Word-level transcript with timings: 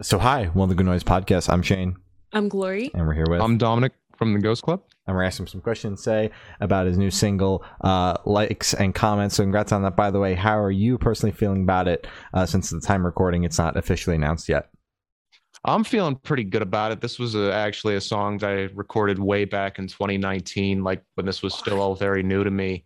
So 0.00 0.16
hi, 0.20 0.44
one 0.46 0.66
of 0.66 0.68
the 0.68 0.76
Good 0.76 0.86
Noise 0.86 1.02
podcast. 1.02 1.52
I'm 1.52 1.60
Shane, 1.60 1.96
I'm 2.32 2.48
Glory. 2.48 2.88
and 2.94 3.04
we're 3.04 3.14
here 3.14 3.26
with. 3.28 3.40
I'm 3.40 3.58
Dominic 3.58 3.94
from 4.16 4.32
the 4.32 4.38
Ghost 4.38 4.62
Club. 4.62 4.80
and 5.08 5.16
we're 5.16 5.24
asking 5.24 5.44
him 5.44 5.48
some 5.48 5.60
questions 5.60 6.04
say 6.04 6.30
about 6.60 6.86
his 6.86 6.96
new 6.96 7.10
single, 7.10 7.64
uh, 7.80 8.16
likes 8.24 8.74
and 8.74 8.94
comments. 8.94 9.34
So 9.34 9.42
congrats 9.42 9.72
on 9.72 9.82
that. 9.82 9.96
By 9.96 10.12
the 10.12 10.20
way, 10.20 10.34
how 10.34 10.56
are 10.56 10.70
you 10.70 10.98
personally 10.98 11.32
feeling 11.32 11.62
about 11.64 11.88
it? 11.88 12.06
Uh, 12.32 12.46
since 12.46 12.70
the 12.70 12.80
time 12.80 13.04
recording, 13.04 13.42
it's 13.42 13.58
not 13.58 13.76
officially 13.76 14.14
announced 14.14 14.48
yet. 14.48 14.70
I'm 15.64 15.82
feeling 15.82 16.14
pretty 16.14 16.44
good 16.44 16.62
about 16.62 16.92
it. 16.92 17.00
This 17.00 17.18
was 17.18 17.34
a, 17.34 17.52
actually 17.52 17.96
a 17.96 18.00
song 18.00 18.38
that 18.38 18.50
I 18.50 18.68
recorded 18.74 19.18
way 19.18 19.46
back 19.46 19.80
in 19.80 19.88
2019, 19.88 20.84
like 20.84 21.02
when 21.16 21.26
this 21.26 21.42
was 21.42 21.54
still 21.54 21.80
all 21.80 21.96
very 21.96 22.22
new 22.22 22.44
to 22.44 22.50
me. 22.52 22.84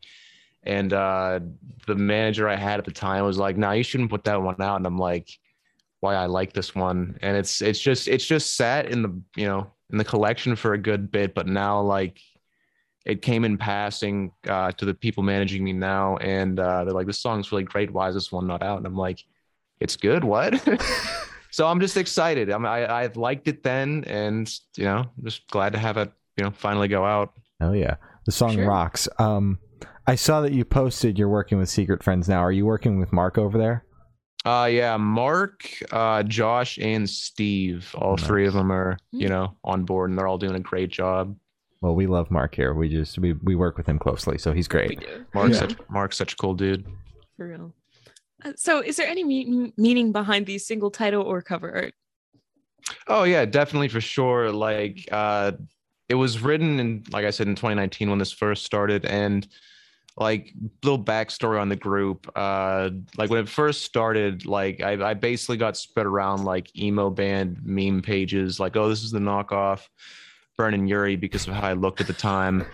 And 0.63 0.95
uh, 0.95 1.41
the 1.87 1.95
manager 1.95 2.49
I 2.49 2.57
had 2.57 2.79
at 2.79 2.87
the 2.87 2.91
time 2.91 3.27
was 3.27 3.37
like, 3.37 3.59
"No, 3.59 3.67
nah, 3.67 3.73
you 3.75 3.83
shouldn't 3.83 4.09
put 4.09 4.25
that 4.25 4.41
one 4.41 4.63
out." 4.63 4.77
And 4.77 4.87
I'm 4.87 4.97
like, 4.97 5.29
"Why? 6.03 6.15
I 6.15 6.27
like 6.27 6.53
this 6.53 6.75
one." 6.75 7.19
And 7.23 7.37
it's 7.37 7.63
it's 7.63 7.81
just 7.81 8.09
it's 8.09 8.27
just 8.27 8.57
sat 8.57 8.91
in 8.91 9.01
the 9.03 9.23
you 9.37 9.47
know 9.47 9.71
in 9.91 9.97
the 9.99 10.05
collection 10.05 10.55
for 10.57 10.75
a 10.75 10.79
good 10.79 11.11
bit, 11.11 11.35
but 11.35 11.47
now 11.47 11.81
like 11.81 12.21
it 13.07 13.23
came 13.23 13.45
in 13.45 13.57
passing 13.59 14.33
uh, 14.49 14.73
to 14.73 14.85
the 14.85 14.95
people 14.95 15.23
managing 15.23 15.65
me 15.65 15.73
now, 15.73 16.17
and 16.19 16.61
uh, 16.61 16.85
they're 16.85 16.95
like, 16.95 17.07
"This 17.07 17.21
song's 17.21 17.51
really 17.51 17.65
great. 17.65 17.93
Why 17.93 18.09
is 18.09 18.15
this 18.15 18.31
one 18.31 18.47
not 18.47 18.63
out?" 18.63 18.79
And 18.79 18.87
I'm 18.87 18.97
like, 18.97 19.25
"It's 19.81 19.97
good. 19.97 20.25
What?" 20.25 20.61
so 21.51 21.67
I'm 21.67 21.81
just 21.81 21.97
excited. 21.97 22.51
I'm, 22.51 22.67
I 22.67 22.85
I 22.85 23.07
liked 23.15 23.49
it 23.49 23.63
then, 23.63 24.05
and 24.07 24.53
you 24.77 24.85
know, 24.85 25.07
just 25.25 25.49
glad 25.49 25.73
to 25.73 25.79
have 25.79 25.97
it 25.97 26.13
you 26.37 26.45
know 26.45 26.51
finally 26.51 26.89
go 26.89 27.05
out. 27.05 27.33
Oh 27.61 27.73
yeah, 27.73 27.97
the 28.27 28.33
song 28.33 28.55
Sure. 28.55 28.67
rocks. 28.67 29.09
Um, 29.19 29.59
I 30.07 30.15
saw 30.17 30.41
that 30.41 30.53
you 30.53 30.65
posted 30.65 31.19
you're 31.19 31.29
working 31.29 31.59
with 31.59 31.69
Secret 31.69 32.03
Friends 32.03 32.29
now. 32.29 32.41
Are 32.41 32.53
you 32.53 32.67
working 32.67 32.99
with 32.99 33.13
Mark 33.13 33.39
over 33.39 33.57
there? 33.59 33.85
Uh 34.45 34.69
yeah, 34.71 34.97
Mark, 34.97 35.69
uh 35.93 36.23
Josh 36.25 36.79
and 36.79 37.09
Steve, 37.09 37.95
all 37.97 38.17
Nice. 38.17 38.27
three 38.27 38.47
of 38.47 38.55
them 38.55 38.73
are, 38.73 38.99
you 39.13 39.27
Mm. 39.29 39.31
know, 39.31 39.57
on 39.65 39.85
board 39.85 40.11
and 40.11 40.19
they're 40.19 40.27
all 40.27 40.39
doing 40.39 40.57
a 40.57 40.61
great 40.61 40.91
job. 40.91 41.37
Well, 41.81 41.95
we 41.95 42.07
love 42.07 42.31
Mark 42.31 42.55
here. 42.55 42.75
We 42.75 42.89
just 42.89 43.19
we 43.19 43.33
we 43.35 43.55
work 43.55 43.77
with 43.77 43.87
him 43.87 43.99
closely, 43.99 44.39
so 44.39 44.53
he's 44.53 44.69
We 44.69 44.73
great. 44.73 45.01
do. 45.01 45.25
Mark's 45.35 45.55
Yeah. 45.55 45.61
such 45.69 45.77
Mark's 45.89 46.17
such 46.17 46.33
a 46.33 46.37
cool 46.37 46.55
dude. 46.55 46.85
For 47.37 47.49
real. 47.49 47.73
Uh, 48.45 48.53
so, 48.57 48.81
is 48.81 48.97
there 48.97 49.07
any 49.07 49.23
me- 49.23 49.73
meaning 49.77 50.11
behind 50.11 50.47
the 50.47 50.59
single 50.59 50.91
title 50.91 51.23
or 51.23 51.41
cover 51.43 51.73
art? 51.73 51.95
Oh 53.07 53.23
yeah, 53.23 53.45
definitely 53.45 53.89
for 53.89 54.01
sure. 54.01 54.51
Like 54.51 55.09
uh 55.13 55.53
it 56.09 56.17
was 56.17 56.41
written 56.41 56.81
in 56.81 57.05
like 57.13 57.25
I 57.25 57.31
said 57.31 57.47
in 57.47 57.55
2019 57.55 58.11
when 58.11 58.19
this 58.19 58.33
first 58.33 58.65
started 58.67 59.05
and 59.05 59.47
like 60.17 60.53
little 60.83 61.03
backstory 61.03 61.61
on 61.61 61.69
the 61.69 61.77
group. 61.77 62.31
Uh 62.35 62.91
like 63.17 63.31
when 63.31 63.41
it 63.41 63.49
first 63.49 63.83
started, 63.83 64.47
like 64.47 64.83
I, 64.83 65.11
I 65.11 65.15
basically 65.15 65.57
got 65.57 65.77
spread 65.77 66.07
around 66.07 66.45
like 66.45 66.77
emo 66.79 67.11
band 67.11 67.61
meme 67.65 68.03
pages, 68.03 68.61
like, 68.61 68.77
oh, 68.77 68.89
this 68.89 69.03
is 69.03 69.11
the 69.11 69.19
knockoff 69.19 69.87
Brendon 70.57 70.87
Urie 70.87 71.17
because 71.17 71.47
of 71.49 71.55
how 71.55 71.69
I 71.69 71.73
looked 71.73 72.01
at 72.01 72.07
the 72.07 72.13
time. 72.13 72.67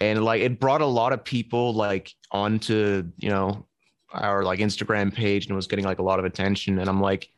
And 0.00 0.24
like 0.24 0.42
it 0.42 0.60
brought 0.60 0.82
a 0.82 0.86
lot 0.86 1.12
of 1.12 1.24
people 1.24 1.72
like 1.72 2.12
onto, 2.30 3.04
you 3.16 3.30
know, 3.30 3.66
our 4.12 4.42
like 4.42 4.60
Instagram 4.60 5.12
page 5.12 5.46
and 5.46 5.56
was 5.56 5.66
getting 5.66 5.84
like 5.84 5.98
a 5.98 6.02
lot 6.02 6.18
of 6.18 6.24
attention. 6.24 6.78
And 6.78 6.88
I'm 6.88 7.00
like, 7.00 7.28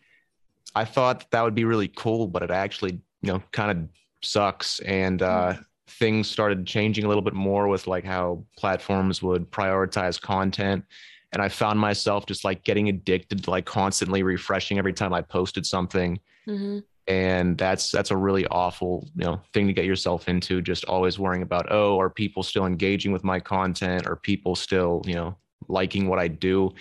I 0.75 0.85
thought 0.85 1.31
that 1.31 1.43
would 1.43 1.55
be 1.55 1.65
really 1.65 1.89
cool, 1.89 2.27
but 2.27 2.43
it 2.43 2.51
actually, 2.51 3.01
you 3.23 3.33
know, 3.33 3.43
kind 3.53 3.71
of 3.71 3.89
sucks. 4.23 4.81
And 4.81 5.23
uh, 5.23 5.55
things 5.89 6.29
started 6.29 6.67
changing 6.67 7.05
a 7.05 7.09
little 7.09 7.23
bit 7.23 7.35
more 7.35 7.69
with 7.69 7.87
like 7.87 8.05
how 8.05 8.45
platforms 8.57 9.23
would 9.23 9.51
prioritize 9.51 10.21
content. 10.21 10.85
And 11.33 11.43
I 11.43 11.49
found 11.49 11.79
myself 11.79 12.27
just 12.27 12.45
like 12.45 12.65
getting 12.65 12.89
addicted 12.89 13.45
to 13.45 13.51
like 13.51 13.67
constantly 13.67 14.23
refreshing 14.23 14.79
every 14.79 14.93
time 14.93 15.13
I 15.13 15.23
posted 15.23 15.67
something. 15.67 16.19
Mhm. 16.47 16.85
And 17.07 17.57
that's 17.57 17.91
that's 17.91 18.11
a 18.11 18.17
really 18.17 18.47
awful, 18.49 19.09
you 19.17 19.25
know, 19.25 19.41
thing 19.55 19.67
to 19.67 19.73
get 19.73 19.87
yourself 19.87 20.29
into. 20.29 20.61
Just 20.61 20.85
always 20.85 21.19
worrying 21.19 21.43
about, 21.43 21.67
oh, 21.71 21.99
are 21.99 22.11
people 22.11 22.43
still 22.43 22.67
engaging 22.67 23.13
with 23.13 23.25
my 23.25 23.41
content? 23.41 24.07
Are 24.07 24.17
people 24.17 24.55
still, 24.55 25.03
you 25.07 25.15
know, 25.15 25.37
liking 25.69 26.09
what 26.09 26.19
I 26.19 26.29
do? 26.29 26.75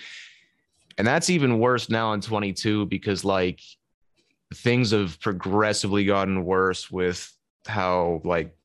And 0.97 1.05
that's 1.05 1.29
even 1.29 1.59
worse 1.59 1.89
now 1.89 2.13
in 2.13 2.21
22 2.21 2.87
because 2.87 3.23
like 3.23 3.61
things 4.53 4.91
have 4.91 5.19
progressively 5.19 6.05
gotten 6.05 6.43
worse 6.43 6.89
with 6.89 7.31
how 7.65 8.21
like 8.23 8.56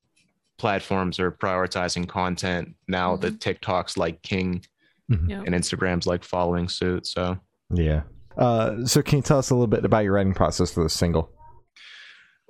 platforms 0.63 1.19
are 1.19 1.29
prioritizing 1.29 2.07
content 2.07 2.73
now 2.87 3.17
that 3.17 3.41
TikTok's 3.41 3.97
like 3.97 4.21
king 4.21 4.63
Mhm. 5.11 5.29
Yeah. 5.29 5.43
and 5.45 5.53
Instagram's 5.53 6.07
like 6.07 6.23
following 6.23 6.69
suit. 6.69 7.05
So 7.05 7.37
Yeah. 7.69 8.03
Uh, 8.37 8.85
so 8.85 9.01
can 9.01 9.17
you 9.17 9.21
tell 9.23 9.37
us 9.39 9.49
a 9.49 9.55
little 9.55 9.67
bit 9.75 9.83
about 9.83 10.05
your 10.05 10.13
writing 10.13 10.33
process 10.33 10.71
for 10.73 10.81
this 10.83 10.93
single? 10.93 11.29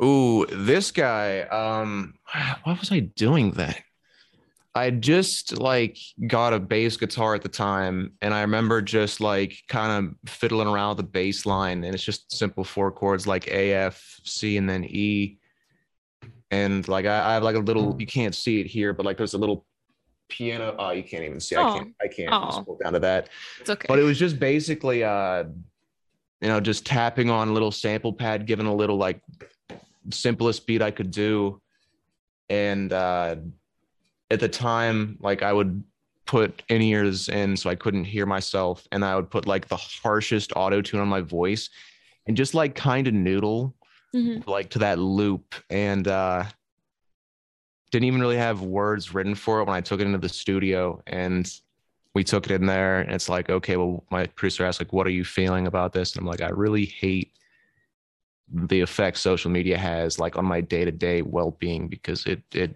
Ooh, 0.03 0.45
this 0.51 0.91
guy. 0.91 1.41
Um, 1.41 2.13
what 2.63 2.79
was 2.79 2.91
I 2.91 2.99
doing 2.99 3.51
then? 3.51 3.73
I 4.75 4.89
just 4.91 5.57
like 5.59 5.97
got 6.27 6.53
a 6.53 6.59
bass 6.59 6.97
guitar 6.97 7.33
at 7.35 7.41
the 7.43 7.49
time, 7.49 8.13
and 8.21 8.33
I 8.33 8.41
remember 8.41 8.81
just 8.81 9.21
like 9.21 9.55
kind 9.67 9.91
of 10.25 10.29
fiddling 10.31 10.67
around 10.67 10.89
with 10.89 10.97
the 11.05 11.11
bass 11.11 11.45
line, 11.45 11.83
and 11.83 11.93
it's 11.95 12.03
just 12.03 12.31
simple 12.31 12.63
four 12.63 12.91
chords 12.91 13.25
like 13.27 13.47
A, 13.47 13.73
F, 13.73 14.19
C, 14.23 14.57
and 14.57 14.67
then 14.69 14.83
E. 14.85 15.37
And 16.53 16.87
like 16.87 17.05
I, 17.07 17.31
I 17.31 17.33
have 17.33 17.41
like 17.43 17.55
a 17.55 17.59
little, 17.59 17.95
you 17.99 18.05
can't 18.05 18.35
see 18.35 18.59
it 18.61 18.67
here, 18.67 18.93
but 18.93 19.05
like 19.07 19.17
there's 19.17 19.33
a 19.33 19.37
little 19.39 19.65
piano. 20.29 20.75
Oh, 20.77 20.91
you 20.91 21.01
can't 21.03 21.23
even 21.23 21.39
see. 21.39 21.55
I 21.55 21.63
Oh. 21.63 21.73
can't. 21.73 21.93
I 22.01 22.07
can't 22.07 22.29
Oh. 22.31 22.61
scroll 22.61 22.77
down 22.81 22.93
to 22.93 22.99
that 22.99 23.29
It's 23.59 23.71
okay. 23.71 23.87
but 23.87 23.97
it 23.97 24.03
was 24.03 24.19
just 24.19 24.39
basically 24.39 25.03
uh 25.03 25.45
you 26.41 26.47
know 26.49 26.59
just 26.59 26.85
tapping 26.85 27.29
on 27.31 27.47
a 27.49 27.53
little 27.53 27.71
sample 27.71 28.13
pad 28.13 28.45
giving 28.45 28.67
a 28.67 28.73
little 28.75 28.97
like 28.97 29.21
simplest 30.11 30.67
beat 30.67 30.81
i 30.81 30.91
could 30.91 31.09
do 31.11 31.61
and 32.49 32.91
uh 32.91 33.35
at 34.29 34.39
the 34.41 34.49
time 34.49 35.17
like 35.21 35.41
i 35.41 35.53
would 35.53 35.81
put 36.25 36.61
in 36.67 36.81
ears 36.81 37.29
in 37.29 37.55
so 37.55 37.69
i 37.69 37.75
couldn't 37.75 38.03
hear 38.03 38.25
myself 38.25 38.85
and 38.91 39.05
i 39.05 39.15
would 39.15 39.29
put 39.31 39.47
like 39.47 39.67
the 39.69 39.77
harshest 39.77 40.51
auto 40.57 40.81
tune 40.81 40.99
on 40.99 41.07
my 41.07 41.21
voice 41.21 41.69
and 42.27 42.35
just 42.35 42.53
like 42.53 42.75
kind 42.75 43.07
of 43.07 43.13
noodle 43.13 43.73
Mhm. 44.15 44.45
like 44.47 44.69
to 44.71 44.79
that 44.79 44.99
loop 44.99 45.55
and 45.69 46.07
uh 46.07 46.45
didn't 47.91 48.05
even 48.05 48.21
really 48.21 48.37
have 48.37 48.61
words 48.61 49.13
written 49.13 49.35
for 49.35 49.59
it 49.61 49.65
when 49.65 49.75
I 49.75 49.81
took 49.81 49.99
it 50.01 50.05
into 50.07 50.17
the 50.17 50.29
studio 50.29 51.01
and 51.07 51.49
we 52.15 52.23
took 52.23 52.45
it 52.45 52.51
in 52.51 52.65
there 52.65 52.99
and 53.01 53.11
it's 53.11 53.29
like 53.29 53.49
okay 53.49 53.77
well 53.77 54.03
my 54.11 54.25
producer 54.27 54.65
asked 54.65 54.79
like 54.81 54.93
what 54.93 55.07
are 55.07 55.11
you 55.11 55.23
feeling 55.23 55.67
about 55.67 55.93
this 55.93 56.13
and 56.13 56.21
I'm 56.21 56.27
like 56.27 56.41
I 56.41 56.49
really 56.49 56.85
hate 56.85 57.31
the 58.51 58.81
effect 58.81 59.17
social 59.17 59.49
media 59.49 59.77
has 59.77 60.19
like 60.19 60.37
on 60.37 60.45
my 60.45 60.61
day-to-day 60.61 61.21
well-being 61.23 61.87
because 61.87 62.25
it 62.25 62.41
it 62.53 62.75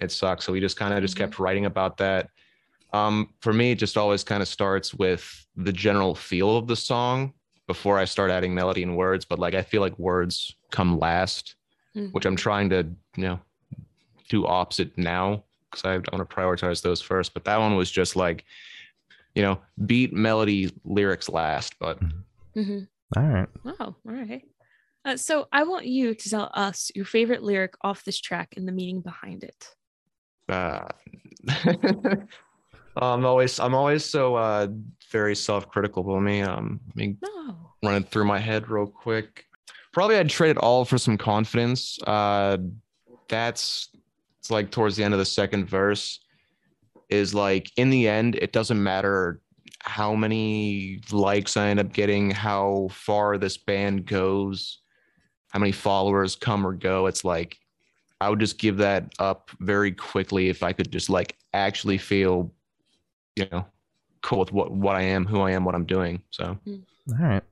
it 0.00 0.10
sucks 0.10 0.44
so 0.46 0.52
we 0.52 0.60
just 0.60 0.76
kind 0.76 0.94
of 0.94 1.02
just 1.02 1.14
Mhm. 1.16 1.18
kept 1.18 1.38
writing 1.38 1.66
about 1.66 1.96
that 1.98 2.30
um 2.92 3.32
for 3.40 3.52
me 3.52 3.72
it 3.72 3.78
just 3.78 3.96
always 3.96 4.24
kind 4.24 4.42
of 4.42 4.48
starts 4.48 4.94
with 4.94 5.46
the 5.56 5.72
general 5.72 6.14
feel 6.14 6.56
of 6.56 6.66
the 6.66 6.76
song 6.76 7.32
before 7.72 7.96
I 8.02 8.04
start 8.04 8.30
adding 8.36 8.52
melody 8.54 8.82
and 8.82 8.96
words 8.96 9.24
but 9.24 9.38
like 9.38 9.54
I 9.54 9.62
feel 9.62 9.82
like 9.86 9.96
words 9.98 10.54
come 10.70 10.98
last 10.98 11.54
Mhm. 11.96 12.12
which 12.12 12.24
I'm 12.24 12.36
trying 12.36 12.70
to, 12.70 12.78
you 13.16 13.24
know, 13.24 13.40
do 14.28 14.46
opposite 14.46 14.96
now 14.96 15.42
because 15.70 15.84
I, 15.84 15.94
want 16.12 16.22
to 16.28 16.36
prioritize 16.36 16.82
those 16.82 17.02
first. 17.02 17.34
But 17.34 17.44
that 17.46 17.58
one 17.58 17.74
was 17.74 17.90
just 17.90 18.14
like, 18.14 18.44
you 19.34 19.42
know, 19.42 19.60
beat, 19.86 20.12
melody, 20.12 20.70
lyrics 20.84 21.28
last. 21.28 21.74
But 21.80 21.98
Mhm. 22.54 22.86
All 23.16 23.22
right. 23.24 23.48
Wow. 23.64 23.74
All 23.80 23.96
right. 24.04 24.46
Uh, 25.04 25.16
so, 25.16 25.48
I 25.50 25.62
want 25.64 25.86
you 25.86 26.14
to 26.14 26.30
tell 26.30 26.50
us 26.54 26.92
your 26.94 27.06
favorite 27.06 27.42
lyric 27.42 27.74
off 27.82 28.04
this 28.04 28.20
track 28.20 28.54
and 28.56 28.68
the 28.68 28.72
meaning 28.72 29.00
behind 29.00 29.42
it. 29.42 29.60
uh, 30.48 30.86
I'm 32.96 33.24
always, 33.24 33.58
I'm 33.58 33.74
always 33.74 34.04
so 34.04 34.34
uh, 34.36 34.68
very 35.10 35.34
self-critical. 35.34 36.02
Let 36.04 36.22
me, 36.22 36.42
um, 36.42 36.80
let 36.88 36.96
me 36.96 37.16
No. 37.22 37.72
run 37.82 38.02
it 38.02 38.08
through 38.08 38.24
my 38.26 38.38
head 38.38 38.68
real 38.68 38.86
quick. 38.86 39.46
Probably 39.92 40.16
I'd 40.16 40.30
trade 40.30 40.50
it 40.50 40.58
all 40.58 40.84
for 40.84 40.98
some 40.98 41.18
confidence. 41.18 41.98
Uh, 42.06 42.58
that's 43.28 43.88
it's 44.38 44.50
like 44.50 44.70
towards 44.70 44.96
the 44.96 45.04
end 45.04 45.14
of 45.14 45.18
the 45.18 45.24
second 45.24 45.66
verse 45.66 46.20
is 47.08 47.34
like 47.34 47.70
in 47.76 47.90
the 47.90 48.08
end 48.08 48.36
it 48.36 48.52
doesn't 48.52 48.82
matter 48.82 49.40
how 49.82 50.14
many 50.14 51.00
likes 51.10 51.56
I 51.56 51.68
end 51.68 51.80
up 51.80 51.92
getting, 51.92 52.30
how 52.30 52.88
far 52.92 53.38
this 53.38 53.56
band 53.56 54.06
goes, 54.06 54.80
how 55.50 55.58
many 55.58 55.72
followers 55.72 56.36
come 56.36 56.66
or 56.66 56.72
go. 56.72 57.06
It's 57.06 57.24
like 57.24 57.58
I 58.20 58.28
would 58.30 58.40
just 58.40 58.58
give 58.58 58.76
that 58.78 59.12
up 59.18 59.50
very 59.60 59.92
quickly 59.92 60.48
if 60.48 60.62
I 60.62 60.72
could 60.72 60.92
just 60.92 61.10
like 61.10 61.36
actually 61.52 61.98
feel, 61.98 62.52
you 63.36 63.46
know, 63.50 63.66
cool 64.22 64.40
with 64.40 64.52
what 64.52 64.70
what 64.70 64.96
I 64.96 65.02
am, 65.02 65.26
who 65.26 65.40
I 65.40 65.52
am, 65.52 65.64
what 65.64 65.74
I'm 65.74 65.84
doing. 65.86 66.22
So 66.30 66.58
All 66.66 67.16
right. 67.18 67.42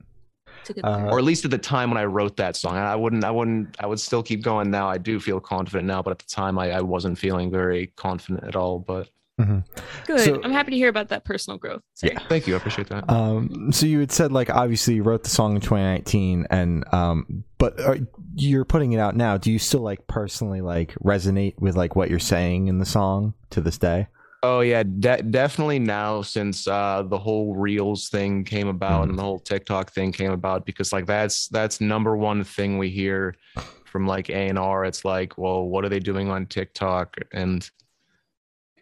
It's 0.61 0.69
a 0.71 0.73
good 0.73 0.85
Uh, 0.85 1.07
or 1.09 1.17
at 1.19 1.23
least 1.23 1.45
at 1.45 1.51
the 1.51 1.57
time 1.57 1.89
when 1.89 1.97
I 1.97 2.05
wrote 2.05 2.35
that 2.37 2.55
song. 2.55 2.75
I 2.75 2.95
wouldn't, 2.95 3.23
I 3.23 3.31
wouldn't, 3.31 3.75
I 3.79 3.85
would 3.85 3.99
still 3.99 4.21
keep 4.21 4.43
going 4.43 4.69
now. 4.69 4.89
I 4.89 4.97
do 4.97 5.19
feel 5.19 5.39
confident 5.39 5.87
now, 5.87 6.01
but 6.01 6.11
at 6.11 6.19
the 6.19 6.25
time 6.27 6.59
I, 6.59 6.71
I 6.71 6.81
wasn't 6.81 7.17
feeling 7.17 7.49
very 7.49 7.87
confident 7.95 8.43
at 8.43 8.55
all. 8.55 8.79
But 8.79 9.09
Good. 10.05 10.19
So- 10.19 10.41
I'm 10.43 10.51
happy 10.51 10.71
to 10.71 10.77
hear 10.77 10.89
about 10.89 11.07
that 11.09 11.23
personal 11.23 11.57
growth. 11.57 11.81
Sorry. 11.93 12.13
Yeah. 12.13 12.19
Thank 12.27 12.45
you. 12.45 12.55
I 12.55 12.57
appreciate 12.57 12.89
that. 12.89 13.09
Um, 13.09 13.71
so 13.71 13.85
you 13.85 13.99
had 14.01 14.11
said 14.11 14.31
like 14.33 14.49
obviously 14.49 14.95
you 14.95 15.03
wrote 15.03 15.23
the 15.23 15.29
song 15.29 15.55
in 15.55 15.61
2019, 15.61 16.47
and 16.49 16.83
um, 16.93 17.45
but 17.57 17.79
are, 17.79 17.97
you're 18.35 18.65
putting 18.65 18.91
it 18.91 18.99
out 18.99 19.15
now. 19.15 19.37
Do 19.37 19.49
you 19.51 19.59
still 19.59 19.81
like 19.81 20.07
personally 20.07 20.59
like 20.61 20.93
resonate 20.95 21.57
with 21.57 21.77
like 21.77 21.95
what 21.95 22.09
you're 22.09 22.19
saying 22.19 22.67
in 22.67 22.79
the 22.79 22.85
song 22.85 23.33
to 23.51 23.61
this 23.61 23.77
day? 23.77 24.07
Oh 24.41 24.61
yeah, 24.61 24.83
de- 24.83 25.21
definitely 25.21 25.79
now 25.79 26.21
since 26.21 26.65
uh, 26.67 27.03
the 27.03 27.17
whole 27.17 27.55
Reels 27.55 28.07
thing 28.07 28.45
came 28.45 28.69
about 28.69 29.05
Mhm. 29.05 29.09
and 29.09 29.19
the 29.19 29.23
whole 29.23 29.39
TikTok 29.39 29.91
thing 29.91 30.11
came 30.13 30.31
about 30.31 30.65
because 30.65 30.93
like 30.93 31.05
that's 31.05 31.47
that's 31.49 31.81
number 31.81 32.15
one 32.15 32.43
thing 32.45 32.77
we 32.77 32.89
hear 32.89 33.35
from 33.83 34.07
like 34.07 34.29
A 34.29 34.47
and 34.47 34.57
R. 34.57 34.85
It's 34.85 35.03
like, 35.03 35.37
well, 35.37 35.65
what 35.67 35.83
are 35.83 35.89
they 35.89 35.99
doing 35.99 36.29
on 36.29 36.45
TikTok? 36.45 37.17
And 37.33 37.69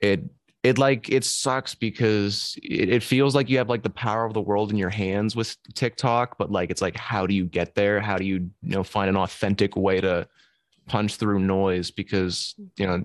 it 0.02 0.22
it 0.64 0.78
like 0.78 1.10
it 1.10 1.24
sucks 1.24 1.74
because 1.74 2.58
it, 2.62 2.90
it 2.90 3.02
feels 3.04 3.34
like 3.34 3.50
you 3.50 3.58
have 3.58 3.70
like 3.70 3.84
the 3.84 3.90
power 3.90 4.26
of 4.26 4.34
the 4.34 4.42
world 4.42 4.70
in 4.70 4.78
your 4.78 4.90
hands 4.90 5.36
with 5.36 5.56
TikTok, 5.74 6.38
but 6.38 6.52
like 6.52 6.70
it's 6.70 6.82
like 6.82 6.96
how 6.98 7.26
do 7.26 7.34
you 7.34 7.46
get 7.46 7.74
there? 7.74 8.00
How 8.00 8.18
do 8.18 8.26
you 8.26 8.36
you 8.62 8.76
know 8.76 8.84
find 8.84 9.10
an 9.10 9.18
authentic 9.18 9.76
way 9.76 10.02
to 10.02 10.28
punch 10.88 11.16
through 11.16 11.40
noise? 11.40 11.90
Because 11.90 12.54
you 12.78 12.86
know 12.86 13.04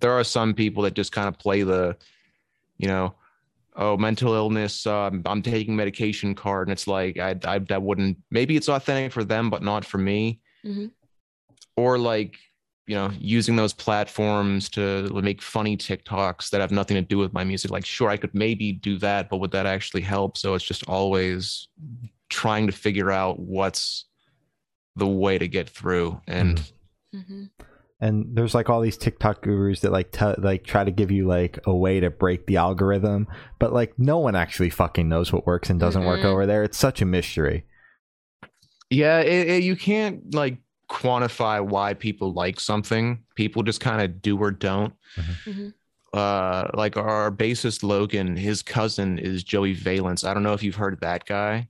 there 0.00 0.12
are 0.12 0.24
some 0.24 0.54
people 0.54 0.82
that 0.84 0.94
just 0.94 1.12
kind 1.12 1.28
of 1.28 1.38
play 1.38 1.62
the, 1.62 1.96
you 2.78 2.88
know, 2.88 3.14
oh, 3.76 3.96
mental 3.96 4.34
illness, 4.34 4.86
um, 4.86 5.22
I'm 5.26 5.42
taking 5.42 5.76
medication 5.76 6.34
card. 6.34 6.68
And 6.68 6.72
it's 6.72 6.86
like, 6.86 7.18
I, 7.18 7.36
I, 7.44 7.58
that 7.60 7.82
wouldn't, 7.82 8.18
maybe 8.30 8.56
it's 8.56 8.68
authentic 8.68 9.12
for 9.12 9.24
them, 9.24 9.48
but 9.50 9.62
not 9.62 9.84
for 9.84 9.98
me. 9.98 10.40
Mhm. 10.64 10.90
Or 11.76 11.98
like, 11.98 12.36
you 12.86 12.96
know, 12.96 13.10
using 13.18 13.54
those 13.54 13.72
platforms 13.72 14.68
to 14.70 15.08
make 15.22 15.40
funny 15.40 15.76
TikToks 15.76 16.50
that 16.50 16.60
have 16.60 16.72
nothing 16.72 16.96
to 16.96 17.02
do 17.02 17.18
with 17.18 17.32
my 17.32 17.44
music. 17.44 17.70
Like, 17.70 17.86
sure, 17.86 18.10
I 18.10 18.16
could 18.16 18.34
maybe 18.34 18.72
do 18.72 18.98
that, 18.98 19.30
but 19.30 19.36
would 19.36 19.52
that 19.52 19.66
actually 19.66 20.02
help? 20.02 20.36
So 20.36 20.54
it's 20.54 20.64
just 20.64 20.88
always 20.88 21.68
trying 22.28 22.66
to 22.66 22.72
figure 22.72 23.10
out 23.10 23.38
what's 23.38 24.06
the 24.96 25.06
way 25.06 25.38
to 25.38 25.46
get 25.46 25.68
through. 25.68 26.20
And 26.26 26.60
hmm 27.12 27.44
And 28.00 28.34
there's 28.34 28.54
like 28.54 28.70
all 28.70 28.80
these 28.80 28.96
TikTok 28.96 29.42
gurus 29.42 29.80
that 29.80 29.92
like 29.92 30.10
t- 30.10 30.24
like 30.38 30.64
try 30.64 30.84
to 30.84 30.90
give 30.90 31.10
you 31.10 31.26
like 31.26 31.58
a 31.66 31.74
way 31.74 32.00
to 32.00 32.08
break 32.10 32.46
the 32.46 32.56
algorithm, 32.56 33.26
but 33.58 33.72
like 33.74 33.98
no 33.98 34.18
one 34.18 34.34
actually 34.34 34.70
fucking 34.70 35.08
knows 35.08 35.32
what 35.32 35.46
works 35.46 35.68
and 35.68 35.78
doesn't 35.78 36.04
work 36.06 36.20
Mhm. 36.20 36.24
over 36.24 36.46
there. 36.46 36.64
It's 36.64 36.78
such 36.78 37.02
a 37.02 37.04
mystery. 37.04 37.64
Yeah, 38.88 39.20
it, 39.20 39.48
it- 39.48 39.62
you 39.64 39.76
can't 39.76 40.34
like 40.34 40.56
quantify 40.88 41.64
why 41.64 41.94
people 41.94 42.32
like 42.32 42.58
something. 42.58 43.22
People 43.36 43.62
just 43.62 43.80
kind 43.80 44.02
of 44.02 44.20
do 44.22 44.36
or 44.38 44.50
don't. 44.50 44.94
Mhm. 45.46 45.74
Uh, 46.12 46.68
like 46.74 46.96
our 46.96 47.30
bassist 47.30 47.84
Logan, 47.84 48.34
his 48.36 48.62
cousin 48.62 49.18
is 49.18 49.44
Joey 49.44 49.74
Valence. 49.74 50.24
I 50.24 50.34
don't 50.34 50.42
know 50.42 50.54
if 50.54 50.62
you've 50.64 50.74
heard 50.74 50.94
of 50.94 51.00
that 51.00 51.24
guy, 51.24 51.68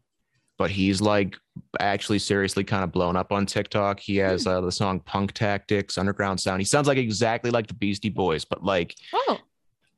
but 0.61 0.71
he's 0.71 1.01
like 1.01 1.39
actually 1.81 2.19
seriously 2.19 2.63
kind 2.63 2.85
of 2.85 2.93
blown 2.93 3.17
up 3.17 3.33
on 3.33 3.47
TikTok. 3.47 3.99
He 3.99 4.19
has 4.19 4.47
uh, 4.47 4.61
the 4.61 4.71
song 4.71 5.01
Punk 5.01 5.33
Tactics, 5.33 5.97
Underground 5.97 6.39
Sound. 6.39 6.61
He 6.61 6.67
sounds 6.67 6.87
like 6.87 6.99
exactly 6.99 7.51
like 7.51 7.67
the 7.67 7.73
Beastie 7.73 8.11
Boys, 8.11 8.45
but 8.45 8.63
like 8.63 8.95
Oh, 9.15 9.39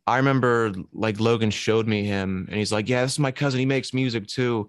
I 0.07 0.19
remember 0.19 0.73
like 0.93 1.19
Logan 1.19 1.51
showed 1.51 1.89
me 1.89 2.05
him 2.05 2.47
and 2.49 2.57
he's 2.57 2.71
like, 2.71 2.89
Yeah, 2.89 3.03
this 3.03 3.15
is 3.15 3.19
my 3.19 3.33
cousin. 3.33 3.59
He 3.59 3.67
makes 3.67 3.93
music 3.93 4.29
too. 4.29 4.69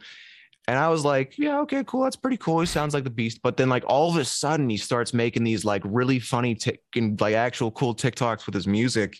And 0.67 0.79
I 0.79 0.89
was 0.89 1.05
like, 1.05 1.37
Yeah, 1.37 1.59
okay, 1.59 1.83
cool. 1.85 2.05
That's 2.05 2.15
pretty 2.15 2.37
cool. 2.37 2.61
He 2.61 2.65
sounds 2.65 2.95
like 2.95 3.03
the 3.03 3.11
beast. 3.11 3.41
But 3.43 3.55
then 3.55 3.69
like 3.69 3.83
all 3.85 4.09
of 4.09 4.17
a 4.17 4.25
sudden 4.25 4.67
he 4.71 4.77
starts 4.77 5.13
making 5.13 5.43
these 5.43 5.63
like 5.63 5.83
really 5.85 6.17
funny 6.19 6.57
and 6.95 7.21
like 7.21 7.35
actual 7.35 7.69
cool 7.69 7.93
TikToks 7.93 8.47
with 8.47 8.55
his 8.55 8.65
music. 8.65 9.19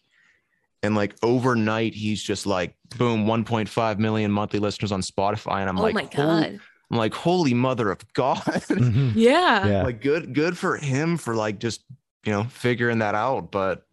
And 0.83 0.95
like 0.95 1.15
overnight, 1.24 1.94
he's 1.95 2.21
just 2.21 2.45
like 2.45 2.75
boom, 2.97 3.25
1.5 3.25 3.97
million 4.00 4.31
monthly 4.31 4.59
listeners 4.59 4.91
on 4.91 5.01
Spotify. 5.01 5.62
And 5.62 5.69
I'm 5.69 5.80
oh 5.80 5.83
like, 5.83 5.95
my 5.95 6.03
god. 6.06 6.59
I'm 6.91 6.97
like, 6.97 7.13
holy 7.13 7.53
mother 7.53 7.89
of 7.89 8.00
God. 8.13 8.38
Mhm. 8.44 9.13
Yeah. 9.15 9.65
Yeah. 9.68 9.83
like 9.83 10.01
good, 10.01 10.33
good 10.33 10.57
for 10.57 10.77
him 10.77 11.18
for 11.18 11.35
like 11.35 11.59
just 11.59 11.83
you 12.25 12.31
know 12.31 12.44
figuring 12.44 13.00
that 13.00 13.15
out. 13.15 13.51
But 13.51 13.85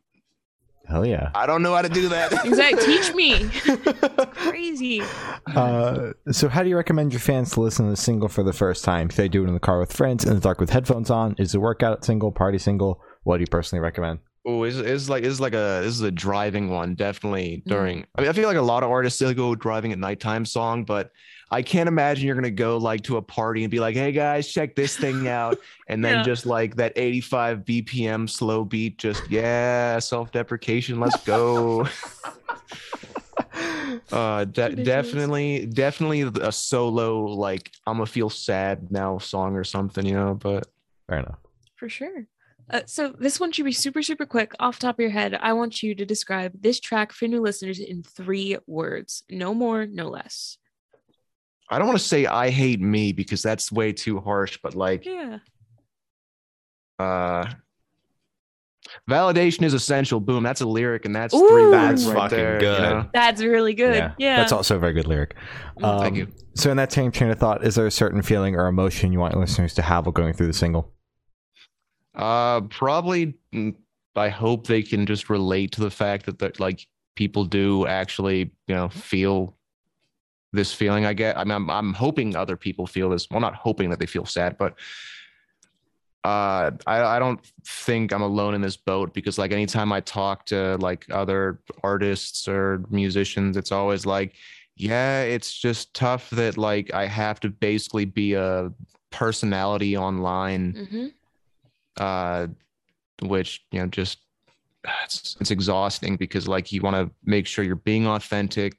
Hell 0.89 1.07
yeah. 1.07 1.31
I 1.37 1.47
don't 1.47 1.63
know 1.63 1.73
how 1.77 1.83
to 1.83 1.89
do 1.89 2.09
that. 2.09 2.33
Exactly. 2.45 2.85
Teach 2.85 3.15
me. 3.15 3.49
Crazy. 4.33 5.03
Uh, 5.55 6.13
so 6.33 6.49
how 6.49 6.65
do 6.65 6.69
you 6.69 6.77
recommend 6.77 7.13
your 7.13 7.21
fans 7.21 7.53
to 7.53 7.61
listen 7.61 7.85
to 7.85 7.91
the 7.93 7.97
single 7.97 8.29
for 8.29 8.43
the 8.43 8.53
first 8.53 8.85
time? 8.85 9.09
If 9.09 9.15
they 9.15 9.29
do 9.29 9.45
it 9.45 9.49
in 9.49 9.55
the 9.55 9.61
car 9.61 9.79
with 9.79 9.93
friends, 9.93 10.25
in 10.25 10.35
the 10.35 10.41
dark 10.41 10.59
with 10.61 10.71
headphones 10.71 11.09
on, 11.09 11.37
is 11.39 11.55
it 11.55 11.59
a 11.59 11.61
workout 11.61 12.05
single, 12.05 12.33
party 12.33 12.59
single? 12.59 13.01
What 13.23 13.37
do 13.37 13.43
you 13.43 13.47
personally 13.47 13.81
recommend? 13.81 14.19
Oh, 14.47 14.65
is 14.65 14.79
is 14.79 15.11
like 15.11 15.23
is 15.23 15.39
like 15.39 15.53
a 15.53 15.81
this 15.85 15.95
is 15.95 16.01
a 16.01 16.11
driving 16.11 16.71
one 16.71 16.95
definitely 16.95 17.63
Mm. 17.67 17.69
during. 17.69 18.07
I 18.17 18.23
mean, 18.23 18.31
I 18.31 18.33
feel 18.33 18.49
like 18.49 18.57
a 18.57 18.63
lot 18.63 18.83
of 18.83 18.91
artists 18.91 19.17
still 19.19 19.35
go 19.35 19.55
driving 19.55 19.93
at 19.93 19.99
nighttime 19.99 20.47
song, 20.47 20.85
but 20.85 21.11
I 21.51 21.61
can't 21.63 21.89
imagine 21.89 22.27
you're 22.27 22.37
gonna 22.37 22.51
go 22.51 22.79
like 22.79 23.03
to 23.03 23.19
a 23.19 23.23
party 23.23 23.65
and 23.65 23.71
be 23.71 23.81
like, 23.81 23.95
"Hey 23.97 24.13
guys, 24.13 24.49
check 24.49 24.75
this 24.75 24.97
thing 24.97 25.29
out," 25.29 25.59
and 25.89 26.03
then 26.03 26.19
Yeah. 26.19 26.23
just 26.23 26.47
like 26.47 26.77
that 26.77 26.93
85 26.97 27.65
BPM 27.67 28.27
slow 28.29 28.65
beat, 28.65 28.97
just 28.99 29.29
yeah, 29.31 29.99
self 29.99 30.33
deprecation, 30.33 31.01
let's 31.01 31.23
go. 31.23 31.87
uh, 34.13 34.45
de- 34.45 34.77
definitely, 34.77 35.67
definitely 35.67 36.23
a 36.23 36.53
solo 36.53 37.25
like 37.25 37.71
I'm 37.87 37.95
gonna 37.97 38.07
feel 38.07 38.31
sad 38.31 38.91
now 38.91 39.19
song 39.19 39.55
or 39.57 39.65
something, 39.65 40.07
you 40.07 40.15
know. 40.15 40.35
But 40.35 40.67
Fair 41.09 41.19
enough. 41.19 41.39
For 41.77 41.89
sure. 41.89 42.27
Uh, 42.73 42.81
so 42.87 43.13
this 43.19 43.41
one 43.41 43.51
should 43.53 43.65
be 43.65 43.73
super, 43.73 44.03
super 44.03 44.25
quick. 44.27 44.53
Off 44.61 44.79
the 44.79 44.87
top 44.87 44.97
of 44.97 45.01
your 45.01 45.11
head, 45.11 45.35
I 45.41 45.53
want 45.55 45.83
you 45.83 45.95
to 45.95 46.05
describe 46.07 46.53
this 46.61 46.79
track 46.81 47.13
for 47.13 47.27
new 47.27 47.41
listeners 47.41 47.79
in 47.81 48.03
three 48.03 48.57
words. 48.67 49.25
No 49.29 49.55
more, 49.55 49.87
no 49.87 50.09
less. 50.09 50.57
I 51.69 51.79
don't 51.79 51.87
want 51.89 51.99
to 51.99 52.05
say 52.05 52.27
I 52.27 52.51
hate 52.51 52.81
me 52.81 53.13
because 53.13 53.43
that's 53.43 53.71
way 53.71 53.93
too 53.93 54.21
harsh, 54.21 54.59
but 54.63 54.75
like 54.75 55.05
Yeah. 55.07 55.39
uh 56.99 57.47
validation 59.09 59.63
is 59.63 59.75
essential. 59.75 60.19
Boom, 60.21 60.43
that's 60.43 60.61
a 60.63 60.67
lyric 60.67 61.05
and 61.05 61.15
that's 61.15 61.33
Ooh. 61.35 61.47
three 61.49 61.63
words 61.67 62.05
That's 62.05 62.07
right 62.07 62.15
fucking 62.31 62.39
there, 62.39 62.55
you 62.55 62.61
good. 62.61 62.81
know? 62.81 63.11
That's 63.15 63.43
really 63.43 63.75
good. 63.75 64.15
Yeah. 64.19 64.37
That's 64.37 64.53
also 64.53 64.77
a 64.77 64.79
very 64.79 64.93
good 64.95 65.07
lyric. 65.07 65.37
Mm, 65.79 66.01
Thank 66.01 66.13
Um, 66.13 66.17
you. 66.17 66.27
So 66.57 66.71
in 66.71 66.77
that 66.79 66.91
same 66.93 67.13
train 67.13 67.31
of 67.31 67.39
thought, 67.39 67.65
is 67.65 67.77
there 67.77 67.87
a 67.87 67.91
certain 67.91 68.23
feeling 68.23 68.57
or 68.57 68.67
emotion 68.67 69.13
you 69.13 69.21
want 69.21 69.37
listeners 69.37 69.75
to 69.75 69.83
have 69.83 70.07
while 70.07 70.13
going 70.13 70.33
through 70.35 70.49
the 70.49 70.53
single? 70.53 70.93
Uh 72.15 72.63
probably 72.63 73.35
mm, 73.55 73.75
I 74.17 74.29
hope 74.29 74.67
they 74.67 74.83
can 74.83 75.07
just 75.07 75.31
relate 75.31 75.73
to 75.73 75.81
the 75.81 75.91
fact 75.91 76.27
that 76.27 76.39
that 76.41 76.59
like 76.61 76.87
people 77.17 77.45
do 77.45 77.87
actually, 77.87 78.51
you 78.67 78.75
know, 78.75 78.89
feel 78.89 79.57
this 80.53 80.73
feeling 80.73 81.07
I 81.07 81.13
get. 81.13 81.39
I 81.39 81.45
mean 81.45 81.53
I'm 81.53 81.71
I'm 81.71 81.95
hoping 81.95 82.35
other 82.35 82.57
people 82.57 82.87
feel 82.87 83.11
this. 83.11 83.29
Well, 83.31 83.41
not 83.41 83.55
hoping 83.55 83.91
that 83.91 83.99
they 84.01 84.07
feel 84.07 84.27
sad, 84.27 84.59
but 84.59 84.75
uh 86.25 86.71
I, 86.87 87.03
I 87.03 87.19
don't 87.19 87.41
think 87.65 88.13
I'm 88.13 88.21
alone 88.23 88.55
in 88.55 88.61
this 88.61 88.77
boat 88.77 89.15
because 89.15 89.39
like 89.39 89.53
anytime 89.53 89.91
I 89.93 90.01
talk 90.01 90.45
to 90.47 90.77
like 90.79 91.07
other 91.11 91.61
artists 91.83 92.47
or 92.49 92.85
musicians, 92.91 93.57
it's 93.57 93.73
always 93.73 94.05
like, 94.05 94.35
yeah, 94.77 95.23
it's 95.23 95.55
just 95.55 95.95
tough 95.95 96.29
that 96.31 96.59
like 96.59 96.93
I 96.93 97.07
have 97.07 97.41
to 97.41 97.49
basically 97.49 98.05
be 98.05 98.35
a 98.35 98.71
personality 99.11 99.97
online 99.97 100.89
hmm 100.91 101.07
uh, 102.01 102.49
which 103.23 103.65
you 103.71 103.79
know 103.79 103.87
just 103.87 104.19
it's, 105.05 105.37
it's 105.41 105.51
exhausting 105.51 106.17
because 106.17 106.49
like 106.49 106.73
you 106.73 106.83
want 106.83 106.97
to 106.97 107.15
make 107.25 107.47
sure 107.47 107.65
you're 107.65 107.77
being 107.77 108.07
authentic 108.07 108.75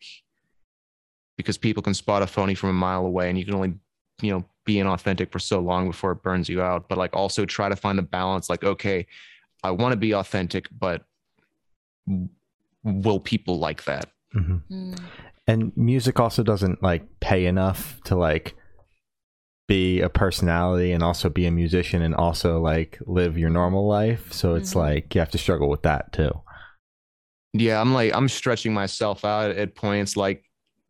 because 1.38 1.58
people 1.58 1.82
can 1.82 1.94
spot 1.94 2.22
a 2.22 2.28
phony 2.28 2.54
from 2.54 2.70
a 2.70 2.74
mile 2.74 3.06
away 3.06 3.30
and 3.30 3.40
you 3.40 3.46
can 3.46 3.56
only 3.56 3.74
you 4.22 4.32
know 4.32 4.46
be 4.66 4.76
inauthentic 4.76 5.32
for 5.32 5.40
so 5.40 5.60
long 5.60 5.88
before 5.88 6.12
it 6.12 6.22
burns 6.22 6.50
you 6.50 6.62
out. 6.62 6.90
But 6.90 6.98
like 6.98 7.16
also 7.16 7.46
try 7.46 7.70
to 7.70 7.76
find 7.76 7.98
the 7.98 8.04
balance 8.04 8.50
like 8.50 8.64
okay 8.64 9.08
i 9.64 9.70
want 9.70 9.92
to 9.92 9.96
be 9.96 10.14
authentic 10.14 10.68
but 10.78 11.06
will 12.84 13.20
people 13.20 13.60
like 13.60 13.84
that? 13.86 14.10
Mm-hmm. 14.36 14.94
And 15.48 15.76
music 15.76 16.20
also 16.20 16.44
doesn't 16.44 16.82
like 16.82 17.04
pay 17.20 17.46
enough 17.46 18.00
to 18.06 18.16
like 18.16 18.56
be 19.68 20.02
a 20.02 20.10
personality 20.10 20.92
and 20.92 21.02
also 21.04 21.30
be 21.30 21.46
a 21.46 21.52
musician 21.52 22.02
and 22.02 22.14
also 22.16 22.60
like 22.60 23.00
live 23.06 23.38
your 23.38 23.50
normal 23.50 23.88
life. 23.88 24.34
So 24.34 24.56
it's 24.56 24.74
Mhm. 24.74 24.76
like 24.78 25.16
you 25.16 25.20
have 25.22 25.32
to 25.32 25.38
struggle 25.38 25.70
with 25.70 25.84
that 25.84 26.12
too. 26.14 26.32
yeah 27.54 27.82
i'm 27.82 27.94
like 27.94 28.14
i'm 28.16 28.30
stretching 28.30 28.74
myself 28.74 29.26
out 29.26 29.52
at 29.52 29.76
points 29.76 30.16
like 30.16 30.46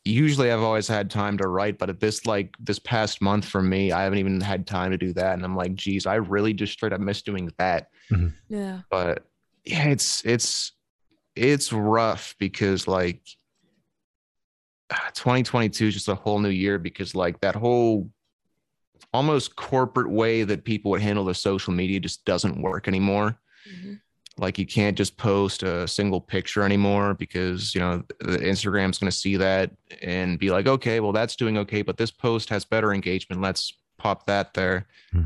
usually 0.05 0.51
i've 0.51 0.61
always 0.61 0.87
had 0.87 1.09
time 1.09 1.35
to 1.35 1.47
write 1.47 1.79
but 1.79 1.89
at 1.89 1.99
this 1.99 2.27
like 2.27 2.55
this 2.59 2.77
past 2.77 3.19
month 3.19 3.45
for 3.45 3.63
me 3.63 3.91
i 3.91 4.03
haven't 4.03 4.19
even 4.19 4.39
had 4.39 4.67
time 4.67 4.91
to 4.91 4.97
do 4.99 5.11
that 5.11 5.33
and 5.33 5.43
i'm 5.43 5.55
like 5.55 5.73
geez 5.73 6.05
i 6.05 6.13
really 6.13 6.53
just 6.53 6.71
straight 6.73 6.93
up 6.93 7.01
miss 7.01 7.23
doing 7.23 7.49
that 7.57 7.87
Yeah. 8.47 8.81
but 8.91 9.25
yeah 9.65 9.85
it's 9.87 10.23
it's 10.23 10.73
it's 11.35 11.73
rough 11.73 12.35
because 12.37 12.87
like 12.87 13.23
ah, 14.91 15.09
2022 15.15 15.87
is 15.87 15.93
just 15.95 16.09
a 16.09 16.13
whole 16.15 16.37
new 16.37 16.49
year 16.49 16.77
because 16.77 17.15
like 17.15 17.39
that 17.41 17.55
whole 17.55 18.07
almost 19.13 19.56
corporate 19.56 20.10
way 20.10 20.44
that 20.44 20.63
people 20.63 20.91
would 20.91 21.01
handle 21.01 21.25
their 21.25 21.34
social 21.34 21.74
media 21.74 22.00
just 22.00 22.24
doesn't 22.25 22.62
work 22.62 22.88
anymore 22.88 23.38
Mhm. 23.70 24.00
Like 24.38 24.58
you 24.58 24.65
can't 24.65 24.98
just 24.98 25.18
post 25.18 25.62
a 25.62 25.88
single 25.88 26.22
picture 26.22 26.63
anymore 26.63 27.13
because 27.13 27.75
you 27.75 27.82
know 27.82 28.03
the 28.20 28.38
Instagram's 28.38 28.98
going 28.98 29.12
to 29.12 29.15
see 29.15 29.36
that 29.38 29.72
and 30.01 30.39
be 30.39 30.50
like, 30.50 30.68
okay, 30.68 31.00
well 31.00 31.12
that's 31.12 31.36
doing 31.36 31.58
okay, 31.60 31.82
but 31.82 31.98
this 31.98 32.12
post 32.12 32.50
has 32.50 32.65
better 32.65 32.94
engagement. 32.94 33.41
Let's 33.41 33.74
pop 33.98 34.25
that 34.27 34.53
there. 34.53 34.88
Hmm. 35.12 35.24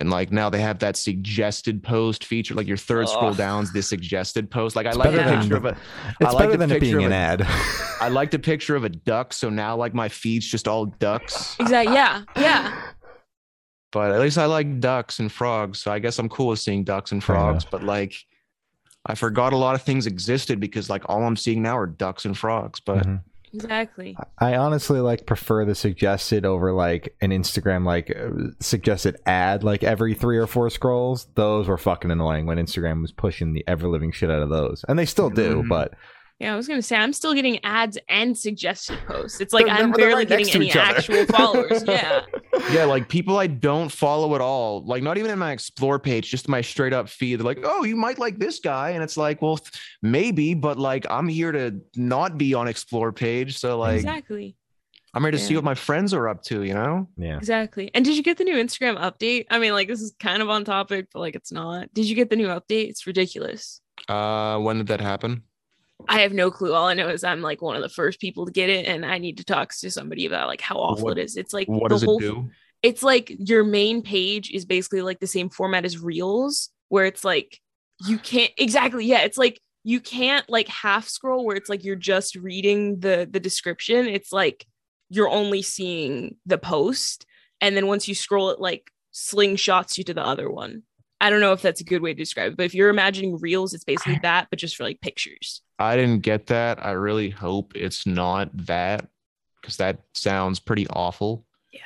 And 0.00 0.10
like 0.10 0.30
now 0.30 0.48
they 0.48 0.60
have 0.60 0.78
that 0.78 0.96
suggested 0.96 1.82
post 1.82 2.24
feature. 2.24 2.54
Like 2.54 2.66
your 2.66 2.76
third 2.76 3.08
scroll 3.08 3.30
Ugh. 3.30 3.36
down's 3.36 3.72
the 3.72 3.82
suggested 3.82 4.50
post. 4.50 4.76
Like 4.76 4.86
I 4.86 4.90
It's 4.90 4.98
like 4.98 5.10
the 5.10 5.16
better 5.18 5.30
than 5.30 5.40
picture 5.40 5.56
of 5.56 5.64
a 5.64 5.76
It's 6.20 6.34
like 6.34 6.38
better 6.38 6.50
the 6.52 6.56
than 6.58 6.70
it 6.72 6.80
being 6.80 7.02
an 7.04 7.12
a- 7.12 7.14
ad. 7.14 7.42
I 8.00 8.08
like 8.08 8.30
the 8.30 8.38
picture 8.38 8.76
of 8.76 8.84
a 8.84 8.88
duck, 8.88 9.32
so 9.32 9.50
now 9.50 9.76
like 9.76 9.94
my 9.94 10.08
feed's 10.08 10.46
just 10.46 10.68
all 10.68 10.86
ducks. 10.86 11.56
Exactly. 11.60 11.94
Yeah. 11.94 12.22
Yeah. 12.36 12.80
But 13.90 14.12
at 14.12 14.20
least 14.20 14.38
I 14.38 14.44
like 14.46 14.80
ducks 14.80 15.18
and 15.18 15.32
frogs, 15.32 15.78
so 15.80 15.90
I 15.90 15.98
guess 15.98 16.18
I'm 16.18 16.28
cool 16.28 16.48
with 16.48 16.58
seeing 16.60 16.84
ducks 16.84 17.10
and 17.12 17.24
frogs. 17.24 17.64
enough. 17.64 17.70
But 17.70 17.82
like, 17.84 18.14
I 19.06 19.14
forgot 19.14 19.52
a 19.52 19.56
lot 19.56 19.74
of 19.74 19.82
things 19.82 20.06
existed 20.06 20.60
because 20.60 20.90
like 20.90 21.02
all 21.08 21.24
I'm 21.24 21.36
seeing 21.36 21.62
now 21.62 21.78
are 21.78 21.86
ducks 21.86 22.24
and 22.26 22.36
frogs. 22.36 22.80
But 22.80 23.06
Mhm. 23.06 23.22
Exactly. 23.52 24.16
I 24.38 24.56
honestly 24.56 25.00
like 25.00 25.26
prefer 25.26 25.64
the 25.64 25.74
suggested 25.74 26.44
over 26.44 26.72
like 26.72 27.14
an 27.20 27.30
Instagram 27.30 27.84
like 27.86 28.10
uh, 28.14 28.50
suggested 28.60 29.16
ad 29.26 29.64
like 29.64 29.82
every 29.82 30.14
three 30.14 30.38
or 30.38 30.46
four 30.46 30.70
scrolls. 30.70 31.26
Those 31.34 31.68
were 31.68 31.78
fucking 31.78 32.10
annoying 32.10 32.46
when 32.46 32.58
Instagram 32.58 33.00
was 33.02 33.12
pushing 33.12 33.52
the 33.52 33.64
ever 33.66 33.88
living 33.88 34.12
shit 34.12 34.30
out 34.30 34.42
of 34.42 34.48
those, 34.50 34.84
and 34.88 34.98
they 34.98 35.06
still 35.06 35.30
do. 35.30 35.62
Mhm. 35.62 35.68
But 35.68 35.94
Yeah, 36.38 36.52
I 36.52 36.56
was 36.56 36.68
gonna 36.68 36.82
say 36.82 36.94
I'm 36.96 37.12
still 37.12 37.34
getting 37.34 37.58
ads 37.64 37.98
and 38.08 38.38
suggested 38.38 38.96
posts. 39.08 39.40
It's 39.40 39.52
like 39.52 39.66
They're- 39.66 39.74
I'm 39.74 39.90
they're 39.90 40.06
barely 40.06 40.14
right 40.14 40.28
getting 40.28 40.54
any 40.54 40.70
actual 40.70 41.26
followers. 41.26 41.82
Yeah. 41.84 42.22
yeah, 42.72 42.84
like 42.84 43.08
people 43.08 43.38
I 43.38 43.48
don't 43.48 43.90
follow 43.90 44.34
at 44.36 44.40
all, 44.40 44.84
like 44.84 45.02
not 45.02 45.18
even 45.18 45.32
in 45.32 45.38
my 45.40 45.50
explore 45.50 45.98
page, 45.98 46.30
just 46.30 46.48
my 46.48 46.60
straight 46.60 46.92
up 46.92 47.08
feed. 47.08 47.36
They're 47.40 47.44
like, 47.44 47.60
oh, 47.64 47.82
you 47.82 47.96
might 47.96 48.18
like 48.20 48.38
this 48.38 48.60
guy, 48.60 48.90
and 48.90 49.02
it's 49.02 49.16
like, 49.16 49.42
well, 49.42 49.56
th- 49.56 49.72
maybe, 50.00 50.54
but 50.54 50.78
like 50.78 51.06
I'm 51.10 51.26
here 51.26 51.50
to 51.50 51.80
not 51.96 52.38
be 52.38 52.54
on 52.54 52.68
explore 52.68 53.10
page, 53.12 53.58
so 53.58 53.76
like 53.78 53.96
exactly. 53.96 54.54
I'm 55.14 55.22
here 55.22 55.30
to 55.32 55.38
see 55.38 55.54
what 55.56 55.64
my 55.64 55.74
friends 55.74 56.12
are 56.14 56.28
up 56.28 56.42
to, 56.44 56.62
you 56.62 56.74
know. 56.74 57.08
yeah, 57.16 57.38
Exactly. 57.38 57.90
And 57.94 58.04
did 58.04 58.14
you 58.16 58.22
get 58.22 58.36
the 58.36 58.44
new 58.44 58.54
Instagram 58.54 58.96
update? 59.00 59.46
I 59.50 59.58
mean, 59.58 59.72
like 59.72 59.88
this 59.88 60.02
is 60.02 60.14
kind 60.20 60.42
of 60.42 60.50
on 60.50 60.64
topic, 60.64 61.08
but 61.12 61.18
like 61.20 61.34
it's 61.34 61.50
not. 61.50 61.92
Did 61.94 62.04
you 62.08 62.14
get 62.14 62.28
the 62.30 62.36
new 62.36 62.46
update? 62.48 62.90
It's 62.90 63.06
ridiculous. 63.06 63.80
Uh, 64.06 64.58
when 64.58 64.76
did 64.76 64.86
that 64.88 65.00
happen? 65.00 65.42
I 66.06 66.20
have 66.20 66.32
no 66.32 66.50
clue. 66.50 66.74
All 66.74 66.86
I 66.86 66.94
know 66.94 67.08
is 67.08 67.24
I'm 67.24 67.42
like 67.42 67.60
one 67.60 67.76
of 67.76 67.82
the 67.82 67.88
first 67.88 68.20
people 68.20 68.46
to 68.46 68.52
get 68.52 68.70
it, 68.70 68.86
and 68.86 69.04
I 69.04 69.18
need 69.18 69.38
to 69.38 69.44
talk 69.44 69.72
to 69.80 69.90
somebody 69.90 70.26
about 70.26 70.46
like 70.48 70.60
how 70.60 70.76
awful 70.76 71.06
What- 71.06 71.18
it 71.18 71.24
is. 71.24 71.36
It's 71.36 71.52
like 71.52 71.66
What 71.68 71.88
the 71.88 71.94
does 71.96 72.02
it 72.02 72.06
whole 72.06 72.18
do? 72.20 72.50
it's 72.82 73.02
like 73.02 73.34
your 73.38 73.64
main 73.64 74.02
page 74.02 74.50
is 74.52 74.64
basically 74.64 75.02
like 75.02 75.18
the 75.18 75.26
same 75.26 75.48
format 75.48 75.84
as 75.84 75.98
reels 75.98 76.70
where 76.88 77.06
it's 77.06 77.24
like 77.24 77.58
you 78.06 78.16
can't 78.18 78.52
exactly 78.56 79.04
yeah 79.04 79.22
it's 79.22 79.36
like 79.36 79.60
you 79.82 79.98
can't 79.98 80.48
like 80.48 80.68
half 80.68 81.08
scroll 81.08 81.44
where 81.44 81.56
it's 81.56 81.68
like 81.68 81.82
you're 81.82 81.96
just 81.96 82.36
reading 82.36 83.00
the 83.00 83.26
the 83.28 83.40
description 83.40 84.06
it's 84.06 84.32
like 84.32 84.64
you're 85.10 85.28
only 85.28 85.60
seeing 85.60 86.36
the 86.46 86.56
post 86.58 87.26
and 87.60 87.76
then 87.76 87.88
once 87.88 88.06
you 88.06 88.14
scroll 88.14 88.50
it 88.50 88.60
like 88.60 88.92
slingshots 89.12 89.98
you 89.98 90.04
to 90.04 90.14
the 90.14 90.24
other 90.24 90.48
one 90.48 90.84
i 91.20 91.30
don't 91.30 91.40
know 91.40 91.52
if 91.52 91.62
that's 91.62 91.80
a 91.80 91.84
good 91.84 92.02
way 92.02 92.12
to 92.12 92.18
describe 92.18 92.52
it 92.52 92.56
but 92.56 92.64
if 92.66 92.74
you're 92.74 92.88
imagining 92.90 93.36
reels 93.38 93.74
it's 93.74 93.84
basically 93.84 94.18
that 94.22 94.46
but 94.50 94.58
just 94.58 94.76
for 94.76 94.84
like 94.84 95.00
pictures 95.00 95.62
I 95.80 95.94
didn't 95.94 96.22
get 96.22 96.46
that. 96.48 96.84
I 96.84 96.90
really 96.90 97.30
hope 97.30 97.70
it's 97.76 98.04
not 98.04 98.50
that 98.66 99.06
because 99.60 99.76
that 99.76 100.00
sounds 100.12 100.58
pretty 100.58 100.88
awful. 100.88 101.44
yeah 101.72 101.80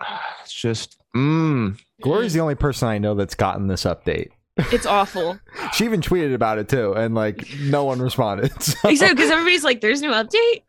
It's 0.42 0.52
just, 0.52 0.96
mm, 1.14 1.78
Glory's 2.02 2.32
the 2.32 2.40
only 2.40 2.56
person 2.56 2.88
I 2.88 2.98
know 2.98 3.14
that's 3.14 3.36
gotten 3.36 3.68
this 3.68 3.84
update. 3.84 4.30
it's 4.56 4.84
awful 4.86 5.38
She 5.74 5.84
even 5.84 6.00
tweeted 6.00 6.34
about 6.34 6.58
it 6.58 6.68
too, 6.68 6.92
and 6.94 7.14
like 7.14 7.46
no 7.60 7.84
one 7.84 8.00
responded. 8.00 8.50
So. 8.62 8.88
exactly 8.88 9.14
because 9.14 9.30
everybody's 9.30 9.62
like 9.64 9.80
there's 9.80 10.02
no 10.02 10.10
update 10.12 10.62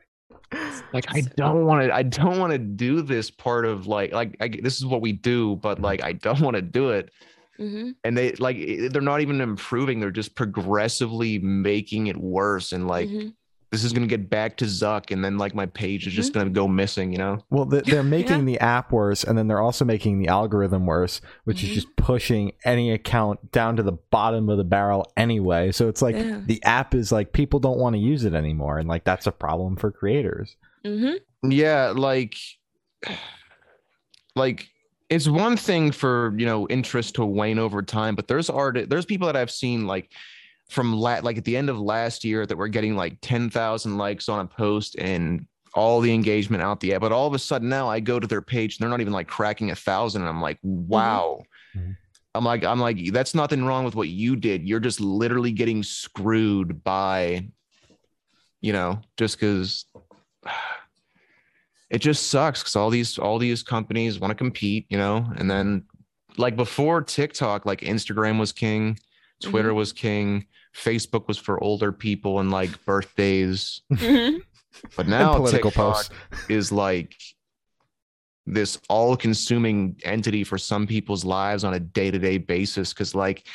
like 0.93 1.05
I 1.09 1.21
don't 1.35 1.65
want 1.65 1.87
to. 1.87 1.93
I 1.93 2.03
don't 2.03 2.39
want 2.39 2.53
to 2.53 2.57
do 2.57 3.01
this 3.01 3.29
part 3.29 3.65
of 3.65 3.87
like, 3.87 4.11
like 4.13 4.37
I, 4.39 4.47
this 4.47 4.77
is 4.77 4.85
what 4.85 5.01
we 5.01 5.11
do, 5.11 5.55
but 5.57 5.81
like 5.81 6.03
I 6.03 6.13
don't 6.13 6.41
want 6.41 6.55
to 6.55 6.61
do 6.61 6.91
it. 6.91 7.11
hmm 7.57 7.91
And 8.03 8.17
they 8.17 8.33
like 8.33 8.57
they're 8.91 9.01
not 9.01 9.21
even 9.21 9.41
improving. 9.41 9.99
They're 9.99 10.11
just 10.11 10.35
progressively 10.35 11.39
making 11.39 12.07
it 12.07 12.17
worse. 12.17 12.71
And 12.71 12.87
like 12.87 13.09
Mhm. 13.09 13.33
This 13.71 13.83
is 13.83 13.91
gonna 13.93 14.07
get 14.07 14.29
back 14.29 14.57
to 14.57 14.65
Zuck, 14.65 15.11
and 15.11 15.23
then 15.23 15.37
like 15.37 15.53
my 15.53 15.65
page 15.65 16.07
is 16.07 16.13
just 16.13 16.33
gonna 16.33 16.49
go 16.49 16.67
missing. 16.67 17.11
You 17.11 17.17
know? 17.17 17.39
Well, 17.49 17.65
th- 17.65 17.83
they're 17.85 18.03
making 18.17 18.45
the 18.45 18.59
app 18.59 18.91
worse, 18.91 19.23
and 19.23 19.37
then 19.37 19.47
they're 19.47 19.59
also 19.61 19.83
making 19.85 20.19
the 20.19 20.27
algorithm 20.29 20.85
worse, 20.85 21.19
which 21.43 21.59
Mhm. 21.59 21.63
is 21.63 21.69
just 21.75 21.95
pushing 21.97 22.53
any 22.65 22.91
account 22.91 23.51
down 23.51 23.75
to 23.75 23.83
the 23.83 23.91
bottom 23.91 24.49
of 24.49 24.57
the 24.57 24.63
barrel 24.63 25.11
anyway. 25.17 25.71
So 25.71 25.89
it's 25.89 26.01
like 26.01 26.15
Yeah. 26.15 26.41
the 26.45 26.63
app 26.63 26.95
is 26.95 27.11
like 27.11 27.33
people 27.33 27.59
don't 27.59 27.77
want 27.79 27.95
to 27.95 27.99
use 27.99 28.23
it 28.23 28.33
anymore, 28.33 28.77
and 28.79 28.87
like 28.87 29.03
that's 29.03 29.27
a 29.27 29.31
problem 29.31 29.75
for 29.75 29.91
creators. 29.91 30.55
hmm 30.85 31.13
Yeah, 31.43 31.93
like 31.95 32.35
like 34.35 34.69
it's 35.09 35.27
one 35.27 35.57
thing 35.57 35.91
for 35.91 36.33
you 36.37 36.45
know 36.45 36.67
interest 36.67 37.15
to 37.15 37.25
wane 37.25 37.59
over 37.59 37.81
time, 37.81 38.15
but 38.15 38.27
there's 38.27 38.49
art 38.49 38.89
there's 38.89 39.05
people 39.05 39.27
that 39.27 39.35
I've 39.35 39.51
seen 39.51 39.87
like 39.87 40.11
from 40.69 40.93
la- 40.93 41.19
like 41.23 41.37
at 41.37 41.45
the 41.45 41.55
end 41.55 41.69
of 41.69 41.79
last 41.79 42.23
year 42.23 42.45
that 42.45 42.57
we're 42.57 42.67
getting 42.67 42.95
like 42.95 43.17
10,000 43.21 43.97
likes 43.97 44.27
on 44.29 44.39
a 44.41 44.47
post 44.47 44.95
and 44.97 45.45
all 45.73 46.01
the 46.01 46.13
engagement 46.13 46.63
out 46.63 46.79
the 46.79 46.93
app. 46.93 47.01
But 47.01 47.11
all 47.11 47.27
of 47.27 47.33
a 47.33 47.39
sudden 47.39 47.69
now 47.69 47.87
I 47.89 47.99
go 47.99 48.19
to 48.19 48.27
their 48.27 48.41
page 48.41 48.75
and 48.75 48.83
they're 48.83 48.89
not 48.89 49.01
even 49.01 49.13
like 49.13 49.27
cracking 49.27 49.71
a 49.71 49.75
thousand. 49.75 50.23
And 50.23 50.29
I'm 50.29 50.41
like, 50.41 50.57
wow. 50.63 51.41
Mhm. 51.75 51.95
I'm 52.35 52.43
like, 52.43 52.63
I'm 52.63 52.79
like, 52.79 53.11
that's 53.13 53.33
nothing 53.33 53.65
wrong 53.65 53.83
with 53.83 53.95
what 53.95 54.09
you 54.09 54.35
did. 54.35 54.67
You're 54.67 54.79
just 54.79 54.99
literally 54.99 55.51
getting 55.51 55.81
screwed 55.81 56.83
by, 56.83 57.49
you 58.61 58.73
know, 58.73 58.99
just 59.17 59.39
because 59.39 59.85
it 61.89 61.99
just 61.99 62.29
sucks 62.29 62.61
because 62.61 62.75
all 62.75 62.89
these 62.89 63.17
all 63.17 63.39
these 63.39 63.63
companies 63.63 64.19
want 64.19 64.31
to 64.31 64.35
compete, 64.35 64.85
you 64.89 64.97
know, 64.97 65.25
and 65.37 65.49
then 65.49 65.83
like 66.37 66.55
before 66.55 67.01
TikTok, 67.01 67.65
like 67.65 67.81
Instagram 67.81 68.39
was 68.39 68.51
king, 68.51 68.99
Twitter 69.41 69.73
was 69.73 69.93
king, 69.93 70.45
Facebook 70.77 71.27
was 71.27 71.37
for 71.37 71.61
older 71.63 71.91
people 71.91 72.39
and 72.39 72.51
like 72.51 72.83
birthdays, 72.85 73.81
hmm 73.97 74.37
but 74.95 75.07
now 75.07 75.33
and 75.33 75.37
political 75.37 75.71
TikTok 75.71 75.95
posts. 75.95 76.09
is 76.49 76.71
like 76.71 77.15
this 78.45 78.79
all-consuming 78.87 79.99
entity 80.03 80.43
for 80.43 80.57
some 80.57 80.87
people's 80.87 81.25
lives 81.25 81.63
on 81.63 81.73
a 81.73 81.79
day-to-day 81.79 82.37
basis 82.37 82.93
because 82.93 83.13
like 83.13 83.45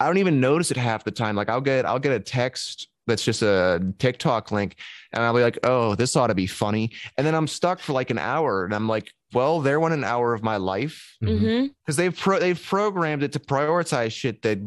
i 0.00 0.06
don't 0.06 0.18
even 0.18 0.40
notice 0.40 0.70
it 0.72 0.76
half 0.76 1.04
the 1.04 1.10
time. 1.10 1.36
Like 1.36 1.48
i'll 1.48 1.60
get 1.60 1.84
i'll 1.86 1.98
get 2.00 2.12
a 2.12 2.18
text 2.20 2.88
that's 3.06 3.24
just 3.24 3.42
a 3.42 3.80
tiktok 3.98 4.50
link 4.52 4.76
and 5.12 5.22
i'll 5.22 5.34
be 5.34 5.40
like 5.40 5.58
oh 5.64 5.94
this 5.94 6.16
ought 6.16 6.28
to 6.28 6.34
be 6.34 6.46
funny. 6.46 6.90
And 7.16 7.26
then 7.26 7.34
i'm 7.34 7.46
stuck 7.46 7.78
for 7.80 7.92
like 7.92 8.10
an 8.10 8.18
hour 8.18 8.64
and 8.64 8.74
i'm 8.74 8.88
like 8.88 9.12
well 9.32 9.60
there 9.60 9.78
went 9.78 9.94
an 9.94 10.02
hour 10.04 10.34
of 10.34 10.42
my 10.42 10.56
life. 10.56 11.16
Mhm. 11.22 11.38
hmm 11.38 11.66
because 11.84 11.96
they've 11.96 12.16
pro- 12.16 12.40
they've 12.40 12.60
programmed 12.60 13.22
it 13.22 13.32
to 13.32 13.38
prioritize 13.38 14.12
shit 14.12 14.42
that 14.42 14.58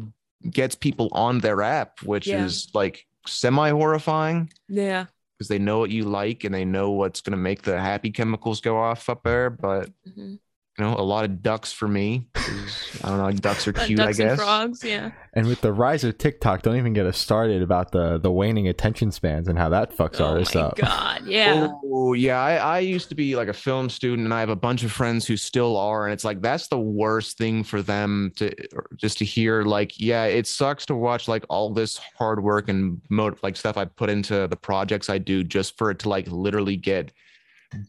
gets 0.50 0.74
people 0.74 1.08
on 1.12 1.38
their 1.40 1.62
app 1.62 2.02
which 2.02 2.26
Yeah. 2.26 2.44
is 2.44 2.68
like 2.74 3.06
semi 3.26 3.70
horrifying 3.70 4.50
Yeah. 4.68 5.06
because 5.38 5.48
they 5.48 5.58
know 5.58 5.78
what 5.78 5.90
you 5.90 6.04
like 6.04 6.44
and 6.44 6.54
they 6.54 6.64
know 6.64 6.90
what's 6.90 7.20
going 7.20 7.32
to 7.32 7.36
make 7.38 7.62
the 7.62 7.80
happy 7.80 8.10
chemicals 8.10 8.60
go 8.60 8.76
off 8.76 9.08
up 9.08 9.22
there. 9.24 9.50
But 9.50 9.90
hmm 10.14 10.34
you 10.78 10.84
know, 10.84 10.94
a 10.96 11.02
lot 11.02 11.24
of 11.24 11.40
ducks 11.42 11.72
for 11.72 11.86
me. 11.86 12.26
I 12.34 13.08
don't 13.08 13.18
know, 13.18 13.30
ducks 13.30 13.68
are 13.68 13.72
cute, 13.72 13.98
ducks 13.98 14.18
I 14.18 14.24
and 14.24 14.30
guess. 14.32 14.38
frogs. 14.38 14.84
Yeah. 14.84 15.12
And 15.32 15.46
with 15.46 15.60
the 15.60 15.72
rise 15.72 16.02
of 16.04 16.18
TikTok, 16.18 16.62
don't 16.62 16.76
even 16.76 16.92
get 16.92 17.06
us 17.06 17.16
started 17.18 17.62
about 17.62 17.92
the 17.92 18.18
the 18.18 18.30
waning 18.30 18.66
attention 18.68 19.12
spans 19.12 19.46
and 19.48 19.56
how 19.58 19.68
that 19.68 19.96
fucks 19.96 20.20
oh 20.20 20.26
artists 20.26 20.54
my 20.54 20.60
up. 20.62 20.76
god. 20.76 21.26
Yeah. 21.26 21.68
Oh 21.84 22.12
yeah, 22.12 22.40
I, 22.40 22.56
I 22.56 22.78
used 22.80 23.08
to 23.10 23.14
be 23.14 23.36
like 23.36 23.48
a 23.48 23.52
film 23.52 23.88
student, 23.88 24.24
and 24.24 24.34
I 24.34 24.40
have 24.40 24.48
a 24.48 24.56
bunch 24.56 24.82
of 24.82 24.90
friends 24.92 25.26
who 25.26 25.36
still 25.36 25.76
are, 25.76 26.06
and 26.06 26.12
it's 26.12 26.24
like 26.24 26.40
that's 26.42 26.68
the 26.68 26.78
worst 26.78 27.38
thing 27.38 27.62
for 27.62 27.80
them 27.80 28.32
to 28.36 28.52
just 28.96 29.18
to 29.18 29.24
hear. 29.24 29.62
Like, 29.62 29.98
yeah, 30.00 30.24
it 30.24 30.46
sucks 30.46 30.86
to 30.86 30.94
watch 30.96 31.28
like 31.28 31.44
all 31.48 31.72
this 31.72 32.00
hard 32.18 32.42
work 32.42 32.68
and 32.68 33.00
mo- 33.10 33.36
like 33.42 33.56
stuff 33.56 33.76
I 33.76 33.84
put 33.84 34.10
into 34.10 34.48
the 34.48 34.56
projects 34.56 35.08
I 35.08 35.18
do, 35.18 35.44
just 35.44 35.78
for 35.78 35.90
it 35.90 36.00
to 36.00 36.08
like 36.08 36.26
literally 36.28 36.76
get 36.76 37.12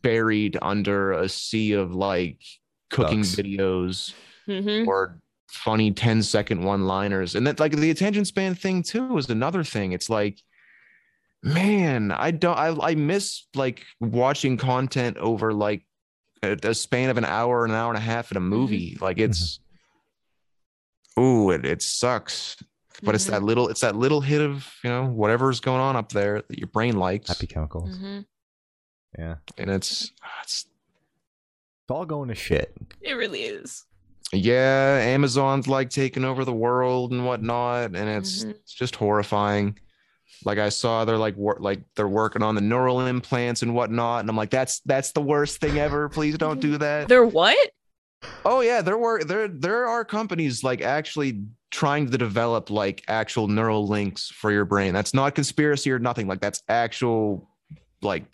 buried 0.02 0.58
under 0.62 1.12
a 1.14 1.30
sea 1.30 1.74
of 1.74 1.94
like 1.94 2.42
cooking 2.90 3.22
Ducks. 3.22 3.36
videos 3.36 4.14
hmm 4.46 4.88
or 4.88 5.20
funny 5.48 5.92
10 5.92 6.22
second 6.22 6.64
one 6.64 6.86
liners 6.86 7.34
and 7.36 7.48
that 7.48 7.60
like 7.60 7.72
the 7.72 7.90
attention 7.90 8.26
span 8.26 8.56
thing 8.56 8.84
too 8.84 9.18
is 9.18 9.30
another 9.30 9.64
thing. 9.64 9.92
It's 9.94 10.10
like 10.10 10.42
man 11.44 12.12
i 12.12 12.32
don't 12.32 12.58
i, 12.58 12.76
I 12.90 12.96
miss 12.96 13.46
like 13.54 13.84
watching 14.00 14.58
content 14.58 15.16
over 15.18 15.54
like 15.54 15.86
a, 16.42 16.58
a 16.64 16.74
span 16.74 17.12
of 17.12 17.18
an 17.18 17.26
hour 17.26 17.66
an 17.66 17.72
hour 17.72 17.90
and 17.90 17.98
a 17.98 18.02
half 18.02 18.32
in 18.32 18.38
a 18.38 18.42
movie. 18.42 18.98
Like 19.00 19.20
it's 19.20 19.60
ooh 21.20 21.52
it, 21.52 21.66
it 21.66 21.82
sucks. 21.82 22.58
But 23.04 23.14
it's 23.14 23.26
that 23.26 23.44
little 23.44 23.68
it's 23.68 23.82
that 23.82 23.96
little 23.96 24.22
hit 24.22 24.42
of 24.42 24.74
you 24.84 24.90
know 24.90 25.06
whatever's 25.06 25.60
going 25.60 25.82
on 25.82 25.96
up 25.96 26.10
there 26.12 26.42
that 26.48 26.58
your 26.58 26.68
brain 26.68 26.98
likes. 26.98 27.28
Happy 27.28 27.46
chemicals. 27.48 27.96
hmm 27.98 28.20
Yeah, 29.18 29.36
and 29.58 29.70
it's 29.70 30.12
it's 30.44 30.66
it's 31.86 31.92
all 31.92 32.06
going 32.06 32.30
to 32.30 32.36
shit. 32.36 32.76
It 33.02 33.14
really 33.14 33.44
is. 33.44 33.86
yeah, 34.34 34.98
Amazon's 35.04 35.68
like 35.68 35.92
taking 35.92 36.26
over 36.26 36.44
the 36.44 36.52
world 36.54 37.12
and 37.12 37.26
whatnot, 37.26 37.96
and 37.96 38.10
it's 38.10 38.44
Mhm. 38.44 38.50
it's 38.52 38.74
just 38.74 38.96
horrifying. 38.96 39.78
Like 40.44 40.58
I 40.58 40.70
saw 40.70 41.06
they're 41.06 41.18
like 41.20 41.38
wor- 41.38 41.60
like 41.60 41.82
they're 41.96 42.08
working 42.08 42.42
on 42.42 42.56
the 42.56 42.62
neural 42.62 43.06
implants 43.06 43.62
and 43.62 43.76
whatnot, 43.76 44.22
and 44.22 44.30
I'm 44.30 44.36
like, 44.36 44.50
that's 44.50 44.80
that's 44.82 45.12
the 45.12 45.22
worst 45.22 45.62
thing 45.62 45.78
ever. 45.78 46.10
Please 46.10 46.38
don't 46.40 46.60
do 46.60 46.78
that. 46.80 47.08
They're 47.08 47.26
what? 47.26 47.70
Oh 48.44 48.62
yeah, 48.62 48.82
there 48.82 48.98
were 48.98 49.24
there 49.24 49.48
there 49.48 49.86
are 49.88 50.04
companies 50.04 50.64
like 50.64 50.82
actually 50.82 51.44
trying 51.70 52.10
to 52.10 52.18
develop 52.18 52.72
like 52.72 53.04
actual 53.08 53.48
neural 53.48 53.88
links 53.88 54.30
for 54.32 54.52
your 54.52 54.66
brain. 54.66 54.94
That's 54.96 55.14
not 55.14 55.36
conspiracy 55.36 55.92
or 55.92 56.00
nothing. 56.00 56.28
Like 56.28 56.42
that's 56.42 56.64
actual 56.68 57.48
like 58.02 58.26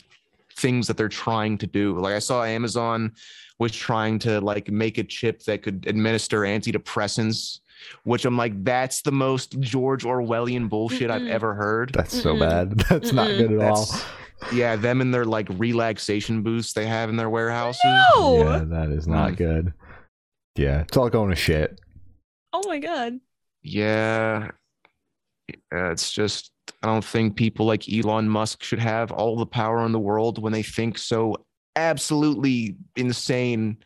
things 0.57 0.87
that 0.87 0.97
they're 0.97 1.09
trying 1.09 1.57
to 1.59 1.67
do. 1.67 1.97
Like 1.99 2.13
I 2.13 2.19
saw 2.19 2.43
Amazon 2.43 3.13
was 3.59 3.71
trying 3.71 4.19
to 4.19 4.41
like 4.41 4.69
make 4.71 4.97
a 4.97 5.03
chip 5.03 5.43
that 5.43 5.61
could 5.63 5.85
administer 5.87 6.41
antidepressants, 6.41 7.59
which 8.03 8.25
I'm 8.25 8.37
like, 8.37 8.63
that's 8.63 9.01
the 9.01 9.11
most 9.11 9.59
George 9.59 10.03
Orwellian 10.03 10.67
bullshit 10.69 11.11
I've 11.11 11.27
ever 11.27 11.53
heard. 11.53 11.91
That's 11.93 12.21
so 12.21 12.35
Mm-mm. 12.35 12.39
bad. 12.39 12.71
That's 12.89 13.13
not 13.13 13.27
Mm-mm. 13.29 13.37
good 13.49 13.51
at 13.61 13.71
all. 13.71 13.87
Yeah, 14.51 14.75
them 14.75 15.01
and 15.01 15.13
their 15.13 15.25
like 15.25 15.47
relaxation 15.51 16.41
booths 16.41 16.73
they 16.73 16.87
have 16.87 17.09
in 17.09 17.15
their 17.17 17.29
warehouses. 17.29 17.79
No. 18.15 18.37
Yeah, 18.39 18.63
that 18.65 18.89
is 18.89 19.07
not 19.07 19.33
Mm. 19.33 19.37
good. 19.37 19.73
Yeah, 20.55 20.81
it's 20.81 20.97
all 20.97 21.09
going 21.09 21.29
to 21.29 21.35
shit. 21.35 21.79
Oh 22.51 22.63
my 22.65 22.79
god. 22.79 23.19
Yeah. 23.61 24.49
Uh, 25.73 25.91
it's 25.91 26.11
just, 26.11 26.51
I 26.83 26.87
don't 26.87 27.05
think 27.05 27.35
people 27.35 27.65
like 27.65 27.91
Elon 27.91 28.27
Musk 28.27 28.63
should 28.63 28.79
have 28.79 29.11
all 29.11 29.35
the 29.37 29.45
power 29.45 29.85
in 29.85 29.91
the 29.91 29.99
world 29.99 30.41
when 30.41 30.51
they 30.53 30.63
think 30.63 30.97
so 30.97 31.35
absolutely 31.75 32.75
insane 32.95 33.77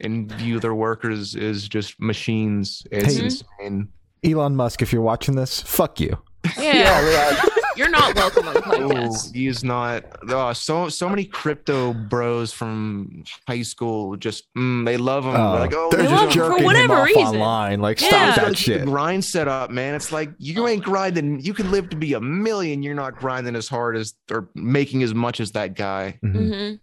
and 0.00 0.30
view 0.32 0.60
their 0.60 0.74
workers 0.74 1.34
as 1.36 1.68
just 1.68 2.00
machines. 2.00 2.86
It's 2.90 3.16
Hey. 3.16 3.24
insane. 3.24 3.88
Elon 4.24 4.54
Musk, 4.56 4.82
if 4.82 4.92
you're 4.92 5.02
watching 5.02 5.34
this, 5.34 5.60
fuck 5.62 5.98
you. 6.00 6.16
Yeah. 6.58 7.44
You're 7.76 7.90
not 7.90 8.14
welcome 8.14 8.46
on 8.48 8.54
the 8.54 8.62
Oh, 8.66 8.88
podcast. 8.90 9.34
he's 9.34 9.64
not. 9.64 10.04
Oh, 10.28 10.52
so 10.52 10.88
so 10.88 11.08
many 11.08 11.24
crypto 11.24 11.92
bros 11.94 12.52
from 12.52 13.24
high 13.48 13.62
school 13.62 14.16
just 14.16 14.44
mm, 14.54 14.84
they 14.84 14.96
love 14.96 15.24
him. 15.24 15.34
Oh, 15.36 15.52
They're 15.52 15.60
like, 15.60 15.74
oh, 15.74 15.88
they're 15.90 16.00
just 16.02 16.12
love 16.12 16.22
him 16.24 16.28
for 16.30 16.34
jerking 16.34 16.58
him 16.58 16.64
whatever 16.64 16.94
off 16.94 17.06
reason. 17.06 17.22
online. 17.24 17.80
Like, 17.80 18.00
Yeah. 18.00 18.08
stop 18.08 18.36
that 18.36 18.40
keep 18.48 18.48
the 18.50 18.56
shit. 18.56 18.84
grind 18.84 19.24
set 19.24 19.48
up, 19.48 19.70
man. 19.70 19.94
It's 19.94 20.12
like 20.12 20.30
you 20.38 20.66
ain't 20.68 20.84
grinding. 20.84 21.40
You 21.40 21.54
can 21.54 21.70
live 21.70 21.88
to 21.90 21.96
be 21.96 22.12
a 22.14 22.20
million. 22.20 22.82
You're 22.82 22.94
not 22.94 23.16
grinding 23.16 23.56
as 23.56 23.68
hard 23.68 23.96
as 23.96 24.14
or 24.30 24.48
making 24.54 25.02
as 25.02 25.14
much 25.14 25.40
as 25.40 25.52
that 25.52 25.74
guy. 25.74 26.18
Mhm. 26.24 26.32
hmm 26.34 26.74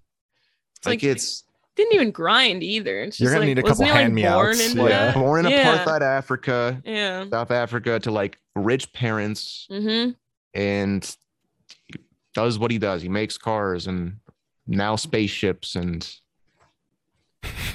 It's 0.78 0.86
like, 0.86 1.04
like- 1.04 1.04
it's 1.04 1.44
Didn't 1.76 1.94
even 1.94 2.12
grind 2.12 2.62
either. 2.64 3.04
It's 3.04 3.18
just 3.18 3.22
You're 3.22 3.32
gonna 3.32 3.42
like, 3.46 3.56
need 3.56 3.60
a 3.60 3.64
couple 3.64 3.86
he, 3.86 3.92
like, 3.92 3.98
born 4.00 4.04
hand-me-outs, 4.18 4.66
into 4.72 4.84
yeah. 4.90 5.14
born 5.14 5.46
in 5.46 5.52
Yeah. 5.52 5.86
apartheid 5.86 6.02
Africa, 6.02 6.82
Yeah. 6.84 7.26
South 7.30 7.52
Africa, 7.52 8.00
to 8.02 8.12
like 8.12 8.38
rich 8.56 8.92
parents, 8.92 9.66
hmm 9.70 10.10
and 10.54 11.04
he 11.88 12.00
does 12.34 12.58
what 12.60 12.72
he 12.72 12.78
does. 12.78 13.02
He 13.02 13.10
makes 13.10 13.38
cars 13.38 13.88
and 13.88 14.18
now 14.68 14.96
spaceships, 14.96 15.76
and 15.76 16.08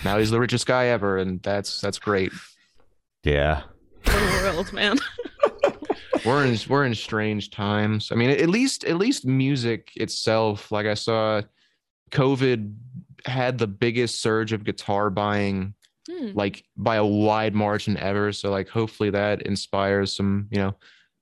now 0.05 0.19
he's 0.19 0.31
the 0.31 0.41
richest 0.41 0.67
guy 0.67 0.87
ever, 0.87 1.19
and 1.19 1.43
that's 1.43 1.81
that's 1.81 1.99
great. 1.99 2.33
Yeah. 3.23 3.63
What 4.05 4.15
a 4.17 4.53
world, 4.53 4.73
man. 4.73 4.99
we're 6.25 6.45
in 6.45 6.59
we're 6.69 6.85
in 6.85 6.95
strange 6.95 7.51
times. 7.51 8.11
I 8.13 8.15
mean, 8.15 8.31
at 8.31 8.49
least 8.49 8.85
at 8.85 8.97
least 8.97 9.27
music 9.27 9.91
itself. 9.97 10.71
Like 10.71 10.87
I 10.87 10.95
saw, 10.95 11.43
COVID 12.11 12.75
had 13.27 13.57
the 13.59 13.67
biggest 13.67 14.21
surge 14.21 14.53
of 14.53 14.65
guitar 14.65 15.11
buying, 15.11 15.75
Hmm. 16.07 16.33
like 16.35 16.65
by 16.77 16.97
a 16.97 17.05
wide 17.07 17.55
margin 17.55 17.97
ever. 17.97 18.31
So 18.33 18.51
like, 18.51 18.69
hopefully 18.69 19.09
that 19.11 19.41
inspires 19.43 20.15
some 20.15 20.49
you 20.51 20.59
know 20.59 20.75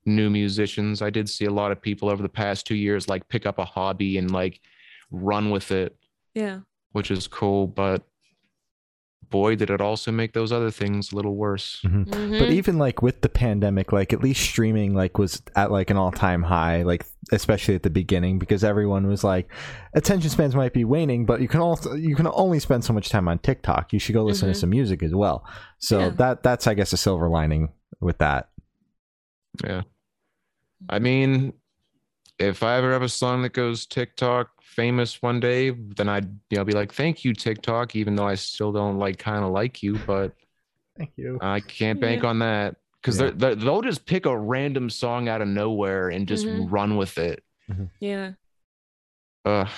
new 0.04 0.28
musicians. 0.30 1.00
I 1.02 1.10
did 1.10 1.28
see 1.28 1.44
a 1.44 1.50
lot 1.52 1.72
of 1.72 1.80
people 1.80 2.08
over 2.08 2.22
the 2.22 2.28
past 2.28 2.66
two 2.66 2.74
years 2.74 3.08
like 3.08 3.28
pick 3.28 3.46
up 3.46 3.58
a 3.58 3.64
hobby 3.64 4.18
and 4.18 4.30
like 4.30 4.60
run 5.10 5.50
with 5.50 5.70
it, 5.70 5.96
Yeah. 6.34 6.60
which 6.92 7.10
is 7.10 7.26
cool. 7.28 7.66
But 7.66 8.02
boy, 9.30 9.56
did 9.56 9.70
it 9.70 9.80
also 9.80 10.12
make 10.12 10.34
those 10.34 10.52
other 10.52 10.70
things 10.70 11.10
a 11.10 11.16
little 11.16 11.36
worse. 11.36 11.80
Mhm. 11.84 12.04
Mhm. 12.06 12.38
But 12.38 12.50
even 12.50 12.76
like 12.78 13.00
with 13.00 13.22
the 13.22 13.30
pandemic, 13.30 13.90
like 13.90 14.12
at 14.12 14.22
least 14.22 14.42
streaming 14.42 14.92
like 14.94 15.16
was 15.16 15.42
at 15.56 15.70
like 15.70 15.88
an 15.88 15.96
all 15.96 16.12
time 16.12 16.42
high, 16.42 16.82
like 16.82 17.06
especially 17.30 17.74
at 17.74 17.82
the 17.82 17.88
beginning, 17.88 18.38
because 18.38 18.62
everyone 18.62 19.06
was 19.06 19.24
like, 19.24 19.50
attention 19.94 20.28
spans 20.28 20.54
might 20.54 20.74
be 20.74 20.84
waning, 20.84 21.24
but 21.24 21.40
you 21.40 21.48
can 21.48 21.60
also 21.60 21.94
you 21.94 22.14
can 22.14 22.26
only 22.34 22.58
spend 22.58 22.84
so 22.84 22.92
much 22.92 23.08
time 23.08 23.26
on 23.26 23.38
TikTok. 23.38 23.92
You 23.94 23.98
should 23.98 24.12
go 24.14 24.22
listen 24.24 24.50
Mhm. 24.50 24.52
to 24.52 24.58
some 24.58 24.70
music 24.70 25.02
as 25.02 25.14
well. 25.14 25.46
So 25.78 25.98
Yeah. 25.98 26.08
that 26.10 26.42
that's 26.42 26.66
I 26.66 26.74
guess 26.74 26.92
a 26.92 26.98
silver 26.98 27.28
lining 27.30 27.70
with 28.02 28.18
that. 28.18 28.50
Yeah. 29.64 29.82
I 30.88 30.98
mean, 30.98 31.52
if 32.38 32.62
I 32.62 32.76
ever 32.76 32.92
have 32.92 33.02
a 33.02 33.08
song 33.08 33.42
that 33.42 33.52
goes 33.52 33.86
TikTok 33.86 34.48
famous 34.62 35.20
one 35.22 35.38
day, 35.40 35.70
then 35.70 36.08
I'd 36.08 36.28
you 36.50 36.56
know 36.58 36.64
be 36.64 36.72
like, 36.72 36.92
thank 36.92 37.24
you, 37.24 37.32
TikTok, 37.34 37.94
even 37.96 38.16
though 38.16 38.26
I 38.26 38.34
still 38.34 38.72
don't 38.72 38.98
like 38.98 39.18
kind 39.18 39.44
of 39.44 39.50
like 39.52 39.82
you, 39.82 39.98
but 40.06 40.32
Thank 40.96 41.12
you. 41.16 41.38
I 41.40 41.60
can't 41.60 42.00
bank 42.00 42.22
Yeah. 42.22 42.28
on 42.30 42.38
that. 42.40 42.76
Because 43.00 43.18
Yeah. 43.18 43.26
they're, 43.30 43.54
they're, 43.54 43.54
they'll 43.54 43.80
just 43.82 44.04
pick 44.06 44.26
a 44.26 44.36
random 44.38 44.90
song 44.90 45.28
out 45.28 45.40
of 45.40 45.48
nowhere 45.48 46.08
and 46.10 46.28
just 46.28 46.46
Mhm. 46.46 46.66
run 46.70 46.96
with 46.96 47.16
it. 47.18 47.42
yeah. 48.00 48.32
Ugh. 49.44 49.68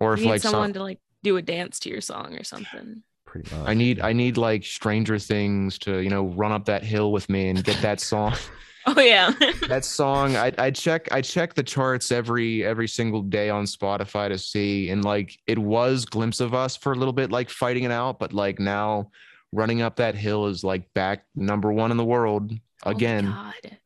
Or 0.00 0.12
if 0.14 0.20
You 0.20 0.26
need 0.26 0.30
like 0.32 0.42
someone 0.42 0.68
some, 0.68 0.72
to 0.74 0.82
like 0.82 0.98
do 1.22 1.36
a 1.38 1.42
dance 1.42 1.80
to 1.80 1.90
your 1.90 2.00
song 2.00 2.36
or 2.36 2.44
something. 2.44 3.02
Pretty 3.26 3.54
much. 3.54 3.68
I 3.68 3.74
need 3.74 4.00
I 4.00 4.12
need 4.12 4.36
like 4.36 4.64
Stranger 4.64 5.18
Things 5.18 5.78
to 5.80 5.98
you 5.98 6.08
know 6.10 6.26
run 6.26 6.52
up 6.52 6.66
that 6.66 6.82
hill 6.84 7.12
with 7.12 7.28
me 7.28 7.48
and 7.48 7.62
get 7.64 7.80
that 7.82 8.00
song. 8.00 8.34
Oh 8.86 9.00
yeah. 9.00 9.32
that 9.68 9.84
song 9.84 10.36
I, 10.36 10.52
I 10.56 10.70
check 10.70 11.08
i 11.12 11.20
check 11.20 11.54
the 11.54 11.62
charts 11.62 12.10
every 12.10 12.64
every 12.64 12.88
single 12.88 13.22
day 13.22 13.50
on 13.50 13.64
spotify 13.64 14.28
to 14.28 14.38
see 14.38 14.88
and 14.90 15.04
like 15.04 15.38
it 15.46 15.58
was 15.58 16.04
glimpse 16.06 16.40
of 16.40 16.54
us 16.54 16.76
for 16.76 16.92
a 16.92 16.94
little 16.96 17.12
bit 17.12 17.30
like 17.30 17.50
fighting 17.50 17.84
it 17.84 17.90
out 17.90 18.18
but 18.18 18.32
like 18.32 18.58
now 18.58 19.10
running 19.52 19.82
up 19.82 19.96
that 19.96 20.14
hill 20.14 20.46
is 20.46 20.62
like 20.64 20.92
back 20.94 21.24
number 21.34 21.72
one 21.72 21.90
in 21.90 21.96
the 21.96 22.04
world 22.04 22.52
Oh 22.84 22.90
again 22.90 23.26
God. 23.26 23.78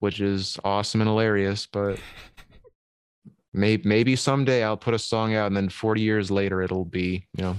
which 0.00 0.20
is 0.20 0.58
awesome 0.62 1.00
and 1.00 1.08
hilarious 1.08 1.66
but 1.66 1.98
maybe 3.52 3.88
maybe 3.88 4.14
someday 4.14 4.62
i'll 4.62 4.76
put 4.76 4.94
a 4.94 4.98
song 4.98 5.34
out 5.34 5.46
and 5.46 5.56
then 5.56 5.68
40 5.68 6.00
years 6.02 6.30
later 6.30 6.62
it'll 6.62 6.84
be 6.84 7.26
you 7.36 7.42
know 7.42 7.56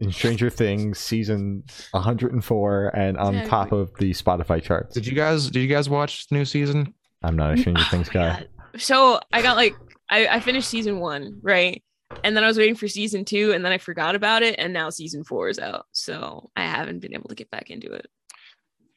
in 0.00 0.10
Stranger 0.12 0.50
Things 0.50 0.98
season 0.98 1.62
104 1.92 2.88
and 2.96 3.16
on 3.18 3.34
Exactly. 3.34 3.50
top 3.50 3.72
of 3.72 3.92
the 3.98 4.12
Spotify 4.12 4.62
charts. 4.62 4.94
did 4.94 5.06
you 5.06 5.12
guys 5.14 5.50
did 5.50 5.60
you 5.60 5.68
guys 5.68 5.88
watch 5.88 6.26
the 6.28 6.34
new 6.36 6.44
season 6.44 6.94
I'm 7.22 7.36
not 7.36 7.54
a 7.54 7.56
Stranger 7.58 7.82
Oh 7.86 7.88
Things 7.90 8.08
guy. 8.08 8.46
God. 8.72 8.80
So 8.80 9.20
I 9.32 9.42
got 9.42 9.56
like 9.56 9.74
I, 10.08 10.26
I 10.26 10.40
finished 10.40 10.68
season 10.68 10.98
one, 11.00 11.38
right? 11.42 11.82
And 12.24 12.34
then 12.36 12.42
I 12.42 12.46
was 12.48 12.56
waiting 12.58 12.74
for 12.74 12.88
season 12.88 13.24
two, 13.24 13.52
and 13.52 13.64
then 13.64 13.70
I 13.70 13.78
forgot 13.78 14.16
about 14.16 14.42
it, 14.42 14.56
and 14.58 14.72
now 14.72 14.90
season 14.90 15.22
four 15.22 15.48
is 15.48 15.60
out. 15.60 15.86
So 15.92 16.50
I 16.56 16.64
haven't 16.64 16.98
been 16.98 17.14
able 17.14 17.28
to 17.28 17.36
get 17.36 17.48
back 17.52 17.70
into 17.70 17.92
it. 17.92 18.06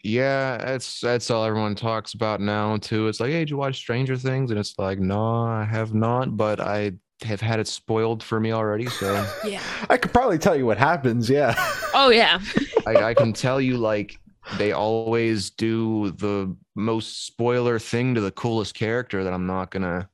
Yeah, 0.03 0.57
that's 0.57 0.99
that's 0.99 1.29
all 1.29 1.45
everyone 1.45 1.75
talks 1.75 2.13
about 2.13 2.41
now 2.41 2.77
too. 2.77 3.07
It's 3.07 3.19
like, 3.19 3.29
hey, 3.31 3.39
did 3.39 3.49
you 3.51 3.57
watch 3.57 3.75
Stranger 3.77 4.17
Things? 4.17 4.49
And 4.51 4.59
it's 4.59 4.73
like, 4.79 4.99
no, 4.99 5.43
I 5.43 5.63
have 5.65 5.93
not, 5.93 6.35
but 6.35 6.59
I 6.59 6.93
have 7.21 7.41
had 7.41 7.59
it 7.59 7.67
spoiled 7.67 8.21
for 8.23 8.39
me 8.39 8.51
already. 8.51 8.87
So 8.87 9.25
Yeah. 9.45 9.61
I 9.89 9.97
could 9.97 10.11
probably 10.11 10.37
tell 10.37 10.55
you 10.55 10.65
what 10.65 10.77
happens. 10.77 11.29
Yeah. 11.29 11.53
Oh 11.93 12.09
yeah. 12.09 12.39
I, 12.87 12.95
I 12.95 13.13
can 13.13 13.33
tell 13.33 13.61
you, 13.61 13.77
like, 13.77 14.19
they 14.57 14.73
always 14.73 15.51
do 15.51 16.11
the 16.11 16.53
most 16.75 17.25
spoiler 17.25 17.79
thing 17.79 18.15
to 18.15 18.21
the 18.21 18.31
coolest 18.31 18.75
character 18.75 19.23
that 19.23 19.33
I'm 19.33 19.47
not 19.47 19.71
gonna 19.71 20.09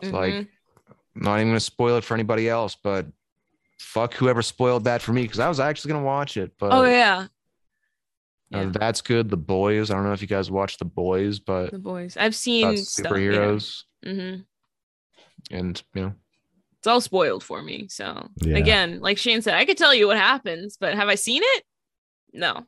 It's 0.00 0.12
like. 0.12 0.34
I'm 1.16 1.22
not 1.22 1.36
even 1.36 1.48
gonna 1.48 1.60
spoil 1.60 1.96
it 1.96 2.04
for 2.04 2.14
anybody 2.14 2.48
else, 2.48 2.76
but 2.82 3.06
fuck 3.78 4.14
whoever 4.14 4.42
spoiled 4.42 4.84
that 4.84 5.02
for 5.02 5.12
me 5.12 5.22
because 5.22 5.40
I 5.40 5.48
was 5.48 5.60
actually 5.60 5.92
gonna 5.92 6.04
watch 6.04 6.36
it. 6.36 6.52
But 6.58 6.72
oh 6.72 6.84
yeah. 6.84 7.26
uh, 8.54 8.70
that's 8.70 9.00
good. 9.00 9.28
The 9.28 9.36
Boys. 9.36 9.90
I 9.90 9.94
don't 9.94 10.04
know 10.04 10.12
if 10.12 10.22
you 10.22 10.28
guys 10.28 10.50
watch 10.50 10.78
The 10.78 10.84
Boys, 10.84 11.40
but 11.40 11.72
The 11.72 11.78
boys. 11.78 12.16
I've 12.16 12.34
seen 12.34 12.64
about 12.64 12.78
stuff, 12.78 13.12
superheroes 13.12 13.84
Yeah. 14.02 14.12
hmm 14.12 14.36
and 15.50 15.82
you 15.94 16.02
know. 16.02 16.14
It's 16.78 16.86
all 16.86 17.00
spoiled 17.02 17.44
for 17.44 17.62
me. 17.62 17.88
So 17.90 18.28
Yeah. 18.42 18.56
again, 18.56 19.00
like 19.00 19.18
Shane 19.18 19.42
said, 19.42 19.54
I 19.54 19.66
could 19.66 19.76
tell 19.76 19.94
you 19.94 20.06
what 20.06 20.16
happens, 20.16 20.78
but 20.80 20.94
have 20.94 21.08
I 21.08 21.14
seen 21.14 21.42
it? 21.44 21.64
No. 22.32 22.66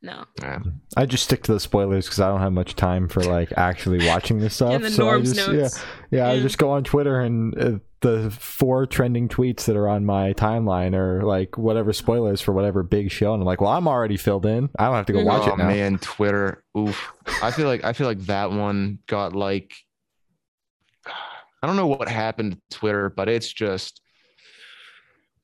No. 0.00 0.24
Yeah. 0.40 0.58
I 0.96 1.04
just 1.06 1.24
stick 1.24 1.42
to 1.44 1.52
the 1.52 1.60
spoilers 1.60 2.06
because 2.06 2.18
I 2.18 2.28
don't 2.28 2.40
have 2.40 2.52
much 2.52 2.74
time 2.76 3.08
for 3.08 3.22
like 3.22 3.52
actually 3.56 4.06
watching 4.06 4.38
this 4.38 4.54
stuff. 4.56 4.72
And 4.72 4.84
the 4.84 4.90
so 4.90 5.06
I 5.06 5.12
Norm's 5.12 5.34
just, 5.34 5.48
notes. 5.48 5.84
Yeah, 6.10 6.26
yeah, 6.26 6.32
I 6.32 6.40
just 6.40 6.56
go 6.58 6.70
on 6.70 6.82
Twitter 6.82 7.20
and 7.20 7.56
uh, 7.62 7.78
the 8.00 8.30
four 8.30 8.86
trending 8.86 9.28
tweets 9.28 9.66
that 9.66 9.76
are 9.76 9.86
on 9.86 10.04
my 10.06 10.32
timeline 10.32 10.94
are 10.94 11.22
like 11.22 11.56
whatever 11.58 11.92
spoilers 11.92 12.40
for 12.40 12.52
whatever 12.52 12.82
big 12.82 13.10
show, 13.12 13.32
and 13.34 13.42
I'm 13.42 13.46
like, 13.46 13.60
well, 13.60 13.70
I'm 13.70 13.86
already 13.86 14.16
filled 14.16 14.44
in. 14.46 14.70
I 14.78 14.86
don't 14.86 14.94
have 14.94 15.06
to 15.06 15.12
go 15.12 15.20
Mhm. 15.20 15.24
watch 15.26 15.46
oh 15.48 15.52
it 15.52 15.58
now. 15.58 15.68
man, 15.68 15.98
Twitter. 15.98 16.64
Oof. 16.76 17.12
I 17.42 17.50
feel 17.52 17.66
like 17.66 17.84
I 17.84 17.92
feel 17.92 18.06
like 18.08 18.20
that 18.22 18.50
one 18.50 18.98
got 19.06 19.36
like 19.36 19.72
I 21.62 21.66
don't 21.66 21.76
know 21.76 21.86
what 21.86 22.08
happened 22.08 22.52
to 22.70 22.78
Twitter, 22.78 23.08
but 23.10 23.28
it's 23.28 23.52
just 23.52 24.00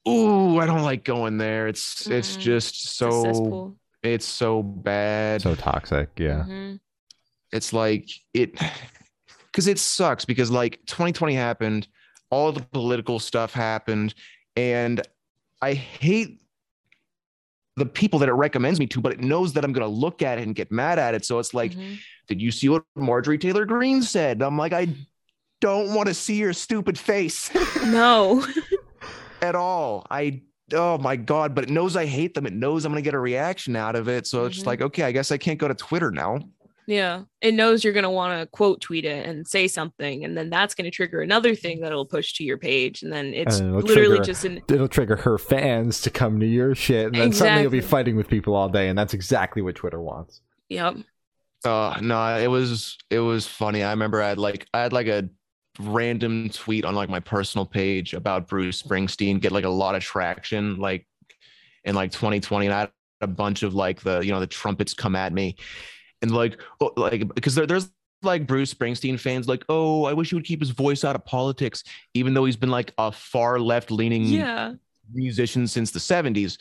ooh, 0.08 0.58
I 0.58 0.66
don't 0.66 0.82
like 0.82 1.04
going 1.04 1.38
there. 1.38 1.68
It's 1.68 2.04
just 2.04 2.74
It's 2.74 2.84
a 2.84 2.88
so 2.90 3.22
cesspool. 3.22 3.76
it's 4.02 4.26
so 4.26 4.62
bad. 4.62 5.42
So 5.42 5.54
toxic. 5.54 6.10
Yeah. 6.16 6.44
Mhm. 6.48 6.80
it's 7.52 7.72
like 7.72 8.08
it 8.34 8.52
because 9.52 9.66
it 9.66 9.78
sucks 9.78 10.24
because 10.24 10.50
like 10.50 10.80
2020 10.86 11.34
happened 11.34 11.88
all 12.30 12.52
the 12.52 12.60
political 12.60 13.18
stuff 13.18 13.54
happened 13.54 14.14
and 14.54 15.00
i 15.62 15.72
hate 15.72 16.42
the 17.76 17.86
people 17.86 18.18
that 18.18 18.28
it 18.28 18.32
recommends 18.34 18.78
me 18.78 18.86
to 18.86 19.00
but 19.00 19.12
it 19.12 19.20
knows 19.20 19.54
that 19.54 19.64
i'm 19.64 19.72
going 19.72 19.82
to 19.86 19.88
look 19.92 20.20
at 20.20 20.38
it 20.38 20.42
and 20.46 20.54
get 20.54 20.70
mad 20.70 20.98
at 20.98 21.14
it 21.14 21.24
so 21.24 21.38
it's 21.38 21.54
like 21.54 21.72
Mhm. 21.72 21.98
did 22.28 22.42
you 22.42 22.50
see 22.50 22.68
what 22.68 22.84
marjorie 22.96 23.38
taylor 23.38 23.64
greene 23.64 24.02
said 24.02 24.42
i'm 24.42 24.58
like 24.58 24.74
i 24.74 24.86
don't 25.60 25.94
want 25.94 26.08
to 26.08 26.14
see 26.14 26.36
your 26.36 26.52
stupid 26.52 26.98
face 26.98 27.50
no. 27.86 28.44
at 29.42 29.54
all 29.54 30.06
i 30.10 30.40
oh 30.72 30.98
my 30.98 31.16
god 31.16 31.54
but 31.54 31.64
it 31.64 31.70
knows 31.70 31.96
i 31.96 32.04
hate 32.06 32.34
them 32.34 32.46
it 32.46 32.52
knows 32.52 32.84
i'm 32.84 32.92
going 32.92 33.02
to 33.02 33.04
get 33.06 33.14
a 33.14 33.18
reaction 33.18 33.74
out 33.76 33.96
of 33.96 34.08
it 34.08 34.26
so 34.26 34.44
it's 34.44 34.56
just 34.56 34.64
Mhm. 34.64 34.68
like 34.68 34.82
okay 34.82 35.02
i 35.04 35.12
guess 35.12 35.30
i 35.32 35.38
can't 35.38 35.58
go 35.58 35.68
to 35.68 35.74
twitter 35.74 36.10
now 36.10 36.38
Yeah. 36.86 37.24
It 37.42 37.52
knows 37.52 37.84
you're 37.84 37.92
going 37.92 38.08
to 38.08 38.10
want 38.10 38.40
to 38.40 38.46
quote 38.46 38.80
tweet 38.80 39.04
it 39.04 39.26
and 39.26 39.46
say 39.46 39.68
something. 39.68 40.24
And 40.24 40.34
then 40.34 40.48
that's 40.48 40.74
going 40.74 40.86
to 40.86 40.90
trigger 40.90 41.20
another 41.20 41.54
thing 41.54 41.80
that'll 41.82 42.06
push 42.06 42.32
to 42.38 42.44
your 42.44 42.56
page. 42.56 43.02
And 43.02 43.12
then 43.12 43.34
it's 43.34 43.58
And 43.60 43.76
literally 43.76 44.16
trigger- 44.16 44.24
just 44.24 44.44
an. 44.46 44.62
It'll 44.70 44.88
trigger 44.88 45.16
her 45.16 45.36
fans 45.36 46.00
to 46.00 46.08
come 46.10 46.40
to 46.40 46.46
your 46.46 46.74
shit, 46.74 47.08
and 47.08 47.14
then 47.14 47.32
suddenly 47.34 47.60
you'll 47.62 47.70
be 47.72 47.82
fighting 47.82 48.16
with 48.16 48.26
people 48.26 48.54
all 48.54 48.70
day, 48.70 48.88
and 48.88 48.98
that's 48.98 49.12
exactly 49.12 49.60
what 49.60 49.74
Twitter 49.74 50.00
wants. 50.00 50.40
Yep. 50.70 50.96
Uh 51.66 51.98
no, 52.00 52.38
it 52.38 52.46
was 52.48 52.96
it 53.10 53.20
was 53.20 53.46
funny. 53.46 53.82
I 53.82 53.90
remember 53.90 54.22
I 54.22 54.28
had 54.30 54.38
like 54.38 54.66
I 54.72 54.80
had 54.80 54.94
like 54.94 55.08
a 55.08 55.28
random 55.78 56.48
tweet 56.50 56.84
on 56.84 56.94
like 56.94 57.08
my 57.08 57.20
personal 57.20 57.64
page 57.64 58.14
about 58.14 58.48
Bruce 58.48 58.82
Springsteen 58.82 59.40
get 59.40 59.52
like 59.52 59.64
a 59.64 59.68
lot 59.68 59.94
of 59.94 60.02
traction 60.02 60.76
like 60.76 61.06
in 61.84 61.94
like 61.94 62.10
2020 62.10 62.66
and 62.66 62.74
I 62.74 62.80
had 62.80 62.90
a 63.20 63.26
bunch 63.26 63.62
of 63.62 63.74
like 63.74 64.00
the 64.00 64.20
you 64.20 64.32
know 64.32 64.40
the 64.40 64.46
trumpets 64.46 64.94
come 64.94 65.14
at 65.14 65.32
me 65.32 65.56
and 66.22 66.30
like 66.32 66.60
oh, 66.80 66.92
like 66.96 67.32
because 67.34 67.54
there, 67.54 67.66
there's 67.66 67.90
like 68.22 68.46
Bruce 68.46 68.74
Springsteen 68.74 69.18
fans 69.18 69.46
like 69.46 69.64
oh 69.68 70.04
I 70.04 70.12
wish 70.12 70.30
he 70.30 70.34
would 70.34 70.44
keep 70.44 70.60
his 70.60 70.70
voice 70.70 71.04
out 71.04 71.14
of 71.14 71.24
politics 71.24 71.84
even 72.14 72.34
though 72.34 72.44
he's 72.44 72.56
been 72.56 72.70
like 72.70 72.92
a 72.98 73.12
far 73.12 73.60
left 73.60 73.90
leaning 73.92 74.24
Yeah. 74.24 74.72
musician 75.12 75.68
since 75.68 75.92
the 75.92 76.00
70s 76.00 76.58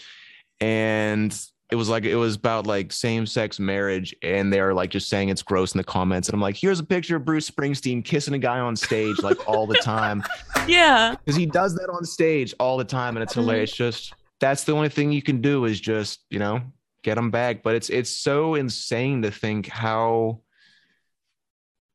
and 0.62 1.39
it 1.69 1.75
was 1.75 1.89
like 1.89 2.06
it 2.06 2.15
was 2.15 2.36
about 2.36 2.65
like 2.65 2.93
same-sex 2.93 3.60
marriage 3.60 4.15
and 4.21 4.51
they're 4.53 4.73
like 4.73 4.89
just 4.89 5.10
saying 5.10 5.30
it's 5.30 5.41
gross 5.41 5.73
in 5.73 5.77
the 5.77 5.84
comments 5.84 6.27
and 6.30 6.34
i'm 6.34 6.41
like 6.41 6.56
here's 6.56 6.80
a 6.80 6.84
picture 6.84 7.17
of 7.17 7.25
bruce 7.25 7.49
springsteen 7.49 8.03
kissing 8.03 8.34
a 8.34 8.39
guy 8.39 8.60
on 8.60 8.75
stage 8.75 9.19
like 9.21 9.47
all 9.47 9.67
the 9.67 9.75
time. 9.75 10.23
Yeah. 10.67 11.15
because 11.15 11.38
he 11.38 11.45
does 11.45 11.75
that 11.75 11.89
on 11.89 12.03
stage 12.03 12.53
all 12.60 12.75
the 12.75 12.84
time 12.84 13.15
and 13.15 13.23
it's 13.23 13.34
hilarious. 13.34 13.71
Just 13.71 14.13
that's 14.41 14.65
the 14.65 14.73
only 14.73 14.89
thing 14.89 15.13
you 15.13 15.21
can 15.21 15.39
do 15.39 15.63
is 15.63 15.80
just 15.80 16.25
you 16.30 16.39
know 16.39 16.62
get 17.03 17.15
them 17.15 17.32
back 17.32 17.63
but 17.63 17.73
it's 17.73 17.89
it's 17.89 18.10
so 18.10 18.56
insane 18.56 19.21
to 19.21 19.32
think 19.32 19.67
how 19.67 20.41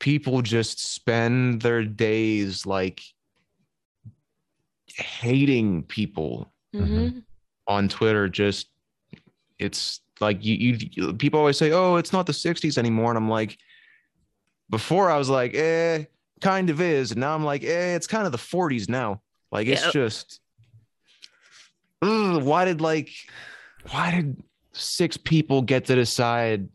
people 0.00 0.40
just 0.40 0.82
spend 0.94 1.61
their 1.61 1.85
days 1.85 2.64
like 2.64 3.02
hating 4.87 5.82
people 5.82 6.50
hmm 6.74 7.18
on 7.68 7.88
Twitter 7.88 8.28
just 8.28 8.71
it's 9.62 10.01
like 10.20 10.44
you, 10.44 10.77
you 10.92 11.14
people 11.14 11.38
always 11.40 11.57
say, 11.59 11.72
"Oh, 11.72 11.96
it's 11.96 12.12
not 12.12 12.27
the 12.27 12.33
'60s 12.33 12.77
anymore," 12.79 13.11
and 13.11 13.16
I'm 13.18 13.29
like, 13.31 13.57
before 14.70 15.11
I 15.11 15.16
was 15.18 15.29
like, 15.29 15.55
"Eh, 15.55 16.05
kind 16.40 16.70
of 16.70 16.81
is," 16.81 17.12
and 17.12 17.20
now 17.20 17.35
I'm 17.35 17.44
like, 17.44 17.62
"Eh, 17.64 17.94
it's 17.94 18.07
kind 18.07 18.27
of 18.27 18.33
the 18.33 18.38
'40s 18.38 18.88
now." 18.88 19.22
Like 19.51 19.66
it's 19.68 19.85
Yep. 19.85 19.92
just, 19.92 20.40
ugh, 22.03 22.42
why 22.42 22.64
did 22.64 22.81
like, 22.81 23.11
why 23.90 24.11
did 24.11 24.42
six 24.72 25.16
people 25.16 25.62
get 25.62 25.87
to 25.87 25.94
decide? 25.94 26.68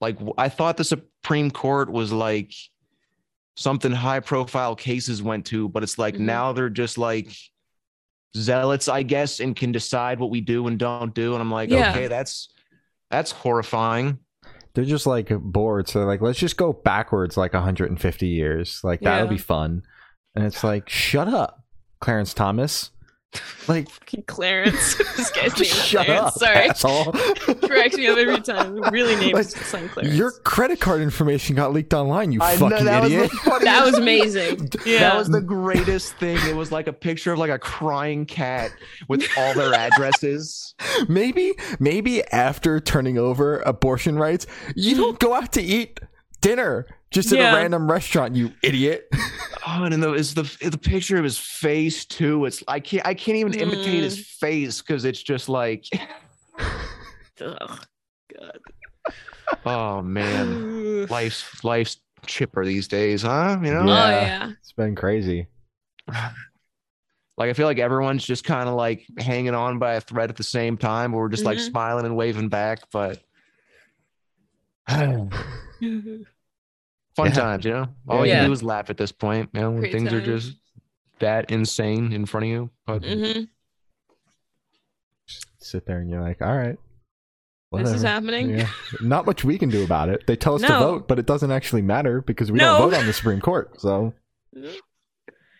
Like, 0.00 0.18
I 0.36 0.48
thought 0.48 0.76
the 0.76 0.84
Supreme 0.84 1.50
Court 1.50 1.90
was 1.90 2.12
like 2.12 2.52
something 3.56 3.92
high 3.92 4.20
profile 4.20 4.74
cases 4.74 5.22
went 5.22 5.46
to, 5.46 5.68
but 5.68 5.82
it's 5.82 5.98
like 5.98 6.16
Mhm. 6.16 6.20
now 6.20 6.52
they're 6.52 6.68
just 6.68 6.98
like 6.98 7.32
zealots, 8.36 8.88
I 8.88 9.02
guess, 9.02 9.40
and 9.40 9.54
can 9.54 9.72
decide 9.72 10.18
what 10.18 10.30
we 10.30 10.40
do 10.40 10.66
and 10.66 10.78
don't 10.78 11.14
do. 11.14 11.32
And 11.34 11.40
I'm 11.40 11.50
like, 11.50 11.70
Yeah. 11.70 11.90
okay, 11.90 12.08
that's 12.08 12.48
that's 13.10 13.30
horrifying. 13.30 14.18
They're 14.74 14.84
just 14.84 15.06
like 15.06 15.28
bored, 15.30 15.88
so 15.88 16.00
they're 16.00 16.08
like, 16.08 16.20
let's 16.20 16.38
just 16.38 16.56
go 16.56 16.72
backwards 16.72 17.36
like 17.36 17.52
150 17.54 18.26
years. 18.26 18.80
Like 18.82 19.00
that 19.02 19.20
would 19.20 19.30
Yeah. 19.30 19.36
be 19.36 19.38
fun. 19.38 19.82
And 20.34 20.44
it's 20.44 20.64
like, 20.64 20.88
shut 20.88 21.28
up, 21.28 21.62
Clarence 22.00 22.34
Thomas. 22.34 22.90
Like, 23.66 23.88
Fucking 23.88 24.24
Clarence. 24.26 24.96
this 25.16 25.30
guy's 25.30 25.54
name 25.58 25.64
shut 25.64 26.06
Clarence. 26.06 26.26
up, 26.26 26.34
Sorry. 26.34 26.68
asshole. 26.68 27.12
Cracks 27.62 27.96
me 27.96 28.06
up 28.08 28.18
every 28.18 28.40
time. 28.40 28.76
Really 28.92 29.16
named 29.16 29.34
Like, 29.34 29.44
son 29.46 29.88
Clarence. 29.88 30.14
Your 30.14 30.30
credit 30.30 30.80
card 30.80 31.00
information 31.00 31.56
got 31.56 31.72
leaked 31.72 31.94
online, 31.94 32.30
you 32.32 32.40
I 32.42 32.52
know, 32.56 32.68
fucking 32.68 32.84
that 32.84 33.02
was 33.02 33.12
idiot. 33.12 33.30
funniest- 33.30 33.64
that 33.64 33.84
was 33.84 33.94
amazing. 33.98 34.68
Yeah. 34.84 34.98
That 35.00 35.16
was 35.16 35.28
the 35.28 35.40
greatest 35.40 36.14
thing. 36.16 36.36
It 36.48 36.54
was 36.56 36.70
like 36.70 36.86
a 36.88 36.92
picture 36.92 37.32
of 37.32 37.38
like 37.38 37.50
a 37.50 37.58
crying 37.58 38.26
cat 38.26 38.70
with 39.08 39.26
all 39.38 39.54
their 39.54 39.72
addresses. 39.74 40.74
maybe, 41.08 41.54
maybe 41.80 42.22
after 42.32 42.80
turning 42.80 43.16
over 43.18 43.60
abortion 43.60 44.18
rights, 44.18 44.46
you 44.76 44.94
don't 44.96 45.18
go 45.18 45.32
out 45.34 45.52
to 45.52 45.62
eat 45.62 46.00
dinner 46.40 46.86
just 47.10 47.32
at 47.32 47.38
Yeah. 47.38 47.52
a 47.52 47.56
random 47.56 47.90
restaurant, 47.90 48.34
you 48.36 48.52
idiot. 48.62 49.08
Oh, 49.66 49.84
and 49.84 50.02
the, 50.02 50.12
it's 50.12 50.34
the 50.34 50.42
the 50.70 50.76
picture 50.78 51.16
of 51.16 51.24
his 51.24 51.38
face 51.38 52.04
too. 52.04 52.44
It's 52.44 52.62
I 52.68 52.80
can't 52.80 53.06
I 53.06 53.14
can't 53.14 53.38
even 53.38 53.54
imitate 53.54 54.02
his 54.02 54.26
face 54.26 54.82
because 54.82 55.04
it's 55.04 55.22
just 55.22 55.48
like, 55.48 55.86
Ugh. 57.40 57.86
God. 58.38 58.58
oh 59.64 60.02
man, 60.02 61.06
life's 61.08 61.64
life's 61.64 61.98
chipper 62.26 62.64
these 62.66 62.88
days, 62.88 63.22
huh? 63.22 63.58
You 63.62 63.72
know. 63.72 63.80
Oh 63.80 63.86
Yeah. 63.86 64.10
yeah. 64.10 64.50
It's 64.60 64.72
been 64.72 64.94
crazy. 64.94 65.46
like 66.08 67.50
I 67.50 67.52
feel 67.54 67.66
like 67.66 67.78
everyone's 67.78 68.24
just 68.24 68.44
kind 68.44 68.68
of 68.68 68.74
like 68.74 69.06
hanging 69.18 69.54
on 69.54 69.78
by 69.78 69.94
a 69.94 70.00
thread 70.00 70.30
at 70.30 70.36
the 70.36 70.42
same 70.42 70.76
time. 70.76 71.12
Where 71.12 71.22
we're 71.22 71.28
just 71.30 71.44
like 71.44 71.58
Mhm. 71.58 71.70
smiling 71.70 72.04
and 72.06 72.16
waving 72.16 72.48
back, 72.50 72.80
but 72.92 73.22
fun 77.16 77.26
Yeah. 77.28 77.32
times, 77.34 77.64
you 77.64 77.72
know. 77.72 77.88
All 78.08 78.26
Yeah. 78.26 78.42
you 78.42 78.48
do 78.48 78.52
is 78.52 78.62
laugh 78.62 78.90
at 78.90 78.96
this 78.96 79.12
point, 79.12 79.50
you 79.54 79.60
know, 79.60 79.70
when 79.70 79.80
Great 79.80 79.92
things 79.92 80.12
are 80.12 80.20
just 80.20 80.56
that 81.20 81.50
insane 81.50 82.12
in 82.12 82.26
front 82.26 82.44
of 82.44 82.50
you. 82.50 82.70
But 82.86 83.04
hmm 83.04 83.42
Sit 85.58 85.86
there 85.86 85.98
and 86.00 86.10
you're 86.10 86.20
like, 86.20 86.42
all 86.42 86.54
right. 86.56 86.76
This 87.72 87.90
is 87.92 88.02
happening. 88.02 88.56
Yeah. 88.56 88.68
Not 89.00 89.26
much 89.26 89.42
we 89.42 89.58
can 89.58 89.70
do 89.70 89.82
about 89.82 90.08
it. 90.08 90.26
They 90.28 90.36
tell 90.36 90.54
us 90.54 90.60
to 90.62 90.68
vote, 90.78 91.08
but 91.08 91.18
it 91.18 91.26
doesn't 91.26 91.50
actually 91.50 91.82
matter 91.82 92.20
because 92.20 92.52
we 92.52 92.58
No. 92.58 92.66
don't 92.78 92.90
vote 92.90 92.94
on 92.98 93.06
the 93.06 93.12
Supreme 93.12 93.40
Court. 93.40 93.80
So 93.80 94.14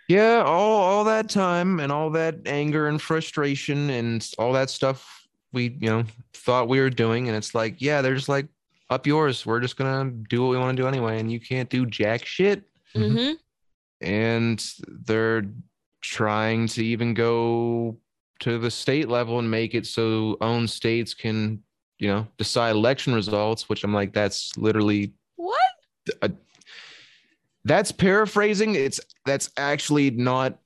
yeah, 0.06 0.42
all 0.46 0.80
all 0.82 1.04
that 1.04 1.28
time 1.28 1.80
and 1.80 1.90
all 1.90 2.10
that 2.10 2.36
anger 2.46 2.86
and 2.86 3.00
frustration 3.02 3.90
and 3.90 4.28
all 4.38 4.52
that 4.52 4.70
stuff 4.70 5.26
we 5.52 5.76
you 5.80 5.88
know 5.88 6.04
thought 6.34 6.68
we 6.68 6.78
were 6.78 6.90
doing, 6.90 7.26
and 7.28 7.36
it's 7.36 7.54
like, 7.54 7.80
yeah, 7.80 8.00
they're 8.02 8.14
just 8.14 8.28
like 8.28 8.46
up 8.90 9.06
yours. 9.06 9.44
We're 9.46 9.60
just 9.60 9.76
gonna 9.76 10.10
do 10.28 10.42
what 10.42 10.50
we 10.50 10.58
want 10.58 10.76
to 10.76 10.82
do 10.82 10.86
anyway, 10.88 11.18
and 11.20 11.30
you 11.30 11.40
can't 11.40 11.68
do 11.70 11.86
jack 11.86 12.24
shit. 12.24 12.62
hmm 12.94 13.32
and 14.00 14.62
they're 15.06 15.44
trying 16.02 16.66
to 16.66 16.84
even 16.84 17.14
go 17.14 17.96
to 18.40 18.58
the 18.58 18.70
state 18.70 19.08
level 19.08 19.38
and 19.38 19.50
make 19.50 19.74
it 19.74 19.86
so 19.86 20.36
own 20.40 20.66
states 20.68 21.14
can 21.14 21.62
you 22.00 22.08
know 22.08 22.26
decide 22.36 22.72
election 22.72 23.14
results 23.14 23.68
which 23.68 23.84
i'm 23.84 23.94
like 23.94 24.12
that's 24.12 24.54
literally 24.58 25.14
What? 25.36 25.60
a, 26.22 26.30
that's 27.64 27.92
paraphrasing 27.92 28.74
it's 28.74 29.00
that's 29.24 29.50
actually 29.56 30.10
not 30.10 30.58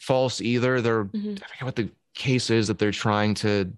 false 0.00 0.40
either 0.40 0.82
they're 0.82 1.04
Mhm. 1.06 1.40
i 1.42 1.46
forget 1.46 1.64
what 1.64 1.76
the 1.76 1.88
case 2.14 2.50
is 2.50 2.66
that 2.66 2.78
they're 2.78 2.90
trying 2.90 3.34
to 3.34 3.72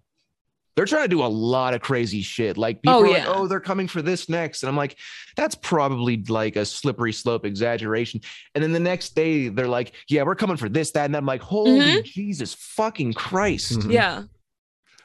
they're 0.80 0.86
trying 0.86 1.04
to 1.04 1.08
do 1.08 1.22
a 1.22 1.26
lot 1.28 1.74
of 1.74 1.82
crazy 1.82 2.22
shit 2.22 2.56
like 2.56 2.80
people 2.80 2.94
Oh, 2.94 3.02
are 3.04 3.08
like 3.08 3.24
yeah. 3.24 3.28
oh 3.28 3.46
they're 3.46 3.60
coming 3.60 3.86
for 3.86 4.00
this 4.00 4.30
next 4.30 4.62
and 4.62 4.70
i'm 4.70 4.76
like 4.76 4.96
that's 5.36 5.54
probably 5.54 6.22
like 6.26 6.56
a 6.56 6.64
slippery 6.64 7.12
slope 7.12 7.44
exaggeration 7.44 8.22
and 8.54 8.64
then 8.64 8.72
the 8.72 8.80
next 8.80 9.14
day 9.14 9.48
they're 9.48 9.68
like 9.68 9.92
yeah 10.08 10.22
we're 10.22 10.34
coming 10.34 10.56
for 10.56 10.70
this 10.70 10.90
that 10.92 11.04
and 11.04 11.14
i'm 11.14 11.26
like 11.26 11.42
holy 11.42 11.80
Mhm. 11.80 12.04
jesus 12.04 12.54
fucking 12.54 13.12
christ 13.12 13.80
Mhm. 13.80 13.92
Yeah. 13.92 14.22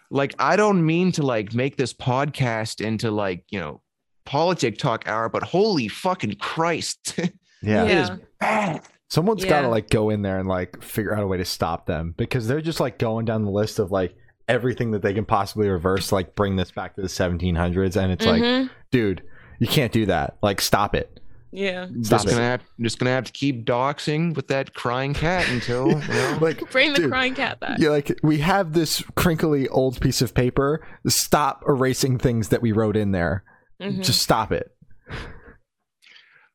like 0.09 0.33
i 0.39 0.55
don't 0.55 0.85
mean 0.85 1.11
to 1.11 1.23
like 1.23 1.53
make 1.53 1.75
this 1.75 1.93
podcast 1.93 2.79
into 2.79 3.11
like 3.11 3.43
you 3.49 3.59
know 3.59 3.81
politic 4.25 4.77
talk 4.77 5.07
hour 5.09 5.27
but 5.27 5.43
holy 5.43 5.89
fucking 5.89 6.35
christ 6.35 7.19
yeah. 7.61 7.83
it 7.83 7.91
is 7.91 8.09
Yeah. 8.09 8.15
bad 8.39 8.81
Someone's 9.09 9.45
got 9.45 9.61
to 9.61 9.67
like 9.69 9.89
go 9.91 10.09
in 10.09 10.23
there 10.23 10.39
and 10.39 10.47
like 10.49 10.81
figure 10.81 11.13
out 11.15 11.21
a 11.23 11.27
way 11.27 11.37
to 11.37 11.45
stop 11.45 11.85
them 11.85 12.13
because 12.17 12.47
they're 12.47 12.59
just 12.59 12.79
like 12.79 12.97
going 12.97 13.25
down 13.25 13.43
the 13.45 13.51
list 13.51 13.77
of 13.77 13.91
like 13.91 14.15
everything 14.47 14.91
that 14.91 15.01
they 15.01 15.13
can 15.13 15.25
possibly 15.25 15.67
reverse, 15.69 16.11
like 16.11 16.35
bring 16.35 16.55
this 16.55 16.71
back 16.71 16.95
to 16.95 17.01
the 17.01 17.07
1700s. 17.09 17.95
And 17.95 18.11
it's 18.11 18.25
like, 18.25 18.41
Mhm. 18.41 18.69
dude, 18.91 19.23
you 19.59 19.67
can't 19.67 19.91
do 19.91 20.05
that. 20.07 20.37
Like, 20.43 20.61
stop 20.61 20.93
it. 20.95 21.19
Yeah. 21.51 21.85
Stop 22.01 22.19
just 22.21 22.27
it. 22.27 22.31
gonna 22.31 22.43
have 22.43 22.61
just 22.81 22.99
gonna 22.99 23.11
have 23.11 23.23
to 23.23 23.31
keep 23.31 23.65
doxing 23.65 24.35
with 24.35 24.49
that 24.49 24.73
crying 24.73 25.13
cat 25.13 25.47
until 25.49 25.87
you 25.89 25.95
know. 25.95 26.37
Like, 26.41 26.69
Bring 26.69 26.91
the 26.93 26.99
dude, 26.99 27.09
crying 27.11 27.33
cat 27.33 27.59
back. 27.61 27.79
Yeah, 27.79 27.89
like 27.89 28.19
we 28.23 28.39
have 28.39 28.73
this 28.73 29.01
crinkly 29.15 29.67
old 29.69 30.01
piece 30.01 30.21
of 30.21 30.33
paper. 30.33 30.85
Stop 31.07 31.63
erasing 31.67 32.17
things 32.17 32.49
that 32.49 32.61
we 32.61 32.71
wrote 32.73 32.97
in 32.97 33.11
there. 33.13 33.43
Mhm. 33.81 34.03
Just 34.03 34.21
stop 34.21 34.51
it. 34.51 34.71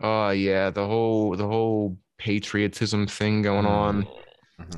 Oh 0.03 0.31
yeah, 0.31 0.71
the 0.71 0.87
whole 0.87 1.37
the 1.37 1.47
whole 1.47 1.97
patriotism 2.19 3.07
thing 3.07 3.43
going 3.43 3.67
on. 3.67 4.07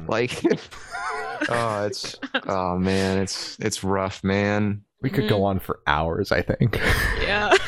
Like 0.09 0.42
oh 1.49 1.85
it's 1.87 2.16
oh 2.47 2.79
man, 2.79 3.18
it's 3.18 3.59
it's 3.61 3.83
rough, 3.85 4.23
man. 4.25 4.83
We 5.01 5.11
could 5.11 5.29
go 5.29 5.42
on 5.45 5.59
for 5.59 5.81
hours, 5.87 6.31
I 6.33 6.42
think. 6.42 6.79
yeah. 7.23 7.53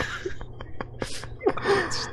It's 1.66 2.08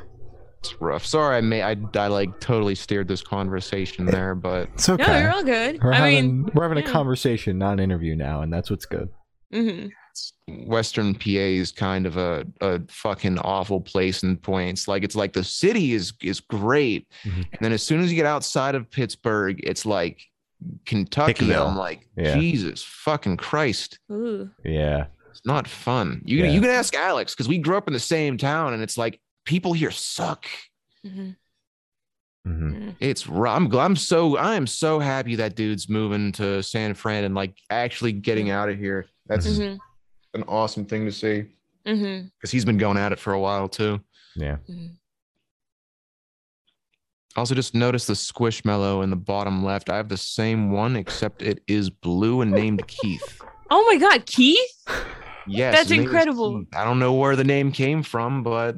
it's, 0.62 0.80
rough. 0.80 1.04
Sorry 1.04 1.36
I 1.36 1.40
may 1.40 1.62
I, 1.62 1.76
I 1.94 2.06
like 2.08 2.40
totally 2.40 2.74
steered 2.74 3.08
this 3.08 3.22
conversation 3.22 4.06
there, 4.06 4.34
but 4.34 4.68
It's 4.74 4.88
okay. 4.88 5.04
No, 5.06 5.18
you're 5.18 5.32
all 5.32 5.44
good. 5.44 5.82
we're 5.82 5.92
I 5.92 5.96
having 5.96 6.42
mean, 6.44 6.50
we're 6.54 6.68
having 6.68 6.78
a 6.84 6.88
conversation, 6.88 7.58
not 7.58 7.74
an 7.74 7.80
interview 7.80 8.14
now, 8.16 8.42
and 8.42 8.52
that's 8.52 8.70
what's 8.70 8.84
good. 8.86 9.08
mhm. 9.52 9.90
Western 10.48 11.14
PA 11.14 11.28
is 11.28 11.72
kind 11.72 12.04
of 12.06 12.16
a, 12.16 12.44
a 12.60 12.80
fucking 12.88 13.38
awful 13.38 13.80
place 13.80 14.22
in 14.22 14.36
points. 14.36 14.88
Like 14.88 15.02
it's 15.04 15.14
like 15.16 15.32
the 15.32 15.44
city 15.44 15.92
is 15.92 16.12
is 16.22 16.40
great. 16.40 17.06
Mhm. 17.24 17.36
And 17.52 17.58
then 17.60 17.72
as 17.72 17.82
soon 17.82 18.00
as 18.00 18.10
you 18.10 18.16
get 18.16 18.26
outside 18.26 18.74
of 18.74 18.90
Pittsburgh, 18.90 19.60
it's 19.62 19.86
like 19.86 20.20
Kentucky. 20.84 21.46
Hickville. 21.46 21.68
I'm 21.70 21.76
like, 21.76 22.08
Yeah. 22.16 22.38
Jesus 22.38 22.82
fucking 22.82 23.36
Christ. 23.36 23.98
Ooh. 24.10 24.50
Yeah. 24.64 25.06
It's 25.30 25.44
not 25.46 25.66
fun. 25.66 26.22
You 26.24 26.44
Yeah. 26.44 26.50
you 26.50 26.60
can 26.60 26.70
ask 26.70 26.94
Alex 26.94 27.34
because 27.34 27.48
we 27.48 27.58
grew 27.58 27.76
up 27.76 27.86
in 27.88 27.92
the 27.94 28.00
same 28.00 28.36
town 28.36 28.74
and 28.74 28.82
it's 28.82 28.98
like 28.98 29.20
people 29.46 29.72
here 29.72 29.90
suck. 29.90 30.46
Mhm. 31.06 31.36
hmm 32.44 32.90
It's 33.00 33.28
I'm 33.28 33.72
I'm 33.74 33.96
so 33.96 34.36
I 34.36 34.56
am 34.56 34.66
so 34.66 34.98
happy 34.98 35.36
that 35.36 35.54
dude's 35.54 35.88
moving 35.88 36.32
to 36.32 36.62
San 36.62 36.94
Fran 36.94 37.24
and 37.24 37.34
like 37.34 37.56
actually 37.70 38.12
getting 38.12 38.50
out 38.50 38.68
of 38.68 38.76
here. 38.78 39.06
That's 39.26 39.46
Mhm. 39.46 39.78
An 40.34 40.44
awesome 40.48 40.84
thing 40.84 41.04
to 41.04 41.12
see 41.12 41.44
Mhm. 41.86 42.30
because 42.36 42.50
he's 42.50 42.64
been 42.64 42.78
going 42.78 42.96
at 42.96 43.12
it 43.12 43.18
for 43.18 43.32
a 43.32 43.40
while 43.40 43.68
too. 43.68 44.00
Yeah. 44.36 44.56
Mhm. 44.68 44.96
Also, 47.34 47.54
just 47.54 47.74
notice 47.74 48.06
the 48.06 48.12
squishmallow 48.12 49.02
in 49.02 49.08
the 49.10 49.16
bottom 49.16 49.64
left. 49.64 49.88
I 49.88 49.96
have 49.96 50.08
the 50.10 50.18
same 50.18 50.70
one, 50.70 50.96
except 50.96 51.40
it 51.42 51.62
is 51.66 51.88
blue 51.88 52.42
and 52.42 52.50
named 52.52 52.86
Keith. 52.88 53.40
Oh 53.70 53.84
my 53.90 53.96
God, 53.96 54.26
Keith! 54.26 54.58
Yes, 55.46 55.74
That's 55.74 55.88
his 55.88 55.90
name 55.92 56.00
is 56.00 56.04
incredible. 56.06 56.58
Keith. 56.60 56.74
I 56.76 56.84
don't 56.84 56.98
know 56.98 57.14
where 57.14 57.34
the 57.34 57.44
name 57.44 57.72
came 57.72 58.02
from, 58.02 58.42
but 58.42 58.76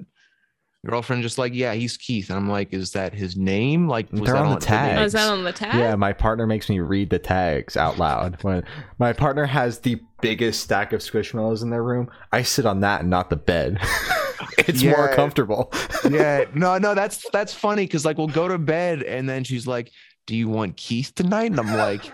girlfriend 0.84 1.22
just 1.22 1.38
like, 1.38 1.54
yeah, 1.54 1.74
he's 1.74 1.96
Keith. 1.96 2.30
And 2.30 2.38
I'm 2.38 2.48
like, 2.48 2.72
is 2.72 2.92
that 2.92 3.12
his 3.12 3.36
name? 3.36 3.88
Like, 3.88 4.10
was 4.12 4.22
They're 4.22 4.34
that 4.34 4.44
on 4.44 4.54
the 4.54 4.60
tag. 4.60 4.98
Oh, 4.98 5.02
is 5.02 5.12
that 5.14 5.30
on 5.30 5.44
the 5.44 5.52
tag? 5.52 5.74
Yeah, 5.74 5.94
my 5.96 6.12
partner 6.12 6.46
makes 6.46 6.68
me 6.68 6.80
read 6.80 7.10
the 7.10 7.18
tags 7.18 7.76
out 7.76 7.98
loud. 7.98 8.42
When 8.42 8.64
my 8.98 9.12
partner 9.12 9.46
has 9.46 9.80
the 9.80 10.00
biggest 10.20 10.60
stack 10.60 10.92
of 10.92 11.00
squishmallows 11.00 11.62
in 11.62 11.70
their 11.70 11.82
room, 11.82 12.10
I 12.32 12.42
sit 12.42 12.66
on 12.66 12.80
that 12.80 13.00
and 13.00 13.10
not 13.10 13.30
the 13.30 13.36
bed. 13.36 13.78
it's 14.58 14.82
more 14.82 15.08
comfortable. 15.14 15.72
yeah, 16.08 16.44
no, 16.54 16.78
no, 16.78 16.94
that's 16.94 17.28
that's 17.30 17.54
funny 17.54 17.84
because 17.84 18.04
like 18.04 18.18
we'll 18.18 18.28
go 18.28 18.48
to 18.48 18.58
bed 18.58 19.02
and 19.02 19.28
then 19.28 19.44
she's 19.44 19.66
like, 19.66 19.90
"Do 20.26 20.36
you 20.36 20.48
want 20.48 20.76
Keith 20.76 21.14
tonight?" 21.14 21.50
And 21.50 21.60
I'm 21.60 21.76
like, 21.76 22.12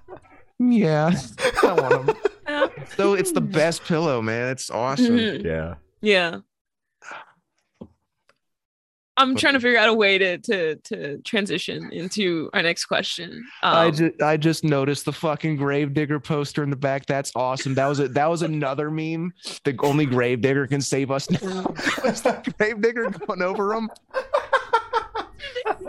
"Yeah, 0.58 1.12
I 1.62 1.72
want 1.72 2.08
him." 2.08 2.16
So 2.96 3.14
it's 3.14 3.32
the 3.32 3.40
best 3.40 3.84
pillow, 3.84 4.22
man. 4.22 4.48
It's 4.48 4.70
awesome. 4.70 5.16
Mhm. 5.16 5.44
yeah. 5.44 5.74
Yeah. 6.00 6.38
I'm 9.18 9.34
trying 9.36 9.54
to 9.54 9.60
figure 9.60 9.78
out 9.78 9.88
a 9.88 9.94
way 9.94 10.16
to 10.16 10.38
to 10.38 10.76
to 10.76 11.18
transition 11.18 11.90
into 11.92 12.48
our 12.54 12.62
next 12.62 12.86
question. 12.86 13.44
I 13.62 13.86
Um, 13.86 13.92
just 13.92 14.22
I 14.22 14.36
just 14.36 14.64
noticed 14.64 15.04
the 15.04 15.12
fucking 15.12 15.56
Gravedigger 15.56 16.20
poster 16.20 16.62
in 16.62 16.70
the 16.70 16.76
back. 16.76 17.04
That's 17.06 17.32
awesome. 17.34 17.74
That 17.74 17.86
was 17.86 18.00
a 18.00 18.08
that 18.08 18.26
was 18.30 18.42
another 18.42 18.90
meme. 18.90 19.32
The 19.64 19.76
only 19.82 20.06
Gravedigger 20.06 20.66
can 20.66 20.80
save 20.80 21.10
us 21.10 21.28
now. 21.30 21.38
was 22.04 22.22
that 22.22 22.56
Gravedigger 22.56 23.10
going 23.10 23.42
over 23.42 23.74
them? 23.74 23.88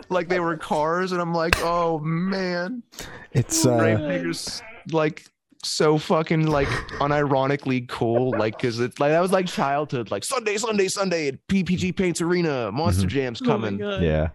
like 0.09 0.27
they 0.27 0.39
were 0.39 0.57
cars, 0.57 1.11
and 1.11 1.21
I'm 1.21 1.33
like, 1.33 1.55
oh 1.63 1.99
man, 1.99 2.83
It's 3.31 3.65
uh 3.65 3.77
Gravedigger's 3.77 4.61
like 4.91 5.25
so 5.63 5.97
fucking 5.97 6.47
like 6.47 6.67
unironically 6.99 7.87
cool. 7.87 8.31
Like, 8.37 8.59
cause 8.59 8.79
it's 8.79 8.99
like 8.99 9.11
that 9.11 9.19
was 9.21 9.31
like 9.31 9.47
childhood. 9.47 10.11
Like 10.11 10.23
Sunday, 10.23 10.57
Sunday, 10.57 10.87
Sunday 10.87 11.27
at 11.29 11.47
PPG 11.47 11.95
Paints 11.95 12.21
Arena, 12.21 12.71
Monster 12.71 13.05
Mhm. 13.07 13.09
Jam's 13.09 13.41
oh 13.41 13.45
coming. 13.45 13.77
God. 13.77 14.01
yeah. 14.01 14.29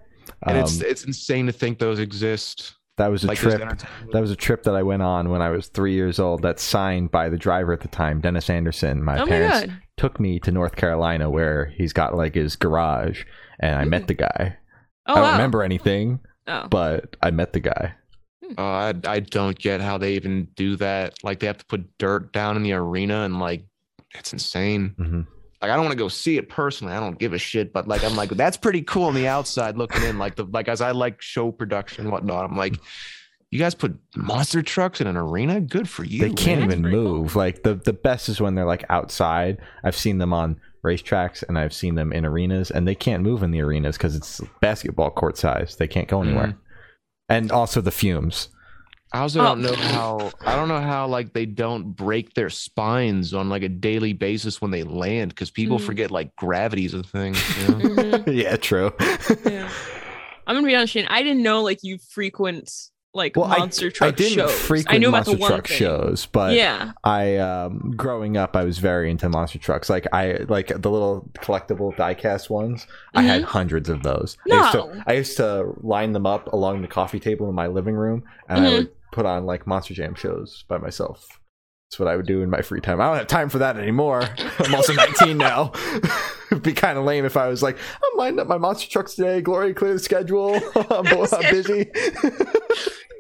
and 0.47 0.57
Um, 0.59 0.65
it's 0.65 0.81
it's 0.81 1.05
insane 1.05 1.47
to 1.47 1.53
think 1.53 1.79
those 1.79 1.99
exist. 1.99 2.75
that 2.97 3.09
was 3.09 3.25
a 3.25 3.29
Like 3.29 3.39
trip. 3.39 3.61
That 4.13 4.21
was 4.21 4.31
a 4.31 4.37
trip 4.37 4.63
that 4.65 4.75
I 4.75 4.83
went 4.83 5.03
on 5.03 5.29
when 5.31 5.43
I 5.43 5.51
was 5.51 5.69
three 5.69 5.95
years 5.95 6.19
old. 6.19 6.43
That's 6.43 6.63
signed 6.63 7.11
by 7.11 7.29
the 7.29 7.37
driver 7.39 7.73
at 7.73 7.81
the 7.81 7.89
time, 7.89 8.21
Dennis 8.21 8.49
Anderson. 8.51 9.03
My 9.03 9.21
Oh 9.21 9.27
parents 9.27 9.61
God. 9.67 9.77
took 9.97 10.21
me 10.21 10.39
to 10.41 10.53
North 10.53 10.77
Carolina 10.77 11.29
where 11.31 11.67
he's 11.77 11.93
got 11.93 12.15
like 12.15 12.35
his 12.35 12.57
garage, 12.57 13.25
and 13.61 13.77
I 13.77 13.85
met 13.85 14.07
the 14.07 14.15
guy. 14.15 14.57
Oh, 15.07 15.13
I 15.13 15.15
don't 15.17 15.25
wow. 15.25 15.33
remember 15.33 15.63
anything, 15.63 16.21
Oh. 16.47 16.69
but 16.69 17.17
I 17.23 17.31
met 17.31 17.53
the 17.53 17.61
guy. 17.61 17.95
Uh, 18.57 18.63
I 18.63 18.95
I 19.07 19.21
don't 19.21 19.59
get 19.59 19.81
how 19.81 19.99
they 19.99 20.15
even 20.15 20.49
do 20.57 20.77
that. 20.77 21.15
Like 21.23 21.41
they 21.41 21.47
have 21.47 21.59
to 21.59 21.67
put 21.67 21.99
dirt 21.99 22.33
down 22.33 22.57
in 22.57 22.63
the 22.63 22.73
arena 22.73 23.23
and 23.25 23.39
like 23.41 23.65
it's 24.15 24.33
insane. 24.33 24.95
hmm 24.97 25.21
Like 25.61 25.71
I 25.71 25.77
don't 25.77 25.85
want 25.85 25.93
to 25.93 25.99
go 25.99 26.09
see 26.09 26.37
it 26.37 26.49
personally. 26.49 26.93
I 26.95 27.01
don't 27.01 27.19
give 27.19 27.33
a 27.33 27.39
shit. 27.39 27.73
But 27.73 27.89
like 27.89 28.05
I'm 28.05 28.17
like 28.17 28.31
that's 28.31 28.57
pretty 28.57 28.83
cool 28.83 29.05
on 29.05 29.15
the 29.15 29.27
outside 29.29 29.77
looking 29.77 30.03
in. 30.03 30.19
Like 30.19 30.37
the 30.37 30.45
like 30.45 30.69
as 30.69 30.81
I 30.81 30.91
like 30.93 31.21
show 31.23 31.51
production 31.51 32.05
and 32.05 32.13
whatnot. 32.13 32.45
I'm 32.45 32.57
like, 32.57 32.77
you 33.51 33.59
guys 33.59 33.75
put 33.75 33.97
monster 34.17 34.63
trucks 34.63 35.01
in 35.01 35.07
an 35.07 35.17
arena. 35.17 35.61
Good 35.61 35.89
for 35.89 36.05
you. 36.05 36.21
They 36.21 36.33
can't 36.33 36.61
man. 36.61 36.71
even 36.71 36.83
pretty 36.83 36.97
cool. 36.97 37.19
move. 37.23 37.37
Like 37.37 37.63
the 37.63 37.75
the 37.75 37.93
best 37.93 38.29
is 38.29 38.41
when 38.41 38.55
they're 38.55 38.67
like 38.67 38.85
outside. 38.91 39.59
I've 39.85 39.97
seen 39.97 40.19
them 40.19 40.33
on 40.33 40.61
racetracks 40.85 41.43
and 41.49 41.59
I've 41.59 41.73
seen 41.73 41.95
them 41.95 42.13
in 42.13 42.27
arenas, 42.27 42.71
and 42.71 42.87
they 42.87 42.95
can't 42.95 43.23
move 43.23 43.43
in 43.43 43.51
the 43.53 43.63
arenas 43.63 43.97
because 43.97 44.15
it's 44.15 44.41
basketball 44.61 45.11
court 45.11 45.39
size. 45.39 45.77
They 45.77 45.89
can't 45.89 46.09
go 46.09 46.21
anywhere. 46.23 46.57
Mm-hmm. 47.31 47.43
And 47.43 47.53
also 47.53 47.81
the 47.81 47.91
fumes. 47.91 48.49
I 49.13 49.21
also 49.21 49.41
Oh. 49.41 49.45
don't 49.45 49.63
know 49.63 49.75
how 49.77 50.33
I 50.45 50.57
don't 50.57 50.67
know 50.69 50.81
how 50.81 51.07
like 51.07 51.33
they 51.33 51.47
don't 51.47 51.93
break 51.93 52.35
their 52.35 52.51
spines 52.51 53.33
on 53.33 53.49
like 53.49 53.63
a 53.63 53.69
daily 53.69 54.13
basis 54.13 54.61
when 54.61 54.73
they 54.73 54.83
land 54.83 55.31
because 55.31 55.51
people 55.51 55.79
Mm. 55.79 55.87
forget 55.87 56.11
like 56.11 56.35
gravity's 56.37 56.95
a 56.95 57.03
thing. 57.05 57.35
You 57.35 57.69
know? 57.69 57.75
Mhm. 58.19 58.25
yeah, 58.43 58.57
true. 58.57 58.93
yeah. 59.47 59.71
I'm 60.47 60.57
gonna 60.57 60.67
be 60.67 60.75
honest, 60.75 60.93
Shane. 60.95 61.07
I 61.09 61.23
didn't 61.23 61.43
know 61.45 61.63
like 61.63 61.79
you 61.83 61.99
frequent 62.11 62.71
like 63.15 63.37
well, 63.37 63.47
I, 63.47 63.59
monster 63.59 63.91
truck 63.91 64.09
I 64.09 64.11
didn't 64.11 64.35
shows. 64.35 64.53
frequent 64.53 64.95
I 64.95 64.99
knew 64.99 65.09
about 65.09 65.27
monster 65.27 65.37
the 65.37 65.47
truck 65.47 65.69
thing. 65.69 65.77
shows, 65.79 66.27
but 66.27 66.55
yeah. 66.55 66.93
I 67.05 67.37
um 67.37 67.95
growing 67.97 68.37
up 68.37 68.57
I 68.57 68.65
was 68.65 68.79
very 68.79 69.11
into 69.11 69.29
monster 69.29 69.59
trucks. 69.59 69.89
Like 69.89 70.07
I 70.13 70.39
like 70.49 70.69
the 70.69 70.91
little 70.91 71.31
collectible 71.39 71.95
diecast 71.97 72.51
ones. 72.51 72.87
I 73.15 73.23
had 73.23 73.45
hundreds 73.45 73.89
of 73.89 74.03
those. 74.03 74.37
I 74.51 74.55
used, 74.57 74.75
Mm-hmm. 74.75 74.99
To, 74.99 75.05
I 75.07 75.13
used 75.15 75.37
to 75.37 75.73
line 75.81 76.13
them 76.13 76.27
up 76.27 76.53
along 76.53 76.83
the 76.83 76.89
coffee 76.89 77.21
table 77.21 77.49
in 77.49 77.55
my 77.55 77.69
living 77.69 77.95
room 77.95 78.25
and 78.49 78.67
I 78.67 78.69
Mhm. 78.69 78.77
would 78.79 78.91
put 79.13 79.27
on 79.27 79.47
like 79.47 79.67
Monster 79.67 79.95
Jam 79.95 80.15
shows 80.17 80.65
by 80.69 80.79
myself. 80.79 81.27
That's 81.91 82.01
what 82.01 82.09
I 82.09 82.17
would 82.17 82.27
do 82.27 82.43
in 82.43 82.51
my 82.51 82.63
free 82.63 82.81
time. 82.81 83.01
I 83.01 83.07
don't 83.07 83.19
have 83.19 83.27
time 83.29 83.49
for 83.49 83.59
that 83.59 83.77
anymore. 83.77 84.23
I'm 84.59 84.75
also 84.75 84.93
19 84.95 85.37
now. 85.39 85.71
It'd 86.51 86.63
be 86.65 86.73
kind 86.73 86.99
of 86.99 87.05
lame 87.05 87.25
if 87.25 87.37
I 87.37 87.47
was 87.47 87.63
like, 87.63 87.77
I'm 87.77 88.19
lining 88.19 88.41
up 88.41 88.49
my 88.49 88.59
monster 88.59 88.91
trucks 88.91 89.15
today. 89.15 89.41
Glory, 89.43 89.73
clear 89.75 89.93
the 89.93 89.99
schedule. 90.01 90.57
I'm, 90.91 91.07
I'm 91.07 91.51
busy. 91.53 91.93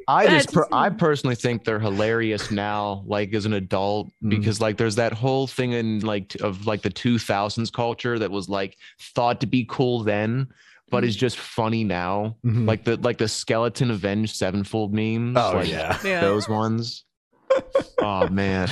I 0.09 0.27
just 0.27 0.53
per- 0.53 0.69
I 0.73 0.91
personally 0.91 1.35
think 1.37 1.65
they're 1.65 1.79
hilarious 1.81 2.51
now, 2.51 3.03
like 3.07 3.33
as 3.35 3.47
an 3.47 3.53
adult, 3.55 4.09
Mm. 4.23 4.31
because 4.31 4.61
like 4.61 4.77
there's 4.77 4.97
that 4.97 5.13
whole 5.13 5.47
thing 5.47 5.73
in 5.73 6.01
like 6.01 6.29
t- 6.29 6.41
of 6.41 6.67
like 6.67 6.83
the 6.83 6.91
2000s 6.91 7.73
culture 7.73 8.19
that 8.19 8.31
was 8.31 8.49
like 8.49 8.77
thought 9.01 9.41
to 9.41 9.47
be 9.47 9.67
cool 9.69 10.03
then, 10.03 10.49
but 10.91 11.05
Mm. 11.05 11.07
is 11.09 11.17
just 11.17 11.39
funny 11.39 11.85
now. 11.85 12.37
Mhm. 12.45 12.67
Like 12.67 12.85
the 12.85 12.97
like 12.99 13.19
the 13.19 13.29
skeleton 13.29 13.91
avenged 13.91 14.37
sevenfold 14.37 14.93
memes. 14.93 15.37
oh 15.39 15.53
like 15.57 15.69
yeah. 15.69 15.99
Yeah. 16.05 16.21
those 16.21 16.49
ones. 16.49 17.05
oh 18.01 18.29
man. 18.29 18.69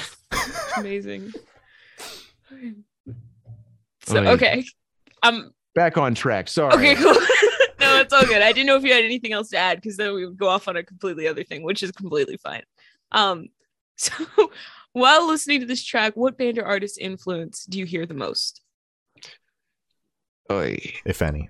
Amazing. 0.76 1.32
So 4.06 4.20
yeah. 4.22 4.30
okay. 4.32 4.64
Um 5.22 5.52
Back 5.74 5.96
on 5.96 6.14
track. 6.14 6.48
Sorry. 6.48 6.74
okay, 6.74 6.94
cool. 7.02 7.14
No, 7.82 8.00
it's 8.00 8.12
all 8.12 8.24
good. 8.24 8.42
I 8.42 8.52
didn't 8.52 8.66
know 8.66 8.76
if 8.76 8.84
you 8.84 8.92
had 8.92 9.04
anything 9.04 9.32
else 9.32 9.50
to 9.50 9.56
add 9.56 9.80
because 9.80 9.96
then 9.96 10.14
we 10.14 10.26
would 10.26 10.38
go 10.38 10.48
off 10.48 10.68
on 10.68 10.76
a 10.76 10.82
completely 10.82 11.28
other 11.28 11.44
thing, 11.44 11.62
which 11.62 11.82
is 11.82 11.92
completely 11.92 12.36
fine. 12.36 12.62
Um 13.10 13.48
so 13.96 14.12
while 14.92 15.26
listening 15.26 15.60
to 15.60 15.66
this 15.66 15.84
track, 15.84 16.16
what 16.16 16.38
band 16.38 16.58
or 16.58 16.64
artist 16.64 16.98
influence 16.98 17.64
do 17.64 17.78
you 17.78 17.84
hear 17.84 18.06
the 18.06 18.14
most, 18.14 18.62
Oy. 20.50 20.78
If 21.04 21.22
any. 21.22 21.48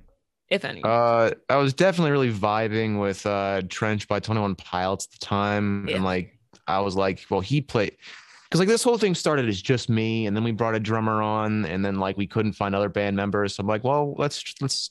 if 0.49 0.65
any? 0.65 0.83
Uh, 0.85 1.33
I 1.49 1.57
was 1.57 1.75
definitely 1.75 2.13
really 2.13 2.33
vibing 2.33 3.01
with 3.01 3.25
uh 3.27 3.63
Trench 3.69 4.09
by 4.09 4.21
21 4.21 4.55
Pilots 4.57 5.07
at 5.07 5.19
the 5.19 5.25
time. 5.25 5.89
Yeah. 5.89 5.97
And 5.97 6.05
like 6.05 6.39
I 6.67 6.81
was 6.81 6.95
like, 6.95 7.25
well, 7.31 7.41
he 7.41 7.61
played 7.61 7.97
because 8.45 8.61
like 8.61 8.69
this 8.69 8.83
whole 8.83 8.99
thing 8.99 9.15
started 9.15 9.49
as 9.49 9.63
just 9.63 9.89
me, 9.89 10.27
and 10.27 10.37
then 10.37 10.45
we 10.45 10.53
brought 10.53 10.75
a 10.75 10.81
drummer 10.81 11.23
on, 11.23 11.65
and 11.65 11.85
then 11.85 11.99
like 11.99 12.17
we 12.17 12.27
couldn't 12.27 12.53
find 12.53 12.75
other 12.75 12.91
band 12.91 13.17
members. 13.17 13.55
So 13.55 13.63
I'm 13.63 13.67
like, 13.67 13.83
well, 13.83 14.15
let's 14.19 14.55
let's 14.61 14.91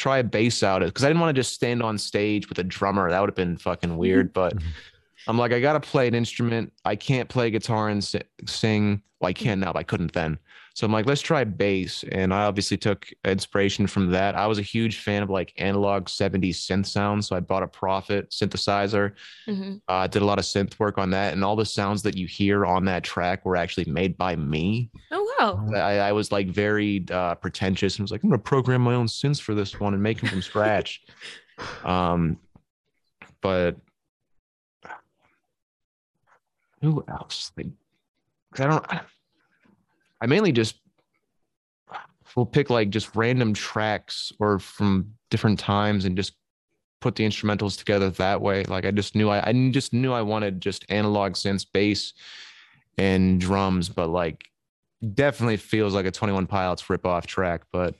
try 0.00 0.18
a 0.18 0.24
bass 0.24 0.62
out 0.62 0.82
because 0.82 1.04
I 1.04 1.08
didn't 1.08 1.20
want 1.20 1.34
to 1.34 1.40
just 1.40 1.52
stand 1.54 1.82
on 1.82 1.98
stage 1.98 2.48
with 2.48 2.58
a 2.58 2.64
drummer. 2.64 3.10
That 3.10 3.20
would 3.20 3.28
have 3.28 3.36
been 3.36 3.56
fucking 3.58 3.96
weird. 3.96 4.32
But 4.32 4.56
Mhm. 4.56 4.62
I'm 5.28 5.38
like, 5.38 5.52
I 5.52 5.60
gotta 5.60 5.80
play 5.80 6.08
an 6.08 6.14
instrument. 6.14 6.72
I 6.84 6.96
can't 6.96 7.28
play 7.28 7.50
guitar 7.50 7.88
and 7.88 8.02
si- 8.02 8.22
sing. 8.46 9.02
Well, 9.20 9.28
I 9.28 9.32
can 9.34 9.60
now, 9.60 9.72
but 9.72 9.80
I 9.80 9.82
couldn't 9.82 10.12
then. 10.14 10.38
So 10.74 10.86
I'm 10.86 10.92
like, 10.92 11.04
let's 11.04 11.20
try 11.20 11.44
bass. 11.44 12.04
And 12.10 12.32
I 12.32 12.44
obviously 12.44 12.78
took 12.78 13.06
inspiration 13.26 13.86
from 13.86 14.10
that. 14.12 14.34
I 14.34 14.46
was 14.46 14.58
a 14.58 14.62
huge 14.62 15.00
fan 15.00 15.22
of 15.22 15.28
like 15.28 15.52
analog 15.58 16.06
70s 16.06 16.54
synth 16.56 16.86
sounds. 16.86 17.26
So 17.28 17.36
I 17.36 17.40
bought 17.40 17.62
a 17.62 17.66
Prophet 17.68 18.30
synthesizer. 18.30 19.12
Mhm. 19.46 19.82
Uh, 19.88 20.06
did 20.06 20.22
a 20.22 20.24
lot 20.24 20.38
of 20.38 20.46
synth 20.46 20.78
work 20.78 20.96
on 20.96 21.10
that. 21.10 21.34
And 21.34 21.44
all 21.44 21.54
the 21.56 21.66
sounds 21.66 22.00
that 22.02 22.16
you 22.16 22.26
hear 22.26 22.64
on 22.64 22.86
that 22.86 23.02
track 23.04 23.44
were 23.44 23.56
actually 23.56 23.90
made 23.90 24.16
by 24.16 24.36
me. 24.36 24.90
Oh 25.10 25.34
wow. 25.38 25.66
I, 25.74 25.98
I 25.98 26.12
was 26.12 26.32
like 26.32 26.48
very 26.48 27.04
uh, 27.10 27.34
pretentious 27.34 27.96
and 27.98 28.04
was 28.04 28.10
like, 28.12 28.22
I'm 28.22 28.30
gonna 28.30 28.38
program 28.38 28.80
my 28.80 28.94
own 28.94 29.06
synths 29.06 29.40
for 29.40 29.54
this 29.54 29.78
one 29.80 29.92
and 29.92 30.02
make 30.02 30.20
them 30.20 30.30
from 30.30 30.40
scratch. 30.42 31.02
Um, 31.84 32.38
but 33.42 33.76
who 36.80 37.04
else? 37.08 37.52
Like, 37.56 37.66
cause 38.54 38.66
I 38.66 38.68
don't. 38.68 38.86
I 40.22 40.26
mainly 40.26 40.52
just 40.52 40.76
will 42.36 42.46
pick 42.46 42.70
like 42.70 42.90
just 42.90 43.14
random 43.16 43.54
tracks 43.54 44.32
or 44.38 44.58
from 44.58 45.14
different 45.30 45.58
times 45.58 46.04
and 46.04 46.16
just 46.16 46.34
put 47.00 47.14
the 47.14 47.24
instrumentals 47.24 47.78
together 47.78 48.10
that 48.10 48.40
way. 48.40 48.64
Like 48.64 48.84
I 48.84 48.90
just 48.90 49.14
knew 49.14 49.28
I, 49.30 49.48
I 49.48 49.70
just 49.70 49.92
knew 49.92 50.12
I 50.12 50.22
wanted 50.22 50.60
just 50.60 50.84
analog 50.90 51.32
synths, 51.32 51.66
bass, 51.70 52.12
and 52.98 53.40
drums, 53.40 53.88
but 53.88 54.08
like 54.08 54.46
definitely 55.14 55.56
feels 55.56 55.94
like 55.94 56.06
a 56.06 56.10
21 56.10 56.46
Pilots 56.46 56.88
rip 56.90 57.06
off 57.06 57.26
track, 57.26 57.62
but 57.72 57.94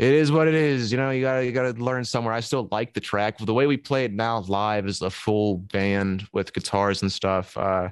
it 0.00 0.14
is 0.14 0.32
what 0.32 0.48
it 0.48 0.54
is. 0.54 0.90
You 0.90 0.96
know, 0.98 1.10
you 1.10 1.20
gotta 1.22 1.44
you 1.44 1.52
gotta 1.52 1.72
learn 1.82 2.04
somewhere. 2.04 2.32
I 2.32 2.40
still 2.40 2.66
like 2.70 2.94
the 2.94 3.00
track. 3.00 3.36
The 3.38 3.52
way 3.54 3.66
we 3.66 3.76
play 3.76 4.04
it 4.04 4.12
now 4.12 4.40
live 4.48 4.86
is 4.86 5.02
a 5.02 5.10
full 5.10 5.58
band 5.58 6.26
with 6.32 6.52
guitars 6.54 7.02
and 7.02 7.12
stuff. 7.12 7.56
Uh 7.56 7.90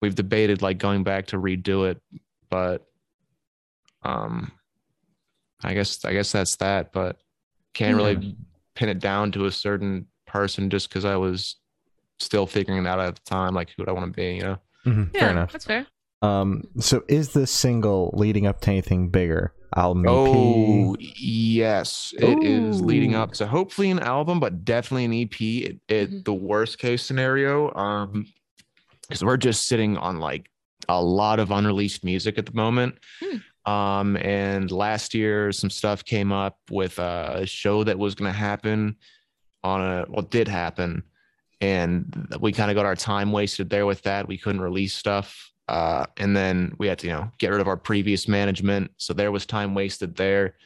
we've 0.00 0.14
debated 0.14 0.62
like 0.62 0.78
going 0.78 1.02
back 1.04 1.26
to 1.28 1.36
redo 1.38 1.90
it, 1.90 2.00
but 2.48 2.86
um 4.02 4.52
I 5.64 5.74
guess 5.74 6.04
I 6.04 6.12
guess 6.12 6.32
that's 6.32 6.56
that, 6.56 6.92
but 6.92 7.16
can't 7.74 7.96
really 7.96 8.36
pin 8.74 8.88
it 8.88 8.98
down 9.00 9.32
to 9.32 9.46
a 9.46 9.52
certain 9.52 10.06
person 10.26 10.70
just 10.70 10.88
because 10.88 11.04
I 11.04 11.16
was 11.16 11.56
still 12.18 12.46
figuring 12.46 12.84
it 12.84 12.88
out 12.88 13.00
at 13.00 13.14
the 13.16 13.20
time, 13.24 13.54
like 13.54 13.70
who 13.70 13.82
would 13.82 13.88
I 13.88 13.92
want 13.92 14.12
to 14.12 14.16
be, 14.16 14.34
you 14.34 14.42
know? 14.42 14.58
Mhm, 14.86 15.10
Yeah, 15.14 15.20
Fair 15.20 15.30
enough. 15.30 15.52
that's 15.52 15.64
fair. 15.64 15.86
Um, 16.22 16.62
so 16.78 17.02
is 17.08 17.32
this 17.32 17.50
single 17.50 18.10
leading 18.14 18.46
up 18.46 18.60
to 18.62 18.70
anything 18.70 19.08
bigger? 19.08 19.52
Album 19.76 20.04
EP? 20.06 20.10
Oh 20.10 20.96
yes, 21.00 22.12
it 22.18 22.42
is 22.42 22.80
leading 22.80 23.14
up 23.14 23.32
to 23.34 23.46
hopefully 23.46 23.90
an 23.90 23.98
album, 24.00 24.38
but 24.40 24.64
definitely 24.64 25.04
an 25.06 25.12
EP. 25.14 25.40
It, 25.40 25.80
it 25.88 26.10
Mhm. 26.10 26.24
the 26.24 26.34
worst 26.34 26.78
case 26.78 27.02
scenario, 27.02 27.72
um, 27.74 28.26
because 29.08 29.24
we're 29.24 29.36
just 29.36 29.66
sitting 29.66 29.96
on 29.96 30.18
like 30.18 30.50
a 30.88 31.02
lot 31.02 31.38
of 31.40 31.50
unreleased 31.50 32.04
music 32.04 32.38
at 32.38 32.46
the 32.46 32.52
moment. 32.54 32.96
Um, 33.64 34.16
and 34.16 34.70
last 34.72 35.14
year 35.14 35.52
some 35.52 35.70
stuff 35.70 36.04
came 36.04 36.32
up 36.32 36.58
with 36.70 36.98
a 36.98 37.46
show 37.46 37.84
that 37.84 37.98
was 37.98 38.14
going 38.16 38.30
to 38.32 38.36
happen 38.36 38.96
on 39.62 39.80
a 39.80 40.04
well 40.08 40.22
did 40.22 40.48
happen, 40.48 41.04
and 41.60 42.26
we 42.40 42.50
kind 42.52 42.70
of 42.70 42.74
got 42.74 42.84
our 42.86 42.96
time 42.96 43.30
wasted 43.32 43.70
there 43.70 43.86
with 43.86 44.02
that. 44.02 44.26
We 44.26 44.36
couldn't 44.36 44.60
release 44.60 44.94
stuff. 44.94 45.51
Uh, 45.68 46.06
and 46.16 46.36
then 46.36 46.74
we 46.78 46.86
had 46.86 46.98
to, 46.98 47.06
you 47.06 47.12
know, 47.12 47.30
get 47.38 47.50
rid 47.50 47.60
of 47.60 47.68
our 47.68 47.76
previous 47.76 48.28
management. 48.28 48.90
So 48.96 49.14
there 49.14 49.32
was 49.32 49.46
time 49.46 49.74
wasted 49.74 50.16
there. 50.16 50.56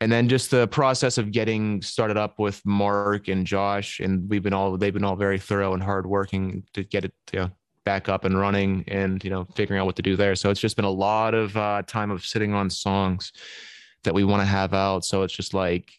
And 0.00 0.10
then 0.10 0.28
just 0.28 0.50
the 0.50 0.66
process 0.68 1.18
of 1.18 1.30
getting 1.30 1.80
started 1.80 2.16
up 2.16 2.38
with 2.38 2.60
Mark 2.64 3.28
and 3.28 3.46
Josh, 3.46 4.00
and 4.00 4.28
we've 4.28 4.42
been 4.42 4.52
all 4.52 4.76
they've 4.76 4.92
been 4.92 5.04
all 5.04 5.16
very 5.16 5.38
thorough 5.38 5.72
and 5.72 5.82
hardworking 5.82 6.64
to 6.74 6.82
get 6.82 7.04
it, 7.04 7.12
you 7.32 7.38
know, 7.40 7.50
back 7.84 8.08
up 8.08 8.24
and 8.24 8.38
running 8.38 8.84
and 8.88 9.22
you 9.22 9.30
know 9.30 9.46
figuring 9.54 9.80
out 9.80 9.86
what 9.86 9.96
to 9.96 10.02
do 10.02 10.16
there. 10.16 10.34
So 10.34 10.50
it's 10.50 10.60
just 10.60 10.76
been 10.76 10.84
a 10.84 10.90
lot 10.90 11.32
of 11.32 11.56
uh, 11.56 11.82
time 11.86 12.10
of 12.10 12.24
sitting 12.24 12.52
on 12.54 12.70
songs 12.70 13.32
that 14.02 14.14
we 14.14 14.24
want 14.24 14.40
to 14.42 14.46
have 14.46 14.74
out. 14.74 15.04
So 15.04 15.22
it's 15.22 15.32
just 15.32 15.54
like 15.54 15.92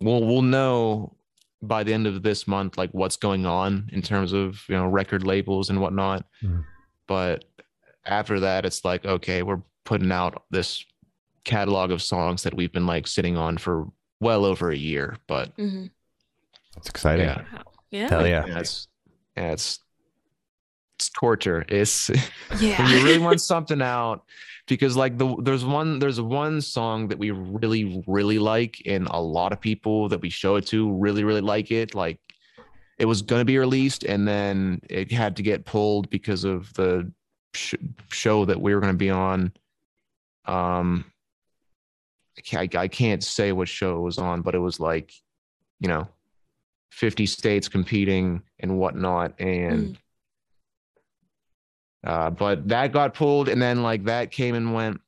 we'll 0.00 0.26
we'll 0.26 0.42
know 0.42 1.16
by 1.62 1.84
the 1.84 1.92
end 1.94 2.06
of 2.06 2.22
this 2.22 2.48
month 2.48 2.76
like 2.76 2.90
what's 2.90 3.16
going 3.16 3.46
on 3.46 3.88
in 3.92 4.02
terms 4.02 4.32
of 4.32 4.62
you 4.68 4.74
know 4.74 4.86
record 4.86 5.24
labels 5.24 5.70
and 5.70 5.80
whatnot. 5.80 6.24
Mhm. 6.42 6.64
But 7.10 7.44
after 8.06 8.38
that, 8.38 8.64
it's 8.64 8.84
like 8.84 9.04
okay, 9.04 9.42
we're 9.42 9.62
putting 9.84 10.12
out 10.12 10.44
this 10.52 10.84
catalog 11.42 11.90
of 11.90 12.00
songs 12.00 12.44
that 12.44 12.54
we've 12.54 12.72
been 12.72 12.86
like 12.86 13.08
sitting 13.08 13.36
on 13.36 13.58
for 13.58 13.88
well 14.20 14.44
over 14.44 14.70
a 14.70 14.76
year. 14.76 15.16
But 15.26 15.48
hmm 15.56 15.86
That's 16.76 16.88
exciting. 16.88 17.26
yeah, 17.26 17.42
Wow. 17.52 17.62
Yeah. 17.90 18.08
Hell 18.08 18.26
yeah. 18.28 18.46
yeah, 18.46 18.58
it's 18.60 18.86
yeah, 19.36 19.52
it's 19.52 19.80
it's 20.98 21.08
torture. 21.10 21.64
It's 21.68 22.10
Yeah. 22.60 22.80
when 22.80 22.92
you 22.92 23.04
really 23.04 23.18
want 23.18 23.40
something 23.40 23.82
out 23.82 24.22
because 24.68 24.96
like 24.96 25.18
the 25.18 25.34
there's 25.42 25.64
one 25.64 25.98
there's 25.98 26.20
one 26.20 26.60
song 26.60 27.08
that 27.08 27.18
we 27.18 27.32
really 27.32 28.04
really 28.06 28.38
like 28.38 28.80
and 28.86 29.08
a 29.10 29.20
lot 29.20 29.52
of 29.52 29.60
people 29.60 30.08
that 30.10 30.20
we 30.20 30.30
show 30.30 30.54
it 30.54 30.66
to 30.68 30.92
really 30.92 31.24
really 31.24 31.40
like 31.40 31.72
it 31.72 31.96
like 31.96 32.20
it 33.00 33.06
was 33.06 33.22
going 33.22 33.40
to 33.40 33.46
be 33.46 33.58
released 33.58 34.04
and 34.04 34.28
then 34.28 34.80
it 34.88 35.10
had 35.10 35.36
to 35.36 35.42
get 35.42 35.64
pulled 35.64 36.08
because 36.10 36.44
of 36.44 36.72
the 36.74 37.10
sh- 37.54 37.74
show 38.10 38.44
that 38.44 38.60
we 38.60 38.74
were 38.74 38.80
going 38.80 38.92
to 38.92 38.96
be 38.96 39.10
on 39.10 39.52
um 40.46 41.04
I 42.38 42.42
can't, 42.42 42.76
I 42.76 42.88
can't 42.88 43.24
say 43.24 43.52
what 43.52 43.68
show 43.68 43.96
it 43.96 44.00
was 44.00 44.18
on 44.18 44.42
but 44.42 44.54
it 44.54 44.58
was 44.58 44.78
like 44.78 45.12
you 45.80 45.88
know 45.88 46.06
50 46.92 47.26
states 47.26 47.68
competing 47.68 48.42
and 48.60 48.78
whatnot 48.78 49.32
and 49.40 49.98
uh, 52.04 52.30
but 52.30 52.66
that 52.68 52.92
got 52.92 53.14
pulled, 53.14 53.48
and 53.48 53.60
then 53.60 53.82
like 53.82 54.04
that 54.04 54.30
came 54.30 54.54
and 54.54 54.72
went. 54.72 55.00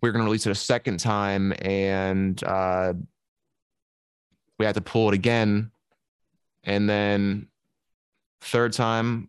We 0.00 0.08
were 0.08 0.12
going 0.12 0.24
to 0.24 0.26
release 0.26 0.46
it 0.46 0.50
a 0.50 0.56
second 0.56 0.98
time, 0.98 1.54
and 1.60 2.42
uh, 2.44 2.94
we 4.58 4.66
had 4.66 4.74
to 4.74 4.80
pull 4.80 5.08
it 5.08 5.14
again. 5.14 5.70
And 6.64 6.88
then 6.88 7.48
third 8.40 8.72
time, 8.72 9.28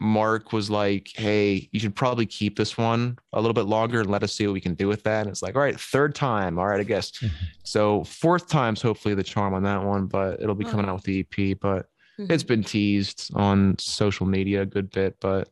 Mark 0.00 0.52
was 0.52 0.70
like, 0.70 1.10
"Hey, 1.16 1.68
you 1.72 1.80
should 1.80 1.94
probably 1.96 2.24
keep 2.26 2.56
this 2.56 2.78
one 2.78 3.18
a 3.32 3.40
little 3.40 3.52
bit 3.54 3.64
longer 3.66 4.00
and 4.00 4.08
let 4.10 4.22
us 4.22 4.32
see 4.32 4.46
what 4.46 4.52
we 4.52 4.60
can 4.60 4.74
do 4.74 4.86
with 4.86 5.02
that." 5.04 5.22
And 5.22 5.30
it's 5.30 5.42
like, 5.42 5.56
"All 5.56 5.62
right, 5.62 5.78
third 5.78 6.14
time, 6.14 6.56
all 6.58 6.66
right, 6.68 6.78
I 6.80 6.84
guess." 6.84 7.10
Mhm. 7.12 7.30
So 7.64 8.04
fourth 8.04 8.48
time's 8.48 8.80
hopefully 8.80 9.14
the 9.16 9.24
charm 9.24 9.54
on 9.54 9.64
that 9.64 9.82
one, 9.82 10.06
but 10.06 10.40
it'll 10.40 10.54
be 10.54 10.64
coming 10.64 10.86
out 10.86 10.94
with 10.96 11.04
the 11.04 11.18
EP. 11.20 11.54
But 11.54 11.88
Mhm. 12.18 12.30
it's 12.30 12.44
been 12.44 12.62
teased 12.62 13.30
on 13.34 13.76
social 13.78 14.26
media 14.26 14.62
a 14.62 14.66
good 14.66 14.90
bit, 14.90 15.16
but 15.20 15.48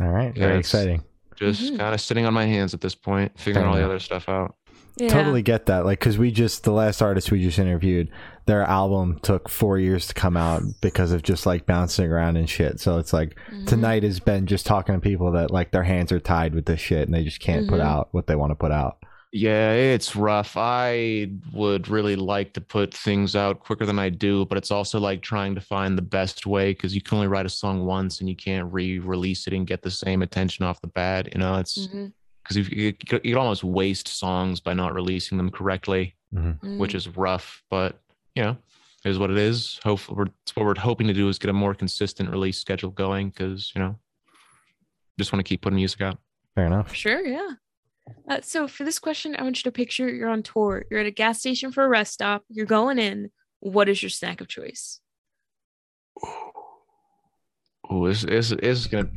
All 0.00 0.08
right. 0.08 0.34
Very 0.34 0.58
it's- 0.58 0.60
exciting. 0.74 1.02
just 1.36 1.62
Mhm. 1.72 1.78
kind 1.78 1.94
of 1.94 2.00
sitting 2.00 2.26
on 2.26 2.34
my 2.34 2.44
hands 2.44 2.74
at 2.74 2.80
this 2.80 2.94
point, 2.94 3.32
figuring 3.40 3.66
all 3.66 3.74
the 3.76 3.84
other 3.84 3.98
stuff 4.00 4.28
out. 4.28 4.54
Yeah. 4.96 5.08
Totally 5.08 5.42
get 5.42 5.66
that. 5.66 5.84
Like, 5.84 5.98
because 5.98 6.18
we 6.18 6.30
just, 6.30 6.62
the 6.64 6.70
last 6.72 7.02
artist 7.02 7.32
we 7.32 7.42
just 7.42 7.58
interviewed, 7.58 8.08
their 8.46 8.62
album 8.62 9.18
took 9.22 9.48
four 9.48 9.78
years 9.78 10.06
to 10.06 10.14
come 10.14 10.36
out 10.36 10.62
because 10.80 11.10
of 11.10 11.22
just 11.22 11.46
like 11.46 11.66
bouncing 11.66 12.10
around 12.10 12.36
and 12.36 12.48
shit. 12.48 12.78
So 12.78 12.98
it's 12.98 13.12
like 13.12 13.36
Mhm. 13.52 13.66
tonight 13.66 14.02
has 14.04 14.20
been 14.20 14.46
just 14.46 14.66
talking 14.66 14.94
to 14.94 15.00
people 15.00 15.32
that 15.32 15.50
like 15.50 15.72
their 15.72 15.82
hands 15.82 16.12
are 16.12 16.20
tied 16.20 16.54
with 16.54 16.66
this 16.66 16.78
shit 16.80 17.08
and 17.08 17.14
they 17.14 17.24
just 17.24 17.40
can't 17.40 17.66
put 17.68 17.80
Mhm. 17.80 17.84
out 17.84 18.08
what 18.12 18.26
they 18.28 18.36
want 18.36 18.50
to 18.52 18.54
put 18.56 18.70
out. 18.70 18.98
Yeah, 19.32 19.72
it's 19.72 20.14
rough. 20.14 20.56
I 20.56 21.28
would 21.52 21.88
really 21.88 22.14
like 22.14 22.52
to 22.52 22.60
put 22.60 22.94
things 22.94 23.34
out 23.34 23.58
quicker 23.58 23.84
than 23.84 23.98
I 23.98 24.08
do, 24.10 24.44
but 24.46 24.56
it's 24.58 24.70
also 24.70 25.00
like 25.00 25.22
trying 25.22 25.56
to 25.56 25.60
find 25.60 25.98
the 25.98 26.02
best 26.02 26.46
way 26.46 26.70
because 26.70 26.94
you 26.94 27.00
can 27.00 27.16
only 27.16 27.26
write 27.26 27.46
a 27.46 27.48
song 27.48 27.84
once 27.84 28.20
and 28.20 28.28
you 28.28 28.36
can't 28.36 28.72
re-release 28.72 29.48
it 29.48 29.52
and 29.54 29.66
get 29.66 29.82
the 29.82 29.90
same 29.90 30.22
attention 30.22 30.64
off 30.64 30.80
the 30.82 30.86
bat. 30.86 31.30
You 31.34 31.40
know, 31.40 31.56
it's 31.56 31.88
Mhm. 31.88 32.12
Because 32.44 32.56
you, 32.56 32.64
you 32.64 32.84
you 32.86 32.92
could 33.32 33.34
almost 33.34 33.64
waste 33.64 34.06
songs 34.06 34.60
by 34.60 34.74
not 34.74 34.94
releasing 34.94 35.38
them 35.38 35.50
correctly, 35.50 36.14
Mhm. 36.32 36.78
which 36.78 36.94
is 36.94 37.08
rough. 37.08 37.62
But 37.70 37.98
you 38.36 38.42
know, 38.42 38.56
it 39.04 39.08
is 39.10 39.18
what 39.18 39.30
it 39.30 39.38
is. 39.38 39.80
Hopefully, 39.82 40.16
we're, 40.18 40.26
what 40.54 40.66
we're 40.66 40.80
hoping 40.80 41.06
to 41.08 41.12
do 41.14 41.28
is 41.28 41.38
get 41.38 41.50
a 41.50 41.54
more 41.54 41.74
consistent 41.74 42.30
release 42.30 42.58
schedule 42.58 42.90
going 42.90 43.30
because 43.30 43.72
you 43.74 43.80
know, 43.80 43.98
just 45.18 45.32
want 45.32 45.44
to 45.44 45.48
keep 45.48 45.62
putting 45.62 45.76
music 45.76 46.00
out. 46.02 46.18
Fair 46.54 46.66
enough. 46.66 46.94
Sure, 46.94 47.20
yeah. 47.24 47.50
Uh, 48.28 48.40
so 48.42 48.68
for 48.68 48.84
this 48.84 48.98
question, 48.98 49.34
I 49.34 49.42
want 49.42 49.56
you 49.58 49.62
to 49.62 49.72
picture 49.72 50.08
you're 50.08 50.28
on 50.28 50.42
tour. 50.42 50.84
You're 50.90 51.00
at 51.00 51.06
a 51.06 51.10
gas 51.10 51.38
station 51.40 51.72
for 51.72 51.82
a 51.84 51.88
rest 51.88 52.12
stop. 52.12 52.44
You're 52.50 52.66
going 52.66 52.98
in. 52.98 53.30
What 53.60 53.88
is 53.88 54.02
your 54.02 54.10
snack 54.10 54.42
of 54.42 54.48
choice? 54.48 55.00
Oh, 57.90 58.06
this, 58.08 58.22
this, 58.22 58.48
this 58.50 58.78
is 58.78 58.86
gonna 58.86 59.08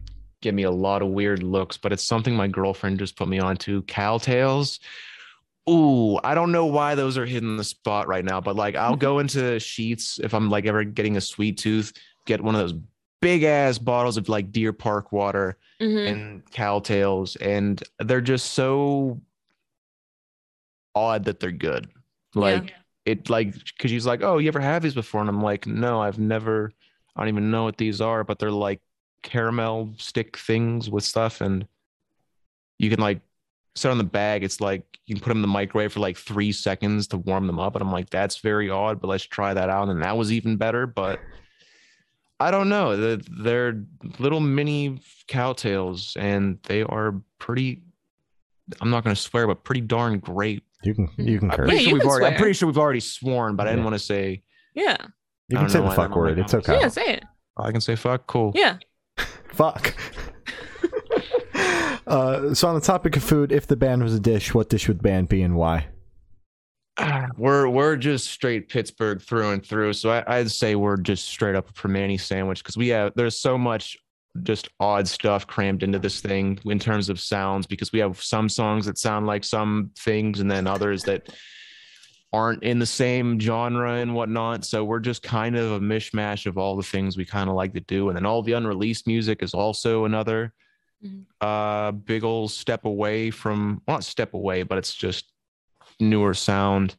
give 0.41 0.53
me 0.55 0.63
a 0.63 0.71
lot 0.71 1.01
of 1.01 1.09
weird 1.09 1.43
looks, 1.43 1.77
but 1.77 1.91
it's 1.91 2.03
something 2.03 2.35
my 2.35 2.47
girlfriend 2.47 2.99
just 2.99 3.15
put 3.15 3.27
me 3.27 3.39
onto. 3.39 3.81
Cow 3.83 4.17
Tales. 4.17 4.79
Ooh, 5.69 6.17
I 6.23 6.33
don't 6.33 6.51
know 6.51 6.65
why 6.65 6.95
those 6.95 7.17
are 7.17 7.25
hitting 7.25 7.57
the 7.57 7.63
spot 7.63 8.07
right 8.07 8.23
now, 8.23 8.39
but 8.39 8.55
like 8.55 8.75
I'll 8.75 8.95
go 8.95 9.19
into 9.19 9.57
Sheetz 9.57 10.19
if 10.23 10.33
I'm 10.33 10.49
like 10.49 10.65
ever 10.65 10.83
getting 10.83 11.17
a 11.17 11.21
sweet 11.21 11.57
tooth, 11.57 11.91
get 12.25 12.41
one 12.41 12.55
of 12.55 12.61
those 12.61 12.79
big 13.21 13.43
ass 13.43 13.77
bottles 13.77 14.15
of 14.15 14.29
like 14.29 14.51
Deer 14.51 14.71
Park 14.71 15.11
water 15.11 15.57
Mhm. 15.81 16.07
and 16.07 16.51
cow 16.51 16.79
tales, 16.79 17.35
and 17.35 17.83
they're 17.99 18.21
just 18.21 18.53
so 18.53 19.19
odd 20.95 21.25
that 21.25 21.39
they're 21.39 21.51
good. 21.51 21.89
Like 22.33 22.73
it 23.05 23.29
like 23.29 23.53
because 23.53 23.91
she's 23.91 24.05
like, 24.05 24.21
oh, 24.23 24.37
you 24.37 24.47
ever 24.47 24.59
have 24.59 24.83
these 24.83 24.93
before? 24.93 25.21
And 25.21 25.29
I'm 25.29 25.41
like, 25.41 25.65
no, 25.67 26.01
I've 26.01 26.19
never. 26.19 26.71
I 27.15 27.21
don't 27.21 27.29
even 27.29 27.51
know 27.51 27.63
what 27.63 27.77
these 27.77 27.99
are, 27.99 28.23
but 28.23 28.37
they're 28.39 28.51
like 28.51 28.79
caramel 29.23 29.93
stick 29.97 30.37
things 30.37 30.89
with 30.89 31.03
stuff, 31.03 31.41
and 31.41 31.67
you 32.79 32.89
can 32.89 32.99
like 32.99 33.21
set 33.75 33.91
on 33.91 33.97
the 33.97 34.03
bag. 34.03 34.43
It's 34.43 34.61
like 34.61 34.83
you 35.05 35.15
can 35.15 35.23
put 35.23 35.29
them 35.29 35.37
in 35.37 35.41
the 35.43 35.47
microwave 35.47 35.93
for 35.93 35.99
like 35.99 36.17
three 36.17 36.51
seconds 36.51 37.07
to 37.07 37.17
warm 37.17 37.47
them 37.47 37.59
up, 37.59 37.75
and 37.75 37.83
I'm 37.83 37.91
like, 37.91 38.09
that's 38.09 38.37
very 38.37 38.69
odd, 38.69 39.01
but 39.01 39.07
let's 39.07 39.23
try 39.25 39.53
that 39.53 39.69
out. 39.69 39.89
And 39.89 40.01
that 40.03 40.17
was 40.17 40.31
even 40.31 40.57
better, 40.57 40.87
but. 40.87 41.19
I 42.39 42.51
don't 42.51 42.69
know. 42.69 42.95
They're, 42.95 43.17
they're 43.39 43.83
little 44.19 44.39
mini 44.39 45.01
Cow 45.27 45.53
Tales, 45.53 46.15
and 46.19 46.59
they 46.67 46.83
are 46.83 47.15
pretty. 47.39 47.81
I'm 48.79 48.91
not 48.91 49.03
going 49.03 49.15
to 49.15 49.19
swear, 49.19 49.47
but 49.47 49.63
pretty 49.63 49.81
darn 49.81 50.19
great. 50.19 50.61
You 50.83 50.93
can 50.93 51.07
hmm. 51.07 51.27
you 51.27 51.39
can 51.39 51.49
I'm 51.49 51.57
pretty, 51.57 51.73
Yeah, 51.73 51.79
sure 51.79 51.87
you 51.87 51.93
we've 51.95 52.01
can 52.01 52.11
already, 52.11 52.25
I'm 52.27 52.35
pretty 52.35 52.53
sure 52.53 52.67
we've 52.67 52.77
already 52.77 52.99
sworn, 52.99 53.55
but 53.55 53.67
I 53.67 53.71
didn't 53.71 53.85
want 53.85 53.95
to 53.95 53.99
say. 53.99 54.43
Yeah. 54.75 54.97
You 55.49 55.57
can 55.57 55.69
say 55.69 55.81
the 55.81 55.91
fuck 55.91 56.15
word. 56.15 56.37
It's 56.37 56.53
not- 56.53 56.67
okay. 56.69 56.79
Yeah, 56.81 56.87
say 56.89 57.13
it. 57.13 57.23
I 57.57 57.71
can 57.71 57.81
say 57.81 57.95
fuck. 57.95 58.27
Cool. 58.27 58.51
Yeah. 58.53 58.77
Fuck. 59.49 59.95
uh, 62.07 62.53
so 62.53 62.67
on 62.67 62.75
the 62.75 62.81
topic 62.81 63.15
of 63.15 63.23
food, 63.23 63.51
if 63.51 63.67
the 63.67 63.75
band 63.75 64.03
was 64.03 64.13
a 64.13 64.19
dish, 64.19 64.53
what 64.53 64.69
dish 64.69 64.87
would 64.87 64.99
the 64.99 65.03
band 65.03 65.29
be 65.29 65.41
and 65.41 65.55
why? 65.55 65.87
We're 67.37 67.69
we're 67.69 67.95
just 67.95 68.27
straight 68.27 68.69
Pittsburgh 68.69 69.21
through 69.21 69.51
and 69.51 69.65
through. 69.65 69.93
So 69.93 70.09
I, 70.09 70.39
I'd 70.39 70.51
say 70.51 70.75
we're 70.75 70.97
just 70.97 71.27
straight 71.27 71.55
up 71.55 71.69
a 71.69 71.73
Primanti 71.73 72.19
sandwich 72.19 72.63
because 72.63 72.75
we 72.75 72.87
have 72.89 73.13
there's 73.15 73.37
so 73.37 73.57
much 73.57 73.97
just 74.43 74.69
odd 74.79 75.07
stuff 75.07 75.47
crammed 75.47 75.83
into 75.83 75.99
this 75.99 76.21
thing 76.21 76.59
in 76.65 76.79
terms 76.79 77.09
of 77.09 77.19
sounds 77.19 77.65
because 77.67 77.91
we 77.91 77.99
have 77.99 78.21
some 78.21 78.49
songs 78.49 78.85
that 78.85 78.97
sound 78.97 79.25
like 79.27 79.43
some 79.43 79.91
things 79.97 80.39
and 80.39 80.49
then 80.49 80.67
others 80.67 81.03
that 81.03 81.29
aren't 82.33 82.61
in 82.63 82.77
the 82.79 82.85
same 82.85 83.39
genre 83.39 83.93
and 83.95 84.13
whatnot. 84.13 84.65
So 84.65 84.83
we're 84.83 84.99
just 84.99 85.23
kind 85.23 85.55
of 85.55 85.71
a 85.71 85.79
mishmash 85.79 86.45
of 86.45 86.57
all 86.57 86.75
the 86.75 86.83
things 86.83 87.15
we 87.17 87.25
kind 87.25 87.49
of 87.49 87.55
like 87.55 87.73
to 87.73 87.79
do. 87.81 88.09
And 88.09 88.17
then 88.17 88.25
all 88.25 88.41
the 88.43 88.53
unreleased 88.53 89.07
music 89.07 89.41
is 89.41 89.53
also 89.53 90.05
another 90.05 90.53
Mhm. 91.03 91.25
uh 91.41 91.91
big 91.91 92.23
old 92.23 92.51
step 92.51 92.85
away 92.85 93.29
from 93.31 93.81
well, 93.87 93.97
not 93.97 94.03
step 94.03 94.33
away, 94.33 94.63
but 94.63 94.77
it's 94.77 94.93
just 94.95 95.31
newer 95.99 96.33
sound. 96.33 96.95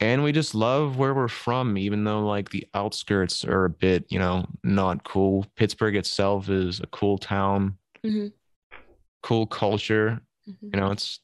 And 0.00 0.24
we 0.24 0.32
just 0.32 0.54
love 0.54 0.98
where 0.98 1.14
we're 1.14 1.28
from, 1.28 1.78
even 1.78 2.02
though 2.02 2.26
like 2.26 2.50
the 2.50 2.66
outskirts 2.74 3.44
are 3.44 3.64
a 3.66 3.70
bit, 3.70 4.04
you 4.10 4.18
know, 4.18 4.44
not 4.64 5.04
cool. 5.04 5.46
Pittsburgh 5.54 5.94
itself 5.94 6.48
is 6.48 6.80
a 6.80 6.86
cool 6.88 7.18
town, 7.18 7.78
Mhm. 8.04 8.32
cool 9.22 9.46
culture. 9.46 10.20
Mhm. 10.48 10.56
You 10.74 10.80
know, 10.80 10.90
it's 10.90 11.20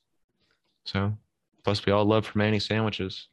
so 0.84 1.18
plus 1.68 1.84
we 1.86 1.92
all 1.92 2.04
love 2.06 2.30
Primanti 2.32 2.60
sandwiches. 2.62 3.28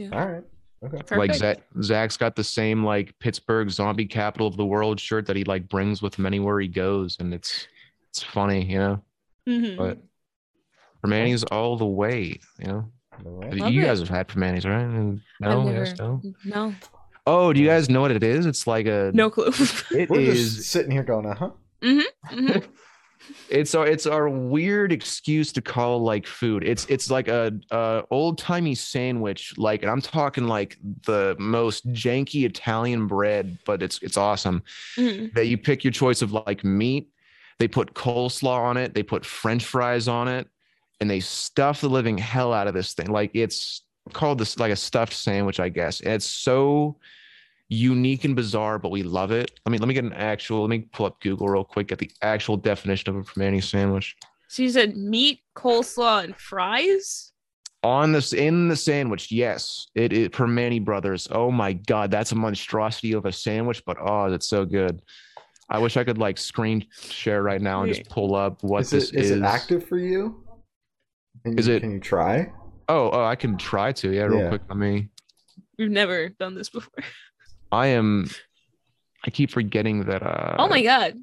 All 0.00 0.08
right. 0.10 0.44
Okay. 0.84 1.16
Like 1.16 1.34
Zach, 1.34 1.58
Zach's 1.82 2.16
got 2.16 2.36
the 2.36 2.44
same 2.44 2.84
like 2.84 3.12
Pittsburgh 3.18 3.68
zombie 3.70 4.06
capital 4.06 4.46
of 4.46 4.56
the 4.56 4.64
world 4.64 5.00
shirt 5.00 5.26
that 5.26 5.34
he 5.36 5.42
like 5.44 5.68
brings 5.68 6.02
with 6.02 6.14
him 6.16 6.26
anywhere 6.26 6.60
he 6.60 6.68
goes, 6.68 7.16
and 7.18 7.32
it's 7.34 7.66
it's 8.10 8.22
funny, 8.22 8.64
you 8.64 8.78
know. 8.78 9.02
Mhm. 9.48 9.76
But 9.76 9.98
Primanti's 11.02 11.44
all 11.44 11.76
the 11.76 11.86
way, 11.86 12.38
you 12.58 12.66
know. 12.66 12.84
Love 13.24 13.54
you 13.72 13.82
it. 13.82 13.86
guys 13.86 13.98
have 14.00 14.08
had 14.08 14.28
Primanti's, 14.28 14.64
right? 14.66 14.82
And 14.82 15.20
No, 15.40 15.64
never- 15.64 15.84
yes, 15.84 15.98
no. 15.98 16.20
No. 16.44 16.74
Oh, 17.26 17.52
do 17.52 17.60
you 17.60 17.66
guys 17.66 17.90
know 17.90 18.00
what 18.02 18.10
it 18.12 18.22
is? 18.22 18.46
It's 18.46 18.66
like 18.66 18.86
a 18.86 19.10
No 19.14 19.30
clue. 19.30 19.46
It 19.90 20.08
We're 20.10 20.20
is. 20.20 20.56
just 20.56 20.70
sitting 20.70 20.90
here 20.92 21.02
going, 21.02 21.26
uh 21.26 21.34
huh. 21.34 21.50
Mhm. 21.82 22.04
It's 23.50 23.74
our 23.74 23.86
it's 23.86 24.06
our 24.06 24.28
weird 24.28 24.92
excuse 24.92 25.52
to 25.52 25.62
call 25.62 26.00
like 26.02 26.26
food. 26.26 26.64
It's 26.64 26.84
it's 26.86 27.10
like 27.10 27.28
a, 27.28 27.52
a 27.70 28.04
old 28.10 28.38
timey 28.38 28.74
sandwich, 28.74 29.54
like, 29.56 29.82
and 29.82 29.90
I'm 29.90 30.00
talking 30.00 30.46
like 30.46 30.76
the 31.04 31.36
most 31.38 31.90
janky 31.92 32.44
Italian 32.44 33.06
bread, 33.06 33.58
but 33.64 33.82
it's 33.82 34.02
it's 34.02 34.16
awesome. 34.16 34.62
Mhm. 34.96 35.32
That 35.34 35.46
you 35.46 35.58
pick 35.58 35.84
your 35.84 35.92
choice 35.92 36.22
of 36.22 36.32
like 36.32 36.64
meat. 36.64 37.08
They 37.58 37.68
put 37.68 37.94
coleslaw 37.94 38.58
on 38.60 38.76
it. 38.76 38.94
They 38.94 39.02
put 39.02 39.24
French 39.24 39.64
fries 39.64 40.08
on 40.08 40.28
it, 40.28 40.46
and 41.00 41.10
they 41.10 41.20
stuff 41.20 41.80
the 41.80 41.88
living 41.88 42.18
hell 42.18 42.52
out 42.52 42.66
of 42.68 42.74
this 42.74 42.92
thing. 42.94 43.10
Like 43.10 43.30
it's 43.34 43.82
called 44.12 44.38
this 44.38 44.58
like 44.58 44.72
a 44.72 44.76
stuffed 44.76 45.12
sandwich, 45.12 45.60
I 45.60 45.68
guess. 45.68 46.00
And 46.00 46.14
it's 46.14 46.26
so 46.26 46.96
unique 47.68 48.24
and 48.24 48.34
bizarre, 48.34 48.78
but 48.78 48.90
we 48.90 49.02
love 49.02 49.30
it. 49.30 49.50
Let 49.66 49.72
me 49.72 49.78
let 49.78 49.88
me 49.88 49.94
get 49.94 50.04
an 50.04 50.12
actual. 50.14 50.62
Let 50.62 50.70
me 50.70 50.80
pull 50.92 51.06
up 51.06 51.20
Google 51.20 51.48
real 51.48 51.64
quick. 51.64 51.88
Get 51.88 51.98
the 51.98 52.10
actual 52.22 52.56
definition 52.56 53.10
of 53.10 53.16
a 53.16 53.22
Primanti 53.22 53.62
sandwich 53.62 54.16
So 54.48 54.62
you 54.62 54.70
said 54.70 54.96
meat, 54.96 55.40
coleslaw, 55.56 56.24
and 56.24 56.36
fries? 56.36 57.32
on 57.84 58.10
this 58.12 58.32
in 58.32 58.66
the 58.68 58.74
sandwich. 58.76 59.30
Yes, 59.30 59.86
it 59.94 60.12
is 60.12 60.28
Primanti 60.30 60.84
Brothers. 60.84 61.28
Oh 61.30 61.50
my 61.50 61.74
god, 61.74 62.10
that's 62.10 62.32
a 62.32 62.34
monstrosity 62.34 63.12
of 63.12 63.24
a 63.26 63.32
sandwich, 63.32 63.82
but 63.86 63.96
oh, 64.00 64.32
it's 64.32 64.48
so 64.48 64.64
good. 64.64 65.00
I 65.70 65.78
wish 65.78 65.96
I 65.98 66.02
could 66.04 66.18
like 66.18 66.38
screen 66.38 66.86
share 66.98 67.42
right 67.42 67.60
now 67.60 67.82
and 67.82 67.92
just 67.94 68.08
pull 68.08 68.34
up 68.34 68.62
what 68.64 68.80
Is 68.80 68.90
this 68.90 69.10
it, 69.12 69.16
is 69.20 69.30
Is 69.30 69.36
it 69.38 69.42
active 69.44 69.86
for 69.86 69.98
you? 69.98 70.42
Can 71.44 71.58
Is 71.58 71.68
you- 71.68 71.74
it- 71.74 71.80
Can 71.80 71.92
you 71.92 72.00
try? 72.00 72.50
Oh, 72.88 73.10
oh, 73.12 73.22
I 73.24 73.36
can 73.36 73.58
try 73.58 73.92
to. 73.92 74.10
Yeah, 74.10 74.22
real 74.22 74.38
Yeah. 74.40 74.48
quick. 74.48 74.62
Let 74.68 74.78
me. 74.78 75.10
We've 75.78 75.90
never 75.90 76.30
done 76.30 76.54
this 76.54 76.70
before. 76.70 76.94
I 77.72 77.88
am. 77.88 78.30
I 79.24 79.30
keep 79.30 79.50
forgetting 79.50 80.04
that. 80.04 80.22
Uh, 80.22 80.56
oh 80.58 80.68
my 80.68 80.82
god. 80.82 81.14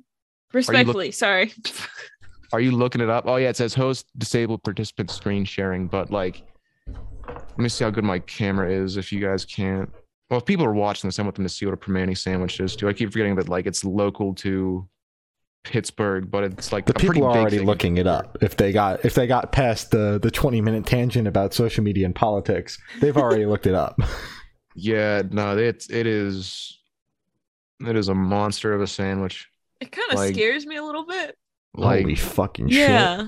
Respectfully, 0.54 1.12
sorry. 1.12 1.54
Are 2.54 2.62
you 2.62 2.72
looking 2.72 3.02
it 3.02 3.10
up? 3.10 3.26
Oh 3.28 3.36
yeah, 3.36 3.50
it 3.50 3.58
says 3.58 3.74
host 3.74 4.08
disabled 4.18 4.64
participant 4.64 5.12
screen 5.12 5.44
sharing, 5.44 5.88
but 5.88 6.12
like 6.12 6.44
let 7.28 7.58
me 7.58 7.70
see 7.70 7.84
how 7.84 7.90
good 7.90 8.04
my 8.04 8.20
camera 8.20 8.72
is 8.72 8.98
if 8.98 9.12
you 9.12 9.20
guys 9.20 9.46
can't. 9.46 9.90
Well, 10.30 10.40
if 10.40 10.46
people 10.46 10.66
are 10.66 10.74
watching 10.74 11.08
this, 11.08 11.20
I 11.20 11.24
want 11.24 11.36
them 11.36 11.46
to 11.46 11.50
see 11.50 11.66
what 11.66 11.74
a 11.74 11.78
Primanti 11.78 12.18
sandwich 12.18 12.60
is 12.60 12.76
too. 12.76 12.88
I 12.88 12.94
keep 12.94 13.12
forgetting 13.12 13.36
that 13.36 13.50
like 13.50 13.66
it's 13.66 13.84
local 13.84 14.34
to 14.36 14.88
Pittsburgh, 15.64 16.30
but 16.30 16.44
it's 16.44 16.72
like 16.72 16.86
The 16.86 16.94
a 16.94 17.00
people 17.00 17.26
are 17.26 17.38
already 17.38 17.60
looking 17.60 17.98
it 17.98 18.08
up. 18.08 18.38
If 18.42 18.58
they 18.58 18.72
got 18.72 19.04
if 19.04 19.16
they 19.16 19.28
got 19.28 19.52
past 19.52 19.92
the 19.92 20.20
the 20.22 20.32
twenty 20.32 20.62
minute 20.62 20.86
tangent 20.86 21.28
about 21.28 21.54
social 21.54 21.84
media 21.84 22.06
and 22.06 22.16
politics, 22.16 22.78
they've 23.02 23.18
already 23.18 23.46
looked 23.52 23.68
it 23.68 23.76
up. 23.76 24.00
Yeah, 24.76 25.24
no, 25.32 25.58
it 25.58 25.88
it 25.90 26.06
is 26.06 26.80
it 27.86 27.96
is 27.96 28.10
a 28.10 28.16
monster 28.16 28.74
of 28.74 28.82
a 28.82 28.88
sandwich. 28.88 29.48
It 29.82 29.92
kind 29.92 30.12
of 30.12 30.18
Like- 30.20 30.34
scares 30.36 30.66
me 30.66 30.76
a 30.78 30.84
little 30.84 31.06
bit. 31.06 31.38
Like 31.78 32.02
Holy 32.04 32.16
fucking 32.16 32.70
shit! 32.70 32.90
Yeah. 32.90 33.28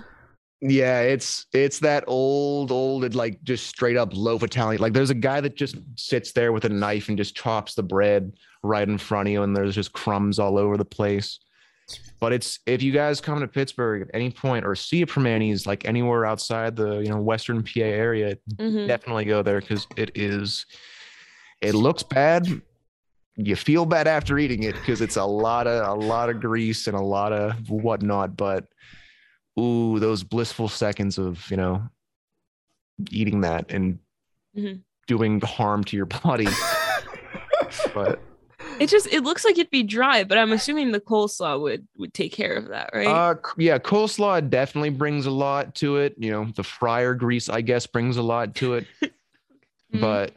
Yeah, 0.62 1.02
it's 1.02 1.46
it's 1.54 1.80
that 1.80 2.04
old, 2.08 2.72
old, 2.72 3.14
like 3.14 3.44
just 3.44 3.68
straight 3.68 3.96
up 3.98 4.16
loaf 4.16 4.42
Italian. 4.42 4.82
Like 4.82 4.94
there's 4.94 5.10
a 5.12 5.16
guy 5.16 5.40
that 5.42 5.56
just 5.56 5.76
sits 5.96 6.32
there 6.32 6.52
with 6.52 6.66
a 6.66 6.70
knife 6.70 7.10
and 7.10 7.18
just 7.18 7.36
chops 7.36 7.76
the 7.76 7.84
bread 7.84 8.32
right 8.64 8.88
in 8.88 8.98
front 8.98 9.28
of 9.28 9.34
you, 9.34 9.44
and 9.44 9.56
there's 9.56 9.76
just 9.76 9.94
crumbs 9.94 10.40
all 10.40 10.58
over 10.58 10.76
the 10.78 10.86
place. 10.86 11.40
But 12.20 12.34
it's 12.34 12.60
if 12.66 12.82
you 12.82 12.92
guys 12.92 13.22
come 13.22 13.40
to 13.40 13.48
Pittsburgh 13.48 14.02
at 14.04 14.08
any 14.16 14.32
point 14.32 14.66
or 14.66 14.74
see 14.76 15.04
a 15.04 15.06
Primanti's 15.06 15.68
like 15.68 15.86
anywhere 15.86 16.26
outside 16.26 16.76
the 16.76 17.00
you 17.00 17.10
know 17.10 17.20
Western 17.22 17.62
PA 17.64 17.82
area, 17.84 18.38
Mhm. 18.56 18.88
definitely 18.88 19.26
go 19.26 19.44
there 19.44 19.60
because 19.62 19.86
it 19.96 20.12
is. 20.16 20.66
It 21.62 21.74
looks 21.76 22.04
bad. 22.04 22.62
You 23.36 23.56
feel 23.56 23.86
bad 23.86 24.08
after 24.08 24.38
eating 24.40 24.64
it 24.64 24.74
because 24.74 25.02
it's 25.02 25.16
a 25.18 25.24
lot 25.26 25.68
of 25.68 25.88
a 25.88 25.94
lot 26.00 26.30
of 26.30 26.40
grease 26.40 26.88
and 26.88 26.96
a 26.98 27.02
lot 27.02 27.32
of 27.34 27.70
whatnot. 27.70 28.36
But 28.36 28.66
ooh, 29.60 30.00
those 30.00 30.24
blissful 30.24 30.68
seconds 30.70 31.18
of 31.18 31.50
you 31.52 31.58
know 31.58 31.88
eating 33.12 33.42
that 33.42 33.72
and 33.72 34.00
Mhm. 34.56 34.82
doing 35.08 35.40
harm 35.42 35.84
to 35.86 35.96
your 35.98 36.08
body. 36.08 36.48
but 37.94 38.20
It 38.80 38.90
just 38.90 39.08
it 39.08 39.22
looks 39.24 39.46
like 39.46 39.58
it'd 39.58 39.70
be 39.70 39.84
dry, 39.84 40.24
but 40.24 40.38
I'm 40.38 40.52
assuming 40.52 40.92
the 40.92 41.00
coleslaw 41.00 41.62
would 41.62 41.88
would 41.98 42.14
take 42.14 42.32
care 42.34 42.54
of 42.56 42.70
that, 42.70 42.90
right? 42.94 43.08
uh, 43.08 43.36
yeah, 43.58 43.78
coleslaw 43.78 44.48
definitely 44.50 44.90
brings 44.90 45.26
a 45.28 45.32
lot 45.32 45.76
to 45.76 45.98
it. 45.98 46.16
You 46.18 46.32
know, 46.32 46.46
the 46.56 46.64
fryer 46.64 47.14
grease, 47.14 47.50
I 47.50 47.62
guess, 47.62 47.86
brings 47.86 48.18
a 48.18 48.24
lot 48.24 48.56
to 48.56 48.74
it. 48.76 48.88
Mhm. 49.94 50.02
but 50.02 50.34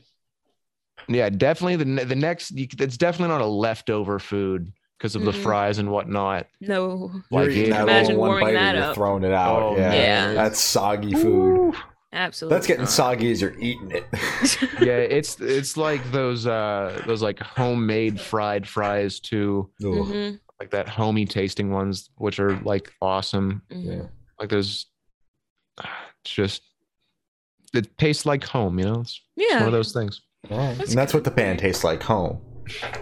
yeah, 1.08 1.28
definitely 1.30 1.76
the 1.76 2.04
the 2.04 2.14
next. 2.16 2.52
It's 2.56 2.96
definitely 2.96 3.28
not 3.32 3.40
a 3.40 3.46
leftover 3.46 4.18
food 4.18 4.72
because 4.98 5.14
of 5.16 5.22
the 5.24 5.30
Mhm. 5.32 5.42
fries 5.42 5.78
and 5.78 5.90
whatnot. 5.90 6.46
no. 6.60 7.10
Like 7.30 7.44
You're 7.46 7.50
eating 7.52 7.64
it- 7.66 7.70
that 7.70 7.82
Imagine 7.82 8.16
one 8.18 8.28
warming 8.30 8.46
bite 8.48 8.52
that 8.54 8.74
you're 8.74 8.84
up. 8.84 8.94
throwing 8.94 9.24
it 9.24 9.32
out. 9.32 9.62
Oh, 9.62 9.76
yeah. 9.76 9.92
Yeah. 9.94 10.32
that's 10.34 10.62
soggy 10.62 11.12
food. 11.14 11.74
Absolutely. 12.12 12.56
That's 12.56 12.66
getting 12.66 12.82
not. 12.82 12.90
soggy 12.90 13.30
as 13.30 13.40
you're 13.40 13.58
eating 13.58 13.92
it. 13.92 14.04
yeah, 14.82 14.96
it's 14.98 15.40
it's 15.40 15.76
like 15.76 16.02
those 16.12 16.46
uh 16.46 17.02
those 17.06 17.22
like 17.22 17.38
homemade 17.38 18.20
fried 18.20 18.66
fries 18.68 19.20
too, 19.20 19.70
Ugh. 19.82 19.88
Mhm, 19.90 20.40
like 20.58 20.70
that 20.70 20.88
homey 20.88 21.24
tasting 21.24 21.70
ones, 21.70 22.10
which 22.16 22.38
are 22.40 22.58
like 22.62 22.92
awesome. 23.00 23.62
mhm. 23.72 23.86
Yeah. 23.86 24.06
Like 24.38 24.48
those 24.50 24.86
it's 25.78 26.34
just 26.34 26.62
it 27.72 27.96
tastes 27.96 28.26
like 28.26 28.42
home. 28.44 28.78
You 28.78 28.84
know, 28.86 29.00
it's, 29.00 29.20
it's 29.36 29.50
Yeah. 29.52 29.58
one 29.60 29.68
of 29.68 29.72
those 29.72 29.92
things. 29.92 30.20
All 30.48 30.58
right. 30.58 30.76
That's 30.78 30.90
And 30.90 30.98
that's 30.98 31.12
what 31.12 31.24
the 31.24 31.30
band 31.30 31.58
tastes 31.58 31.84
like 31.84 32.02
home. 32.02 32.40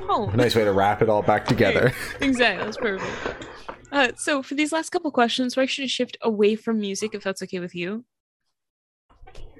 Oh, 0.09 0.29
A 0.33 0.37
nice 0.37 0.55
way 0.57 0.65
to 0.65 0.73
wrap 0.73 1.03
it 1.03 1.09
all 1.11 1.23
back 1.23 1.45
together. 1.47 1.93
exactly. 2.21 2.65
That's 2.65 2.77
perfect. 2.79 3.47
Uh, 3.93 4.09
so 4.17 4.43
for 4.43 4.55
these 4.55 4.73
last 4.73 4.91
couple 4.91 5.11
questions, 5.11 5.57
we're 5.57 5.63
actually 5.63 5.89
shift 5.89 6.17
away 6.23 6.57
from 6.57 6.81
music, 6.81 7.15
if 7.15 7.23
that's 7.23 7.43
okay 7.43 7.59
with 7.61 7.75
you. 7.75 8.05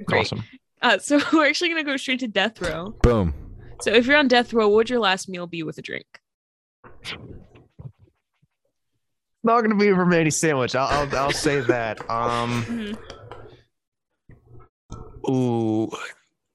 Great. 0.05 0.21
Awesome. 0.27 0.45
Uh, 0.83 0.99
so 0.99 1.21
we're 1.33 1.47
actually 1.47 1.69
gonna 1.71 1.85
go 1.85 1.97
straight 1.97 2.21
to 2.21 2.29
death 2.29 2.61
row. 2.61 2.95
Boom. 3.03 3.35
So 3.81 3.93
if 3.93 4.07
you're 4.07 4.17
on 4.17 4.29
death 4.29 4.53
row, 4.53 4.69
what 4.69 4.77
would 4.77 4.91
your 4.91 5.01
last 5.01 5.29
meal 5.29 5.47
be 5.47 5.63
with 5.63 5.79
a 5.79 5.83
drink? 5.83 6.07
Not 9.45 9.63
gonna 9.63 9.77
be 9.77 9.89
a 9.89 9.95
Romani 9.95 10.31
sandwich. 10.31 10.75
I'll, 10.75 10.89
I'll 11.09 11.17
I'll 11.17 11.33
say 11.33 11.61
that. 11.69 12.01
Um. 12.11 12.63
Mhm. 12.65 12.99
Ooh. 15.31 15.91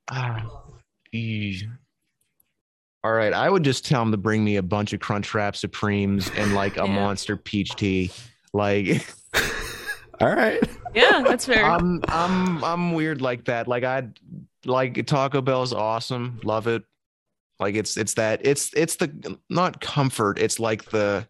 Ah. 0.09 0.62
Eesh. 1.13 1.63
All 3.03 3.11
right, 3.13 3.33
I 3.33 3.49
would 3.49 3.63
just 3.63 3.85
tell 3.85 4.01
him 4.01 4.11
to 4.11 4.17
bring 4.17 4.43
me 4.43 4.55
a 4.55 4.63
bunch 4.63 4.93
of 4.93 4.99
Crunchwrap 5.01 5.55
Supremes 5.55 6.29
and 6.37 6.53
like 6.53 6.77
a 6.77 6.81
Yeah. 6.87 6.95
monster 6.95 7.35
peach 7.35 7.75
tea. 7.75 8.11
Like 8.53 9.05
All 10.21 10.33
right. 10.33 10.61
Yeah, 10.93 11.21
that's 11.23 11.45
fair. 11.45 11.65
I'm 11.65 12.01
I'm 12.07 12.63
I'm 12.63 12.93
weird 12.93 13.19
like 13.21 13.45
that. 13.45 13.67
Like 13.67 13.83
I 13.83 14.07
like 14.65 15.05
Taco 15.05 15.41
Bell's 15.41 15.73
awesome. 15.73 16.39
Love 16.43 16.67
it. 16.67 16.83
Like 17.59 17.75
it's 17.75 17.97
it's 17.97 18.13
that 18.13 18.45
it's 18.45 18.71
it's 18.73 18.95
the 18.95 19.37
not 19.49 19.81
comfort, 19.81 20.39
it's 20.39 20.59
like 20.59 20.85
the 20.91 21.27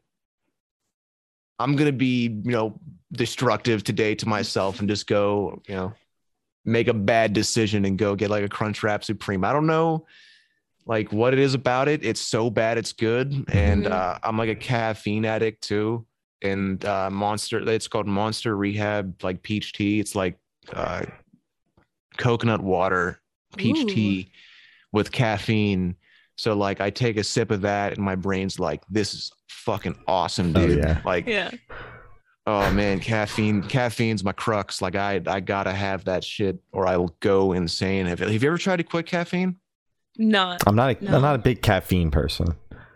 I'm 1.60 1.76
gonna 1.76 1.92
be, 1.92 2.24
you 2.44 2.52
know, 2.52 2.80
destructive 3.14 3.84
today 3.84 4.16
to 4.16 4.28
myself 4.28 4.80
and 4.80 4.90
just 4.90 5.08
go, 5.08 5.62
you 5.68 5.76
know, 5.76 5.94
make 6.66 6.88
a 6.88 6.94
bad 6.94 7.34
decision 7.34 7.86
and 7.86 7.98
go 7.98 8.16
get 8.16 8.30
like 8.30 8.44
a 8.44 8.50
Crunchwrap 8.50 9.04
Supreme. 9.04 9.44
I 9.44 9.52
don't 9.54 9.68
know 9.68 10.06
like 10.86 11.12
what 11.14 11.34
it 11.34 11.40
is 11.40 11.54
about 11.54 11.88
it. 11.88 12.04
It's 12.04 12.22
so 12.22 12.50
bad 12.50 12.78
it's 12.78 12.92
good. 12.94 13.32
And 13.52 13.86
Mhm. 13.86 13.92
uh 13.92 14.20
I'm 14.24 14.38
like 14.38 14.50
a 14.50 14.56
caffeine 14.56 15.26
addict 15.26 15.62
too. 15.64 16.06
And 16.42 16.84
uh 16.86 17.10
monster 17.10 17.60
it's 17.70 17.88
called 17.88 18.08
monster 18.08 18.56
rehab 18.56 19.22
like 19.24 19.42
peach 19.44 19.74
tea. 19.74 20.00
It's 20.00 20.16
like 20.16 20.38
uh 20.74 21.06
coconut 22.18 22.62
water, 22.62 23.22
peach 23.58 23.80
Ooh. 23.80 23.88
tea 23.90 24.32
with 24.92 25.12
caffeine. 25.12 25.96
So 26.36 26.54
like 26.56 26.82
I 26.82 26.90
take 26.90 27.18
a 27.18 27.24
sip 27.24 27.52
of 27.52 27.62
that 27.62 27.94
and 27.94 28.04
my 28.04 28.16
brain's 28.16 28.60
like, 28.60 28.84
this 28.90 29.14
is 29.14 29.32
fucking 29.50 29.98
awesome, 30.08 30.54
Oh, 30.56 30.68
dude. 30.68 30.78
yeah. 30.80 31.02
Like 31.06 31.28
yeah. 31.28 31.52
Oh 32.46 32.72
man, 32.74 33.00
caffeine. 33.00 33.62
Caffeine's 33.64 34.24
my 34.24 34.34
crux. 34.34 34.82
Like 34.82 34.96
I, 34.96 35.22
I 35.28 35.40
gotta 35.40 35.72
have 35.72 36.04
that 36.06 36.24
shit, 36.24 36.60
or 36.74 36.86
I 36.88 36.98
will 36.98 37.16
go 37.22 37.54
insane. 37.54 38.06
Have, 38.06 38.20
have 38.20 38.32
you 38.44 38.50
ever 38.50 38.58
tried 38.58 38.78
to 38.78 38.84
quit 38.84 39.06
caffeine? 39.06 39.56
Not. 40.18 40.62
I'm 40.68 40.76
not. 40.76 41.02
A, 41.02 41.04
No. 41.06 41.16
am 41.16 41.22
not 41.22 41.36
a 41.36 41.40
big 41.40 41.62
caffeine 41.62 42.12
person. 42.12 42.48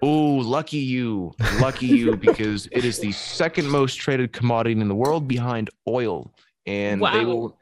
Oh, 0.01 0.35
lucky 0.35 0.77
you, 0.77 1.33
lucky 1.59 1.87
you, 1.87 2.15
because 2.27 2.67
it 2.71 2.83
is 2.85 2.99
the 2.99 3.11
second 3.13 3.67
most 3.69 3.95
traded 3.95 4.33
commodity 4.33 4.79
in 4.79 4.87
the 4.89 4.93
world 4.95 5.27
behind 5.27 5.69
oil, 5.87 6.31
and 6.67 7.01
they 7.01 7.25
will, 7.25 7.57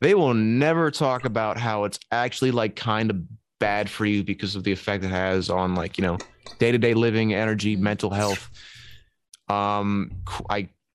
they 0.00 0.14
will 0.14 0.34
never 0.34 0.90
talk 0.90 1.24
about 1.26 1.58
how 1.58 1.84
it's 1.84 2.00
actually 2.10 2.50
like 2.50 2.74
kind 2.76 3.10
of 3.10 3.18
bad 3.60 3.88
for 3.88 4.04
you 4.06 4.24
because 4.24 4.56
of 4.56 4.64
the 4.64 4.72
effect 4.72 5.04
it 5.04 5.10
has 5.10 5.48
on 5.50 5.74
like 5.74 5.96
you 5.98 6.02
know 6.02 6.16
day 6.58 6.72
to 6.72 6.78
day 6.78 6.94
living, 6.94 7.34
energy, 7.34 7.76
Mhm. 7.76 7.80
mental 7.80 8.10
health. 8.10 8.48
Um, 9.48 10.10
qu- 10.24 10.44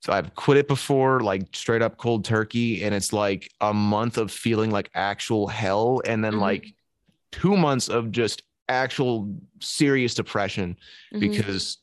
I 0.10 0.18
I've 0.18 0.34
quit 0.36 0.58
it 0.58 0.68
before, 0.68 1.20
like 1.20 1.56
straight 1.56 1.82
up 1.82 1.98
cold 1.98 2.26
turkey, 2.26 2.84
and 2.84 2.94
it's 2.96 3.14
like 3.14 3.52
a 3.62 3.74
month 3.74 4.18
of 4.18 4.32
feeling 4.32 4.72
like 4.72 4.90
actual 4.96 5.48
hell, 5.48 6.02
and 6.06 6.24
then 6.24 6.34
Mhm. 6.34 6.40
like 6.42 6.74
two 7.32 7.56
months 7.56 7.88
of 7.88 8.12
just 8.12 8.44
actual 8.68 9.34
serious 9.60 10.14
depression 10.14 10.78
Mhm. 11.14 11.20
because 11.20 11.78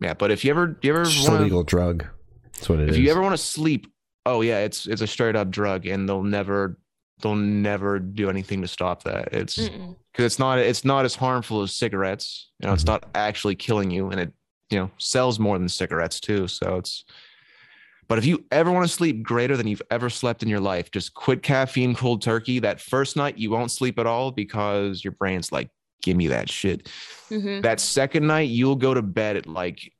yeah. 0.00 0.14
But 0.14 0.30
if 0.30 0.44
you 0.44 0.50
ever 0.50 0.78
you 0.82 0.90
ever 0.90 1.02
It's 1.02 1.28
wanna, 1.28 1.42
legal 1.44 1.62
drug. 1.62 2.06
That's 2.54 2.68
what 2.68 2.80
it 2.80 2.88
is. 2.90 2.96
if 2.96 3.02
you 3.02 3.10
ever 3.10 3.20
want 3.20 3.34
to 3.34 3.38
sleep, 3.42 3.86
oh 4.26 4.40
yeah, 4.40 4.58
it's 4.60 4.86
it's 4.86 5.02
a 5.02 5.06
straight 5.06 5.36
up 5.36 5.50
drug, 5.50 5.86
and 5.86 6.08
they'll 6.08 6.22
never 6.22 6.78
they'll 7.22 7.34
never 7.36 7.98
do 7.98 8.30
anything 8.30 8.62
to 8.62 8.68
stop 8.68 9.02
that. 9.04 9.32
It's 9.34 9.56
because 9.56 10.24
it's 10.24 10.38
not 10.38 10.58
it's 10.58 10.84
not 10.84 11.04
as 11.04 11.14
harmful 11.14 11.62
as 11.62 11.72
cigarettes. 11.74 12.48
You 12.60 12.66
know, 12.68 12.72
it's 12.74 12.84
Mhm. 12.84 12.88
not 12.88 13.08
actually 13.14 13.56
killing 13.56 13.90
you, 13.90 14.08
and 14.10 14.18
it 14.20 14.32
you 14.70 14.78
know 14.78 14.90
sells 14.98 15.38
more 15.38 15.58
than 15.58 15.68
cigarettes 15.68 16.20
too. 16.20 16.48
So 16.48 16.76
it's. 16.76 17.04
But 18.08 18.18
if 18.18 18.26
you 18.26 18.44
ever 18.50 18.72
want 18.72 18.84
to 18.84 18.92
sleep 18.92 19.22
greater 19.22 19.56
than 19.56 19.68
you've 19.68 19.82
ever 19.88 20.10
slept 20.10 20.42
in 20.42 20.48
your 20.48 20.58
life, 20.58 20.90
just 20.90 21.14
quit 21.14 21.44
caffeine 21.44 21.94
cold 21.94 22.22
turkey. 22.22 22.58
That 22.58 22.80
first 22.80 23.14
night 23.16 23.38
you 23.38 23.50
won't 23.50 23.70
sleep 23.70 24.00
at 24.00 24.06
all 24.06 24.32
because 24.32 25.04
your 25.04 25.12
brain's 25.12 25.52
like, 25.52 25.70
give 26.02 26.16
me 26.16 26.26
that 26.26 26.50
shit. 26.50 26.90
Mhm. 27.28 27.62
That 27.62 27.78
second 27.78 28.26
night 28.26 28.48
you'll 28.48 28.74
go 28.74 28.94
to 28.94 29.02
bed 29.02 29.36
at 29.36 29.46
like 29.46 29.92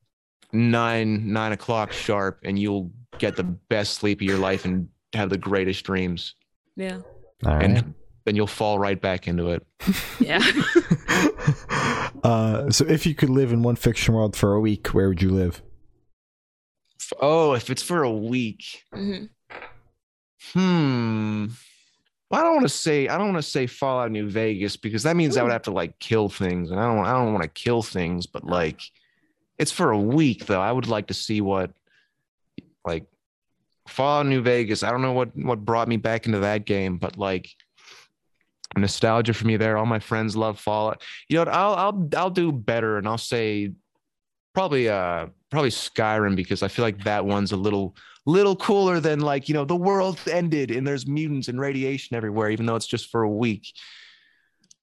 nine 0.52 1.32
nine 1.32 1.52
o'clock 1.52 1.92
sharp, 1.92 2.40
and 2.42 2.58
you'll 2.58 2.90
get 3.18 3.36
the 3.36 3.44
best 3.44 3.94
sleep 3.94 4.18
of 4.18 4.22
your 4.22 4.38
life 4.38 4.64
and 4.64 4.88
have 5.12 5.30
the 5.30 5.38
greatest 5.38 5.84
dreams. 5.84 6.34
Yeah. 6.74 6.98
All 7.46 7.54
right. 7.54 7.62
And 7.64 7.94
then 8.24 8.36
you'll 8.36 8.46
fall 8.46 8.78
right 8.78 9.00
back 9.00 9.28
into 9.28 9.50
it. 9.50 9.66
Yeah. 10.20 10.42
uh, 12.22 12.70
so, 12.70 12.84
if 12.84 13.06
you 13.06 13.14
could 13.14 13.30
live 13.30 13.52
in 13.52 13.62
one 13.62 13.76
fiction 13.76 14.14
world 14.14 14.36
for 14.36 14.52
a 14.52 14.60
week, 14.60 14.88
where 14.88 15.08
would 15.08 15.22
you 15.22 15.30
live? 15.30 15.62
Oh, 17.20 17.54
if 17.54 17.70
it's 17.70 17.82
for 17.82 18.02
a 18.02 18.12
week, 18.12 18.84
hmm 18.92 19.24
hmm. 20.52 21.46
Well, 22.30 22.40
I 22.40 22.44
don't 22.44 22.54
want 22.56 22.68
to 22.68 22.74
say 22.74 23.08
I 23.08 23.18
don't 23.18 23.32
want 23.32 23.42
to 23.44 23.50
say 23.50 23.66
Fallout 23.66 24.10
New 24.10 24.28
Vegas 24.28 24.76
because 24.76 25.02
that 25.02 25.16
means 25.16 25.36
I 25.36 25.42
would 25.42 25.52
have 25.52 25.62
to 25.62 25.72
like 25.72 25.98
kill 25.98 26.28
things, 26.28 26.70
and 26.70 26.78
I 26.78 26.84
don't 26.84 27.04
I 27.04 27.12
don't 27.12 27.32
want 27.32 27.42
to 27.42 27.48
kill 27.48 27.82
things, 27.82 28.26
but 28.26 28.44
like 28.44 28.80
it's 29.58 29.72
for 29.72 29.90
a 29.90 29.98
week 29.98 30.46
though. 30.46 30.60
I 30.60 30.70
would 30.70 30.86
like 30.86 31.08
to 31.08 31.14
see 31.14 31.40
what 31.40 31.72
like 32.84 33.04
Fallout 33.88 34.26
New 34.26 34.42
Vegas. 34.42 34.84
I 34.84 34.92
don't 34.92 35.02
know 35.02 35.12
what 35.12 35.36
what 35.36 35.64
brought 35.64 35.88
me 35.88 35.96
back 35.96 36.26
into 36.26 36.38
that 36.40 36.66
game, 36.66 36.98
but 36.98 37.18
like 37.18 37.50
nostalgia 38.76 39.34
for 39.34 39.46
me 39.46 39.56
there. 39.56 39.76
All 39.76 39.86
my 39.86 39.98
friends 39.98 40.36
love 40.36 40.58
Fallout. 40.58 41.02
You 41.28 41.36
know? 41.36 41.50
I'll 41.50 41.74
I'll 41.74 42.08
I'll 42.16 42.30
do 42.30 42.52
better, 42.52 42.98
and 42.98 43.08
I'll 43.08 43.18
say 43.18 43.72
probably 44.54 44.88
uh 44.88 45.26
probably 45.50 45.70
Skyrim 45.70 46.36
because 46.36 46.62
I 46.62 46.68
feel 46.68 46.84
like 46.84 47.04
that 47.04 47.24
one's 47.24 47.52
a 47.52 47.56
little 47.56 47.96
little 48.26 48.56
cooler 48.56 49.00
than 49.00 49.20
like 49.20 49.48
you 49.48 49.54
know 49.54 49.64
the 49.64 49.76
world 49.76 50.18
ended 50.30 50.70
and 50.70 50.86
there's 50.86 51.06
mutants 51.06 51.48
and 51.48 51.60
radiation 51.60 52.16
everywhere, 52.16 52.50
even 52.50 52.66
though 52.66 52.76
it's 52.76 52.86
just 52.86 53.10
for 53.10 53.22
a 53.22 53.30
week. 53.30 53.72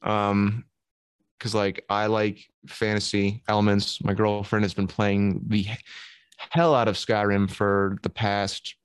Um, 0.02 0.66
because 1.38 1.54
like 1.54 1.86
I 1.90 2.08
like 2.08 2.46
fantasy 2.68 3.44
elements. 3.48 4.04
My 4.04 4.14
girlfriend 4.14 4.64
has 4.64 4.74
been 4.74 4.88
playing 4.88 5.42
the 5.48 5.68
hell 6.50 6.74
out 6.74 6.88
of 6.88 6.96
Skyrim 6.96 7.50
for 7.50 7.98
the 8.02 8.10
past 8.10 8.76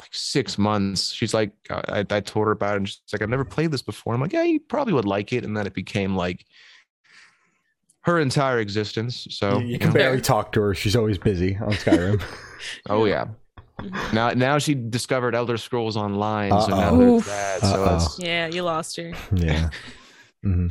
like 0.00 0.10
six 0.12 0.58
months. 0.58 1.12
She's 1.12 1.34
like, 1.34 1.50
I, 1.70 2.04
I 2.10 2.20
told 2.20 2.46
her 2.46 2.52
about 2.52 2.74
it, 2.74 2.76
and 2.78 2.88
she's 2.88 3.00
like, 3.12 3.22
I've 3.22 3.28
never 3.28 3.44
played 3.44 3.70
this 3.70 3.82
before. 3.82 4.14
I'm 4.14 4.20
like, 4.20 4.32
yeah, 4.32 4.42
you 4.42 4.60
probably 4.60 4.92
would 4.92 5.04
like 5.04 5.32
it, 5.32 5.44
and 5.44 5.56
then 5.56 5.66
it 5.66 5.74
became 5.74 6.16
like 6.16 6.44
her 8.02 8.18
entire 8.18 8.58
existence. 8.60 9.26
So 9.30 9.58
you, 9.58 9.64
you 9.66 9.72
you 9.72 9.78
can 9.78 9.88
know, 9.88 9.94
barely 9.94 10.20
talk 10.20 10.52
to 10.52 10.60
her. 10.62 10.74
She's 10.74 10.96
always 10.96 11.18
busy 11.18 11.56
on 11.56 11.72
Skyrim. 11.72 12.22
oh 12.88 13.04
yeah. 13.04 13.26
Now, 14.12 14.30
now 14.30 14.58
she 14.58 14.74
discovered 14.74 15.34
Elder 15.36 15.56
Scrolls 15.56 15.96
Online, 15.96 16.50
so 16.62 16.68
now 16.68 16.90
Uh-oh. 16.90 16.98
there's 16.98 17.26
that. 17.26 17.60
So 17.60 17.84
Uh-oh. 17.84 17.94
it's 17.96 18.18
Yeah, 18.18 18.48
you 18.48 18.62
lost 18.62 18.96
her. 18.96 19.12
yeah. 19.32 19.70
hmm 20.42 20.68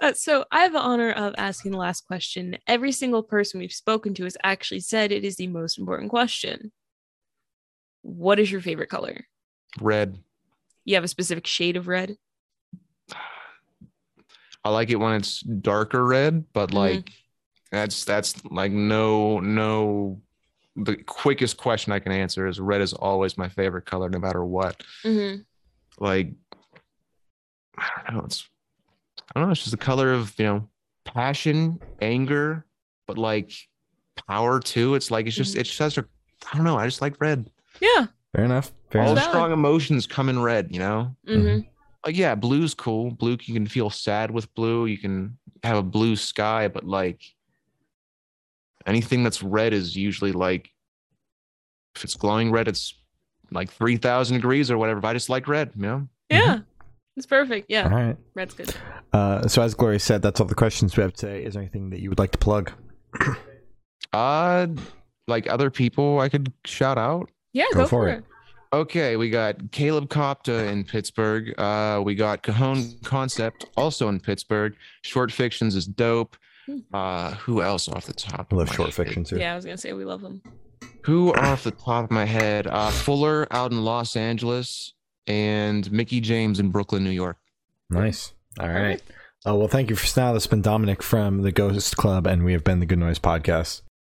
Uh, 0.00 0.12
so 0.12 0.44
I 0.52 0.60
have 0.62 0.72
the 0.72 0.80
honor 0.80 1.10
of 1.10 1.34
asking 1.38 1.72
the 1.72 1.78
last 1.78 2.06
question. 2.06 2.56
Every 2.68 2.92
single 2.92 3.22
person 3.24 3.58
we've 3.58 3.72
spoken 3.72 4.14
to 4.14 4.24
has 4.24 4.36
actually 4.44 4.80
said 4.80 5.10
it 5.10 5.24
is 5.24 5.36
the 5.36 5.48
most 5.48 5.76
important 5.76 6.10
question. 6.10 6.70
What 8.08 8.38
is 8.40 8.50
your 8.50 8.60
favorite 8.62 8.88
color? 8.88 9.26
red. 9.80 10.18
You 10.86 10.94
have 10.94 11.04
a 11.04 11.08
specific 11.08 11.46
shade 11.46 11.76
of 11.76 11.86
red? 11.88 12.16
I 14.64 14.70
like 14.70 14.88
it 14.90 14.96
when 14.96 15.14
it's 15.14 15.40
darker 15.40 16.04
red, 16.04 16.50
but 16.54 16.70
Mhm. 16.70 16.74
like 16.74 17.10
that's 17.70 18.04
that's 18.04 18.42
like 18.46 18.72
no 18.72 19.40
no. 19.40 20.20
The 20.76 20.96
quickest 20.96 21.56
question 21.58 21.92
I 21.92 21.98
can 21.98 22.12
answer 22.12 22.46
is 22.46 22.58
red 22.60 22.80
is 22.80 22.92
always 22.94 23.36
my 23.36 23.48
favorite 23.48 23.84
color, 23.84 24.08
no 24.08 24.18
matter 24.18 24.44
what. 24.44 24.82
Mm-hmm. 25.04 25.42
Like 26.02 26.32
I 27.76 28.04
don't 28.10 28.16
know, 28.20 28.24
it's 28.24 28.48
I 29.34 29.38
don't 29.40 29.48
know, 29.48 29.52
it's 29.52 29.60
just 29.60 29.72
the 29.72 29.76
color 29.76 30.12
of 30.14 30.34
you 30.38 30.46
know 30.46 30.68
passion, 31.04 31.78
anger, 32.00 32.64
but 33.06 33.18
like 33.18 33.52
power 34.26 34.60
too. 34.60 34.94
It's 34.94 35.10
like 35.10 35.26
it's 35.26 35.36
just 35.36 35.54
Mhm. 35.56 35.60
it's 35.60 35.76
just 35.76 35.98
a 35.98 36.08
I 36.50 36.56
don't 36.56 36.64
know. 36.64 36.78
I 36.78 36.86
just 36.86 37.02
like 37.02 37.20
red. 37.20 37.50
Yeah. 37.80 38.06
Fair 38.34 38.44
enough. 38.44 38.72
Fair 38.90 39.02
All 39.02 39.12
enough. 39.12 39.28
Strong 39.28 39.52
emotions 39.52 40.06
come 40.06 40.28
in 40.28 40.40
red. 40.40 40.68
You 40.72 40.80
know. 40.80 41.16
Mm-hmm. 41.26 41.66
like 42.04 42.16
yeah, 42.16 42.34
blue's 42.34 42.74
cool. 42.74 43.10
Blue 43.10 43.36
you 43.42 43.54
can 43.54 43.66
feel 43.66 43.90
sad 43.90 44.30
with 44.30 44.52
blue. 44.54 44.86
You 44.86 44.98
can 44.98 45.38
have 45.62 45.76
a 45.76 45.82
blue 45.82 46.16
sky, 46.16 46.68
but 46.68 46.84
like 46.84 47.22
anything 48.86 49.22
that's 49.22 49.42
red 49.42 49.72
is 49.72 49.96
usually 49.96 50.32
like 50.32 50.70
if 51.96 52.04
it's 52.04 52.14
glowing 52.14 52.50
red, 52.50 52.68
it's 52.68 52.94
like 53.50 53.70
three 53.70 53.96
thousand 53.96 54.36
degrees 54.36 54.70
or 54.70 54.78
whatever. 54.78 55.00
But 55.00 55.08
I 55.08 55.12
just 55.14 55.28
like 55.30 55.48
red, 55.48 55.70
you 55.74 55.82
know. 55.82 56.08
Yeah. 56.30 56.60
It's 57.16 57.26
perfect. 57.26 57.66
Yeah. 57.68 57.84
All 57.84 57.90
right. 57.90 58.16
Red's 58.34 58.54
good. 58.54 58.72
Uh, 59.12 59.48
so, 59.48 59.60
as 59.60 59.74
Gloria 59.74 59.98
said, 59.98 60.22
that's 60.22 60.40
all 60.40 60.46
the 60.46 60.54
questions 60.54 60.96
we 60.96 61.02
have 61.02 61.14
today. 61.14 61.42
Is 61.42 61.54
there 61.54 61.62
anything 61.62 61.90
that 61.90 61.98
you 61.98 62.10
would 62.10 62.18
like 62.20 62.30
to 62.30 62.38
plug? 62.38 62.70
Uh 64.12 64.68
like 65.26 65.50
other 65.50 65.70
people 65.70 66.20
I 66.20 66.28
could 66.28 66.52
shout 66.64 66.96
out. 66.96 67.30
Yeah, 67.52 67.64
Go 67.72 67.80
go, 67.80 67.84
for 67.84 67.88
for 67.88 68.08
it. 68.08 68.18
it. 68.18 68.24
Okay, 68.70 69.16
we 69.16 69.30
got 69.30 69.72
Caleb 69.72 70.08
Copta 70.10 70.68
in 70.70 70.84
Pittsburgh. 70.84 71.58
Uh, 71.58 72.02
we 72.04 72.14
got 72.14 72.42
Cajon 72.42 72.84
Concept 73.02 73.64
also 73.78 74.08
in 74.08 74.20
Pittsburgh. 74.20 74.74
Short 75.02 75.32
Fictions 75.32 75.74
is 75.74 75.86
dope. 75.86 76.36
Hmm. 76.66 76.78
Uh, 76.92 77.30
who 77.36 77.62
else 77.62 77.88
off 77.88 78.04
the 78.04 78.12
top? 78.12 78.48
I 78.52 78.56
love 78.56 78.68
my 78.68 78.74
short 78.74 78.88
head? 78.88 78.94
fiction 79.06 79.24
too. 79.24 79.38
Yeah, 79.38 79.52
I 79.52 79.56
was 79.56 79.64
gonna 79.64 79.78
say 79.78 79.94
we 79.94 80.04
love 80.04 80.20
them. 80.20 80.42
Who 81.04 81.32
off 81.34 81.64
the 81.64 81.70
top 81.70 82.04
of 82.04 82.10
my 82.10 82.26
head? 82.26 82.66
Uh, 82.66 82.90
Fuller 82.90 83.46
out 83.50 83.72
in 83.72 83.82
Los 83.84 84.16
Angeles 84.16 84.92
and 85.26 85.90
Mickey 85.90 86.20
James 86.20 86.60
in 86.60 86.68
Brooklyn, 86.70 87.02
New 87.04 87.10
York. 87.10 87.38
Nice. 87.88 88.34
All 88.60 88.68
right. 88.68 89.00
Oh 89.46 89.54
well, 89.56 89.68
thank 89.68 89.88
you 89.88 89.96
for 89.96 90.20
now. 90.20 90.34
This 90.34 90.42
has 90.42 90.50
been 90.50 90.60
Dominic 90.60 91.02
from 91.02 91.40
the 91.40 91.52
Ghost 91.52 91.96
Club, 91.96 92.26
and 92.26 92.44
we 92.44 92.52
have 92.52 92.64
been 92.64 92.80
the 92.80 92.86
Good 92.86 92.98
Noise 92.98 93.18
Podcast. 93.18 93.80